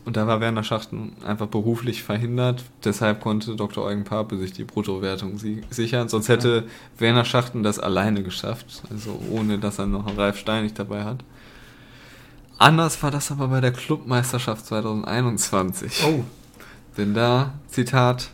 Und 0.04 0.16
da 0.16 0.26
war 0.26 0.40
Werner 0.40 0.64
Schachten 0.64 1.12
einfach 1.24 1.46
beruflich 1.46 2.02
verhindert. 2.02 2.64
Deshalb 2.84 3.20
konnte 3.20 3.56
Dr. 3.56 3.84
Eugen 3.84 4.04
Pape 4.04 4.36
sich 4.36 4.52
die 4.52 4.64
Bruttowertung 4.64 5.38
sichern. 5.38 6.08
Sonst 6.08 6.28
hätte 6.28 6.66
Werner 6.98 7.24
Schachten 7.24 7.62
das 7.62 7.78
alleine 7.78 8.22
geschafft. 8.22 8.82
Also 8.90 9.18
ohne, 9.30 9.58
dass 9.58 9.78
er 9.78 9.86
noch 9.86 10.06
einen 10.06 10.18
Ralf 10.18 10.38
Steinig 10.38 10.74
dabei 10.74 11.04
hat. 11.04 11.24
Anders 12.58 13.02
war 13.02 13.10
das 13.10 13.30
aber 13.30 13.48
bei 13.48 13.60
der 13.60 13.72
Clubmeisterschaft 13.72 14.66
2021. 14.66 16.04
Oh, 16.04 16.24
Denn 16.96 17.14
da, 17.14 17.54
Zitat, 17.68 18.30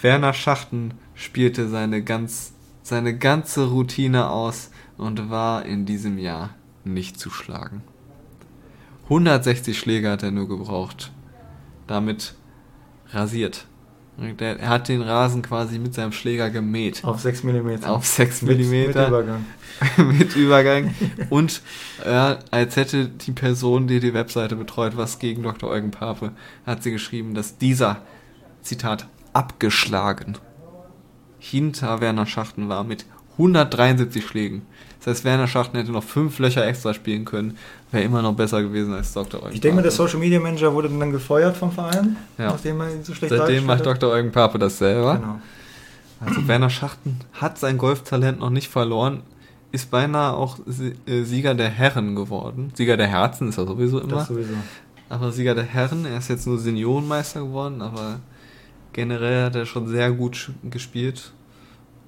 Werner 0.00 0.32
Schachten 0.32 0.94
spielte 1.14 1.68
seine, 1.68 2.02
ganz, 2.02 2.53
seine 2.84 3.16
ganze 3.16 3.64
Routine 3.70 4.28
aus 4.30 4.70
und 4.98 5.30
war 5.30 5.64
in 5.64 5.86
diesem 5.86 6.18
Jahr 6.18 6.50
nicht 6.84 7.18
zu 7.18 7.30
schlagen. 7.30 7.82
160 9.04 9.76
Schläge 9.76 10.10
hat 10.10 10.22
er 10.22 10.30
nur 10.30 10.46
gebraucht. 10.46 11.10
Damit 11.86 12.34
rasiert. 13.10 13.66
Er 14.38 14.68
hat 14.68 14.88
den 14.88 15.02
Rasen 15.02 15.42
quasi 15.42 15.78
mit 15.78 15.94
seinem 15.94 16.12
Schläger 16.12 16.50
gemäht. 16.50 17.04
auf 17.04 17.20
6 17.20 17.42
mm. 17.42 17.84
Auf 17.84 18.06
6 18.06 18.42
Mit, 18.42 18.58
mit 18.58 18.68
Millimeter 18.68 19.08
Übergang. 19.08 19.44
mit 19.96 20.36
Übergang. 20.36 20.94
Und 21.30 21.62
ja, 22.04 22.38
als 22.50 22.76
hätte 22.76 23.08
die 23.08 23.32
Person, 23.32 23.88
die 23.88 23.98
die 23.98 24.14
Webseite 24.14 24.56
betreut, 24.56 24.96
was 24.96 25.18
gegen 25.18 25.42
Dr. 25.42 25.68
Eugen 25.68 25.90
Pape, 25.90 26.32
hat 26.64 26.82
sie 26.82 26.92
geschrieben, 26.92 27.34
dass 27.34 27.58
dieser, 27.58 28.02
Zitat, 28.62 29.08
abgeschlagen 29.32 30.36
hinter 31.50 32.00
Werner 32.00 32.26
Schachten 32.26 32.68
war 32.68 32.84
mit 32.84 33.04
173 33.32 34.26
Schlägen. 34.26 34.62
Das 35.00 35.08
heißt, 35.16 35.24
Werner 35.24 35.46
Schachten 35.46 35.76
hätte 35.76 35.92
noch 35.92 36.02
fünf 36.04 36.38
Löcher 36.38 36.66
extra 36.66 36.94
spielen 36.94 37.26
können. 37.26 37.58
Wäre 37.92 38.04
immer 38.04 38.22
noch 38.22 38.34
besser 38.34 38.62
gewesen 38.62 38.94
als 38.94 39.12
Dr. 39.12 39.42
Eugen 39.42 39.54
Ich 39.54 39.60
denke 39.60 39.76
mal, 39.76 39.82
der. 39.82 39.90
Social 39.90 40.18
Media 40.18 40.40
Manager 40.40 40.72
wurde 40.72 40.88
dann 40.88 41.12
gefeuert 41.12 41.56
vom 41.56 41.70
Verein, 41.70 42.16
Ja. 42.38 42.46
nachdem 42.46 42.80
er 42.80 42.90
ihn 42.90 43.04
so 43.04 43.12
schlecht 43.12 43.34
Seitdem 43.36 43.66
macht 43.66 43.84
Dr. 43.84 44.10
Eugen 44.10 44.32
Pape 44.32 44.58
das 44.58 44.78
selber. 44.78 45.16
Genau. 45.16 45.40
Also 46.20 46.48
Werner 46.48 46.70
Schachten 46.70 47.18
hat 47.34 47.58
sein 47.58 47.76
Golftalent 47.76 48.38
noch 48.40 48.48
nicht 48.50 48.68
verloren, 48.70 49.22
ist 49.72 49.90
beinahe 49.90 50.32
auch 50.32 50.58
äh, 51.06 51.22
Sieger 51.24 51.54
der 51.54 51.68
Herren 51.68 52.14
geworden. 52.14 52.72
Sieger 52.74 52.96
der 52.96 53.08
Herzen 53.08 53.48
ist 53.50 53.58
er 53.58 53.66
sowieso 53.66 53.98
immer. 54.00 54.14
Das 54.16 54.28
sowieso. 54.28 54.54
Aber 55.10 55.32
Sieger 55.32 55.54
der 55.54 55.64
Herren, 55.64 56.06
er 56.06 56.16
ist 56.18 56.28
jetzt 56.28 56.46
nur 56.46 56.58
Seniorenmeister 56.58 57.40
geworden, 57.40 57.82
aber 57.82 58.20
generell 58.94 59.44
hat 59.44 59.54
er 59.56 59.66
schon 59.66 59.86
sehr 59.88 60.10
gut 60.12 60.50
gespielt. 60.70 61.32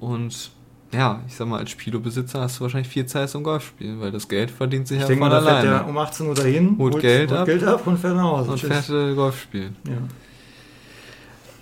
Und 0.01 0.51
ja, 0.93 1.21
ich 1.27 1.35
sag 1.35 1.49
mal, 1.49 1.59
als 1.59 1.71
Spielobesitzer 1.71 2.41
hast 2.41 2.59
du 2.59 2.63
wahrscheinlich 2.63 2.89
viel 2.91 3.05
Zeit 3.07 3.29
zum 3.29 3.43
Golfspielen, 3.43 4.01
weil 4.01 4.13
das 4.13 4.29
Geld 4.29 4.51
verdient 4.51 4.87
sich 4.89 4.97
Ich 4.97 5.03
ja 5.03 5.09
denke 5.09 5.25
von 5.25 5.31
mal, 5.31 5.35
da 5.41 5.43
fährt 5.43 5.59
alleine. 5.67 5.79
der 5.81 5.89
um 5.89 5.99
18 5.99 6.27
Uhr 6.27 6.35
dahin, 6.35 6.77
Holt 6.79 7.01
Geld 7.01 7.33
ab. 7.33 7.45
Geld 7.47 7.65
ab 7.65 7.87
und 7.87 7.99
fährt 7.99 8.15
nach 8.17 8.23
Hause. 8.23 8.53
und 8.53 8.59
Tschüss. 8.61 8.87
fährt 8.87 8.89
äh, 9.11 9.15
Golf 9.15 9.43
spielen. 9.43 9.77
Ja. 9.87 9.93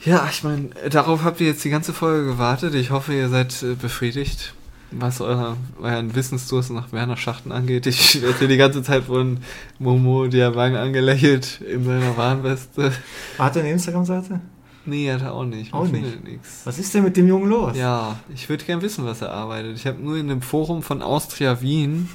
Ja, 0.04 0.28
ich 0.30 0.44
meine, 0.44 0.68
darauf 0.90 1.24
habt 1.24 1.40
ihr 1.40 1.46
jetzt 1.46 1.64
die 1.64 1.70
ganze 1.70 1.94
Folge 1.94 2.26
gewartet. 2.26 2.74
Ich 2.74 2.90
hoffe, 2.90 3.14
ihr 3.14 3.30
seid 3.30 3.62
äh, 3.62 3.74
befriedigt, 3.74 4.52
was 4.90 5.22
euer, 5.22 5.56
euren 5.80 6.14
Wissensdurst 6.14 6.70
nach 6.72 6.92
Werner 6.92 7.16
Schachten 7.16 7.50
angeht. 7.52 7.86
Ich 7.86 8.20
werde 8.20 8.38
hier 8.38 8.48
die 8.48 8.58
ganze 8.58 8.82
Zeit 8.82 9.04
von 9.04 9.38
Momo 9.78 10.26
Diabang 10.26 10.76
angelächelt 10.76 11.62
in 11.62 11.84
seiner 11.86 12.14
Warnweste. 12.18 12.92
Hat 13.38 13.56
er 13.56 13.62
eine 13.62 13.72
Instagram-Seite? 13.72 14.40
Nee, 14.86 15.10
hat 15.10 15.22
er 15.22 15.32
auch 15.32 15.44
nicht. 15.44 15.72
Man 15.72 15.82
Auch 15.82 15.86
findet 15.86 16.24
nichts. 16.24 16.62
Was 16.64 16.78
ist 16.78 16.92
denn 16.94 17.04
mit 17.04 17.16
dem 17.16 17.26
Jungen 17.26 17.48
los? 17.48 17.76
Ja, 17.76 18.18
ich 18.34 18.48
würde 18.48 18.64
gern 18.64 18.82
wissen, 18.82 19.04
was 19.04 19.22
er 19.22 19.30
arbeitet. 19.32 19.76
Ich 19.76 19.86
habe 19.86 20.02
nur 20.02 20.16
in 20.16 20.30
einem 20.30 20.42
Forum 20.42 20.82
von 20.82 21.00
Austria 21.02 21.60
Wien 21.60 22.08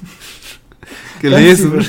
gelesen. 1.20 1.72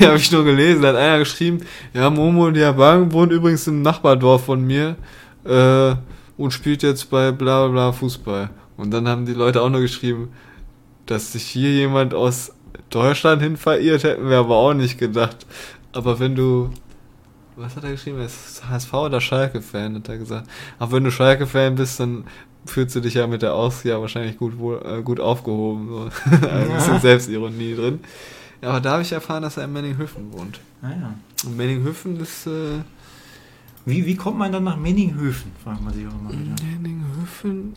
Ja, 0.00 0.08
habe 0.08 0.16
ich 0.16 0.32
nur 0.32 0.44
gelesen. 0.44 0.82
Da 0.82 0.88
hat 0.88 0.96
einer 0.96 1.18
geschrieben, 1.20 1.60
ja, 1.92 2.10
Momo 2.10 2.50
Diabang 2.50 3.12
wohnt 3.12 3.30
übrigens 3.30 3.66
im 3.68 3.82
Nachbardorf 3.82 4.44
von 4.44 4.60
mir 4.60 4.96
äh, 5.44 5.94
und 6.36 6.50
spielt 6.50 6.82
jetzt 6.82 7.08
bei 7.10 7.30
bla 7.30 7.66
bla 7.66 7.72
bla 7.72 7.92
Fußball. 7.92 8.50
Und 8.76 8.90
dann 8.90 9.06
haben 9.06 9.24
die 9.24 9.34
Leute 9.34 9.62
auch 9.62 9.70
nur 9.70 9.80
geschrieben, 9.80 10.30
dass 11.06 11.32
sich 11.32 11.44
hier 11.44 11.70
jemand 11.70 12.12
aus 12.12 12.52
Deutschland 12.90 13.40
hin 13.42 13.56
verirrt, 13.56 14.02
hätten 14.02 14.28
wir 14.28 14.38
aber 14.38 14.56
auch 14.56 14.74
nicht 14.74 14.98
gedacht. 14.98 15.46
Aber 15.92 16.18
wenn 16.18 16.34
du, 16.34 16.70
was 17.56 17.76
hat 17.76 17.84
er 17.84 17.92
geschrieben? 17.92 18.18
Er 18.18 18.26
ist 18.26 18.68
HSV 18.68 18.92
oder 18.94 19.20
Schalke-Fan, 19.20 19.96
hat 19.96 20.08
er 20.08 20.18
gesagt. 20.18 20.48
Aber 20.78 20.92
wenn 20.92 21.04
du 21.04 21.10
Schalke-Fan 21.10 21.74
bist, 21.74 22.00
dann 22.00 22.24
fühlst 22.66 22.96
du 22.96 23.00
dich 23.00 23.14
ja 23.14 23.26
mit 23.26 23.42
der 23.42 23.54
Austria 23.54 24.00
wahrscheinlich 24.00 24.38
gut, 24.38 24.58
wohl, 24.58 24.80
äh, 24.84 25.02
gut 25.02 25.20
aufgehoben. 25.20 25.88
So. 25.88 26.10
Ein 26.48 26.72
bisschen 26.72 27.00
Selbstironie 27.00 27.74
drin. 27.74 28.00
Ja, 28.62 28.70
aber 28.70 28.80
da 28.80 28.92
habe 28.92 29.02
ich 29.02 29.12
erfahren, 29.12 29.42
dass 29.42 29.56
er 29.56 29.64
in 29.64 29.72
Menninghöfen 29.72 30.32
wohnt. 30.32 30.60
Naja. 30.80 31.14
Und 31.44 31.56
Menninghöfen 31.56 32.18
ist 32.20 32.46
äh, 32.46 32.80
Wie, 33.84 34.06
wie 34.06 34.16
kommt 34.16 34.38
man 34.38 34.50
dann 34.50 34.64
nach 34.64 34.76
Menninghöfen? 34.76 35.52
Fragt 35.62 35.82
man 35.82 35.92
sich 35.92 36.06
auch 36.06 36.12
immer 36.12 36.30
wieder. 36.30 36.54
Menninghöfen 36.64 37.74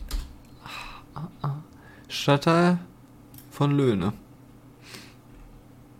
ah, 1.14 1.28
ah, 1.42 1.56
Stadtteil 2.08 2.78
von 3.50 3.76
Löhne. 3.76 4.14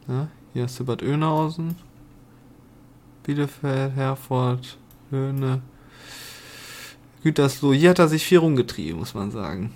Ja, 0.06 0.28
hier 0.54 0.62
hast 0.62 0.80
du 0.80 0.86
Bad 0.86 1.02
Oeynhausen, 1.02 1.76
Bielefeld, 3.28 3.94
Herford, 3.94 4.78
Löhne, 5.10 5.60
Gütersloh. 7.22 7.74
Hier 7.74 7.90
hat 7.90 7.98
er 7.98 8.08
sich 8.08 8.24
viel 8.24 8.38
rumgetrieben, 8.38 8.98
muss 8.98 9.12
man 9.12 9.30
sagen. 9.30 9.74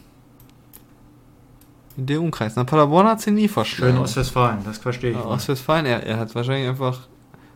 In 1.98 2.07
dem 2.07 2.22
Umkreis. 2.22 2.57
Nach 2.57 2.64
Paderborn 2.64 3.07
hat 3.07 3.20
sie 3.20 3.30
nie 3.30 3.48
verschlagen. 3.48 3.92
Schön 3.92 4.03
Ostwestfalen, 4.03 4.64
das 4.64 4.78
verstehe 4.78 5.11
ich. 5.11 5.18
Ja. 5.18 5.26
Ostwestfalen, 5.26 5.84
er, 5.84 6.03
er 6.03 6.16
hat 6.18 6.34
wahrscheinlich 6.34 6.66
einfach, 6.66 7.00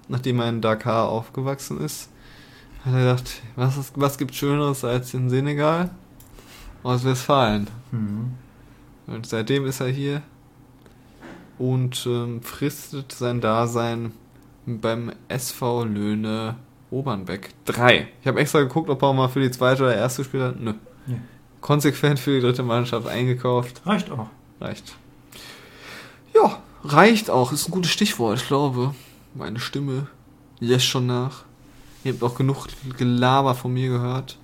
nachdem 0.07 0.39
er 0.41 0.51
in 0.51 0.61
Dakar 0.61 1.09
aufgewachsen 1.09 1.81
ist, 1.81 2.11
hat 2.85 2.93
er 2.93 3.01
gedacht, 3.01 3.43
was, 3.55 3.79
ist, 3.79 3.93
was 3.97 4.19
gibt 4.19 4.35
Schöneres 4.35 4.85
als 4.85 5.15
in 5.15 5.31
Senegal? 5.31 5.89
Ostwestfalen. 6.83 7.69
Mhm. 7.91 8.35
Und 9.07 9.27
seitdem 9.27 9.65
ist 9.65 9.81
er 9.81 9.89
hier 9.89 10.21
und 11.59 12.05
ähm, 12.07 12.43
fristet 12.43 13.13
sein 13.13 13.41
Dasein 13.41 14.13
beim 14.67 15.13
SV 15.29 15.85
Löhne 15.85 16.57
Obernbeck 16.91 17.51
3. 17.65 18.09
Ich 18.21 18.27
habe 18.27 18.41
extra 18.41 18.61
geguckt, 18.61 18.91
ob 18.91 19.03
er 19.03 19.13
mal 19.13 19.29
für 19.29 19.41
die 19.41 19.51
zweite 19.51 19.85
oder 19.85 19.95
erste 19.95 20.23
gespielt 20.23 20.43
hat. 20.43 20.61
Nö. 20.61 20.75
Nee. 21.07 21.21
Konsequent 21.61 22.19
für 22.19 22.33
die 22.33 22.41
dritte 22.41 22.63
Mannschaft 22.63 23.07
eingekauft. 23.09 23.83
Reicht 23.87 24.11
auch. 24.11 24.29
Reicht. 24.61 24.97
Ja, 26.35 26.61
reicht 26.85 27.31
auch. 27.31 27.53
Ist 27.53 27.69
ein 27.69 27.73
gutes 27.73 27.93
Stichwort. 27.93 28.41
Ich 28.41 28.47
glaube, 28.47 28.95
meine 29.35 29.59
Stimme 29.59 30.09
lässt 30.61 30.87
schon 30.87 31.07
nach. 31.07 31.45
Ihr 32.05 32.13
habt 32.13 32.23
auch 32.23 32.37
genug 32.37 32.67
Gelaber 32.97 33.55
von 33.55 33.73
mir 33.73 33.89
gehört. 33.89 34.39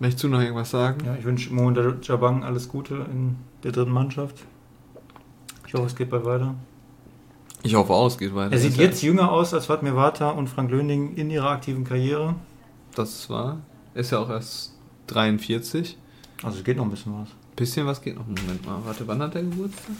Möchtest 0.00 0.24
du 0.24 0.28
noch 0.28 0.40
irgendwas 0.40 0.70
sagen? 0.70 1.04
Ja, 1.04 1.16
ich 1.16 1.24
wünsche 1.24 1.52
Mo 1.52 1.70
Jabang 2.02 2.44
alles 2.44 2.68
Gute 2.68 3.06
in 3.10 3.36
der 3.62 3.72
dritten 3.72 3.92
Mannschaft. 3.92 4.36
Ich 5.66 5.74
hoffe, 5.74 5.86
es 5.86 5.96
geht 5.96 6.10
bald 6.10 6.24
weiter. 6.24 6.54
Ich 7.64 7.74
hoffe 7.74 7.92
auch, 7.92 8.06
es 8.06 8.18
geht 8.18 8.34
weiter. 8.34 8.52
Er 8.52 8.58
sieht 8.58 8.72
Ist 8.72 8.76
ja- 8.76 8.84
jetzt 8.84 9.02
jünger 9.02 9.32
aus 9.32 9.52
als 9.54 9.66
Fatmir 9.66 9.96
Vata 9.96 10.30
und 10.30 10.48
Frank 10.48 10.70
Löning 10.70 11.14
in 11.16 11.30
ihrer 11.30 11.48
aktiven 11.50 11.82
Karriere. 11.84 12.34
Das 12.94 13.28
war. 13.30 13.58
Ist 13.94 14.12
ja 14.12 14.18
auch 14.18 14.28
erst 14.30 14.74
43. 15.08 15.96
Also 16.42 16.58
es 16.58 16.64
geht 16.64 16.76
noch 16.76 16.84
ein 16.84 16.90
bisschen 16.90 17.12
was. 17.20 17.28
Bisschen 17.56 17.86
was 17.86 18.00
geht 18.02 18.16
noch. 18.16 18.26
Moment 18.26 18.64
mal. 18.66 18.78
Warte, 18.84 19.06
wann 19.08 19.20
hat 19.22 19.34
er 19.34 19.42
Geburtstag? 19.42 19.94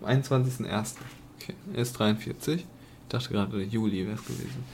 Am 0.00 0.06
21.01. 0.08 0.94
Okay, 1.40 1.54
er 1.74 1.82
ist 1.82 1.92
43. 1.98 2.54
Ich 2.60 2.66
dachte 3.08 3.28
gerade, 3.30 3.62
Juli 3.62 4.06
wäre 4.06 4.14
es 4.16 4.24
gewesen. 4.24 4.64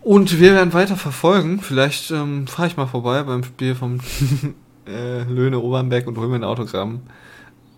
Und 0.00 0.40
wir 0.40 0.54
werden 0.54 0.72
weiter 0.72 0.96
verfolgen. 0.96 1.60
Vielleicht 1.60 2.10
ähm, 2.10 2.48
fahre 2.48 2.66
ich 2.68 2.76
mal 2.76 2.86
vorbei 2.86 3.22
beim 3.22 3.44
Spiel 3.44 3.76
vom 3.76 4.00
äh, 4.88 5.22
Löhne 5.22 5.60
Obernberg 5.60 6.08
und 6.08 6.18
hole 6.18 6.26
mir 6.28 6.36
ein 6.36 6.44
Autogramm. 6.44 7.02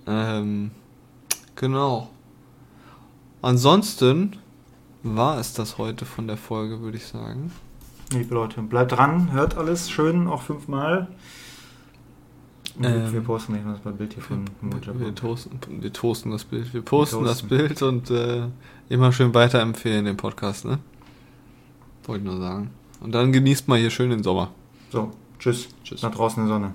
Ähm, 0.06 0.70
genau. 1.56 2.08
Ansonsten 3.44 4.36
war 5.02 5.38
es 5.38 5.52
das 5.52 5.76
heute 5.76 6.06
von 6.06 6.26
der 6.26 6.38
Folge, 6.38 6.80
würde 6.80 6.96
ich 6.96 7.06
sagen. 7.06 7.52
Liebe 8.10 8.32
Leute, 8.32 8.62
bleibt 8.62 8.92
dran, 8.92 9.32
hört 9.32 9.58
alles 9.58 9.90
schön, 9.90 10.28
auch 10.28 10.40
fünfmal. 10.40 11.08
Ähm, 12.82 13.12
wir 13.12 13.20
posten 13.20 13.52
nicht 13.52 13.66
mal 13.66 13.78
das 13.84 13.96
Bild 13.98 14.14
hier 14.14 14.22
von 14.22 14.46
Mo 14.62 14.76
Wir, 14.82 14.98
wir, 14.98 15.14
toasten, 15.14 15.60
wir 15.68 15.92
toasten 15.92 16.30
das 16.30 16.44
Bild. 16.44 16.72
Wir 16.72 16.80
posten, 16.80 17.22
das 17.22 17.40
toasten. 17.42 17.48
Bild 17.48 17.82
und 17.82 18.10
äh, 18.10 18.48
immer 18.88 19.12
schön 19.12 19.34
weiterempfehlen 19.34 20.06
den 20.06 20.16
Podcast, 20.16 20.64
ne? 20.64 20.78
Wollte 22.04 22.24
ich 22.24 22.30
nur 22.30 22.40
sagen. 22.40 22.70
Und 23.00 23.12
dann 23.12 23.30
genießt 23.30 23.68
mal 23.68 23.78
hier 23.78 23.90
schön 23.90 24.08
den 24.08 24.22
Sommer. 24.22 24.52
So, 24.90 25.10
tschüss. 25.38 25.68
Tschüss. 25.84 26.00
Nach 26.00 26.14
draußen 26.14 26.42
in 26.42 26.48
der 26.48 26.54
Sonne. 26.56 26.74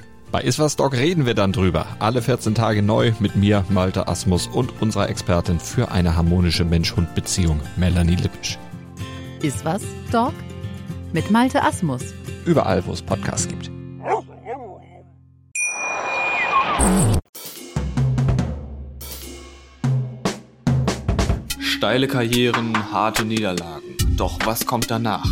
Bei 0.31 0.39
Iswas 0.43 0.77
Dog 0.77 0.93
reden 0.93 1.25
wir 1.25 1.33
dann 1.33 1.51
drüber. 1.51 1.85
Alle 1.99 2.21
14 2.21 2.55
Tage 2.55 2.81
neu 2.81 3.11
mit 3.19 3.35
mir, 3.35 3.65
Malte 3.67 4.07
Asmus 4.07 4.47
und 4.47 4.81
unserer 4.81 5.09
Expertin 5.09 5.59
für 5.59 5.91
eine 5.91 6.15
harmonische 6.15 6.63
Mensch-Hund-Beziehung, 6.63 7.59
Melanie 7.75 8.15
Lippisch. 8.15 8.57
Ist 9.41 9.65
was, 9.65 9.81
Dog? 10.09 10.33
Mit 11.11 11.31
Malte 11.31 11.61
Asmus. 11.61 12.13
Überall, 12.45 12.85
wo 12.85 12.93
es 12.93 13.01
Podcasts 13.01 13.49
gibt. 13.49 13.69
Steile 21.59 22.07
Karrieren, 22.07 22.93
harte 22.93 23.25
Niederlagen. 23.25 23.97
Doch 24.15 24.39
was 24.45 24.65
kommt 24.65 24.89
danach? 24.89 25.27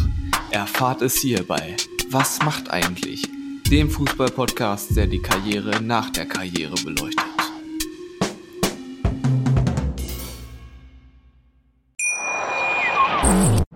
Erfahrt 0.52 1.02
es 1.02 1.16
hier 1.22 1.47
bei 1.47 1.78
Was 2.10 2.39
macht 2.43 2.70
eigentlich? 2.72 3.24
Dem 3.70 3.89
Fußball-Podcast, 3.89 4.95
der 4.95 5.05
die 5.05 5.22
Karriere 5.22 5.80
nach 5.82 6.09
der 6.09 6.26
Karriere 6.26 6.74
beleuchtet. 6.84 7.24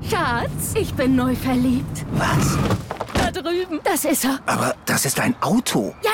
Schatz, 0.09 0.73
ich 0.75 0.93
bin 0.95 1.15
neu 1.15 1.35
verliebt. 1.35 2.05
Was? 2.13 2.57
Da 3.13 3.29
drüben. 3.29 3.79
Das 3.83 4.03
ist 4.05 4.25
er. 4.25 4.39
Aber 4.47 4.75
das 4.87 5.05
ist 5.05 5.19
ein 5.19 5.35
Auto. 5.41 5.93
Ja, 6.03 6.11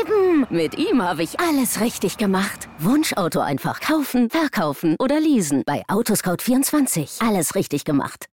eben. 0.00 0.46
Mit 0.50 0.76
ihm 0.76 1.00
habe 1.00 1.22
ich 1.22 1.38
alles 1.38 1.80
richtig 1.80 2.16
gemacht. 2.16 2.68
Wunschauto 2.80 3.38
einfach 3.38 3.80
kaufen, 3.80 4.28
verkaufen 4.28 4.96
oder 4.98 5.20
leasen. 5.20 5.62
Bei 5.64 5.84
Autoscout24. 5.86 7.24
Alles 7.24 7.54
richtig 7.54 7.84
gemacht. 7.84 8.26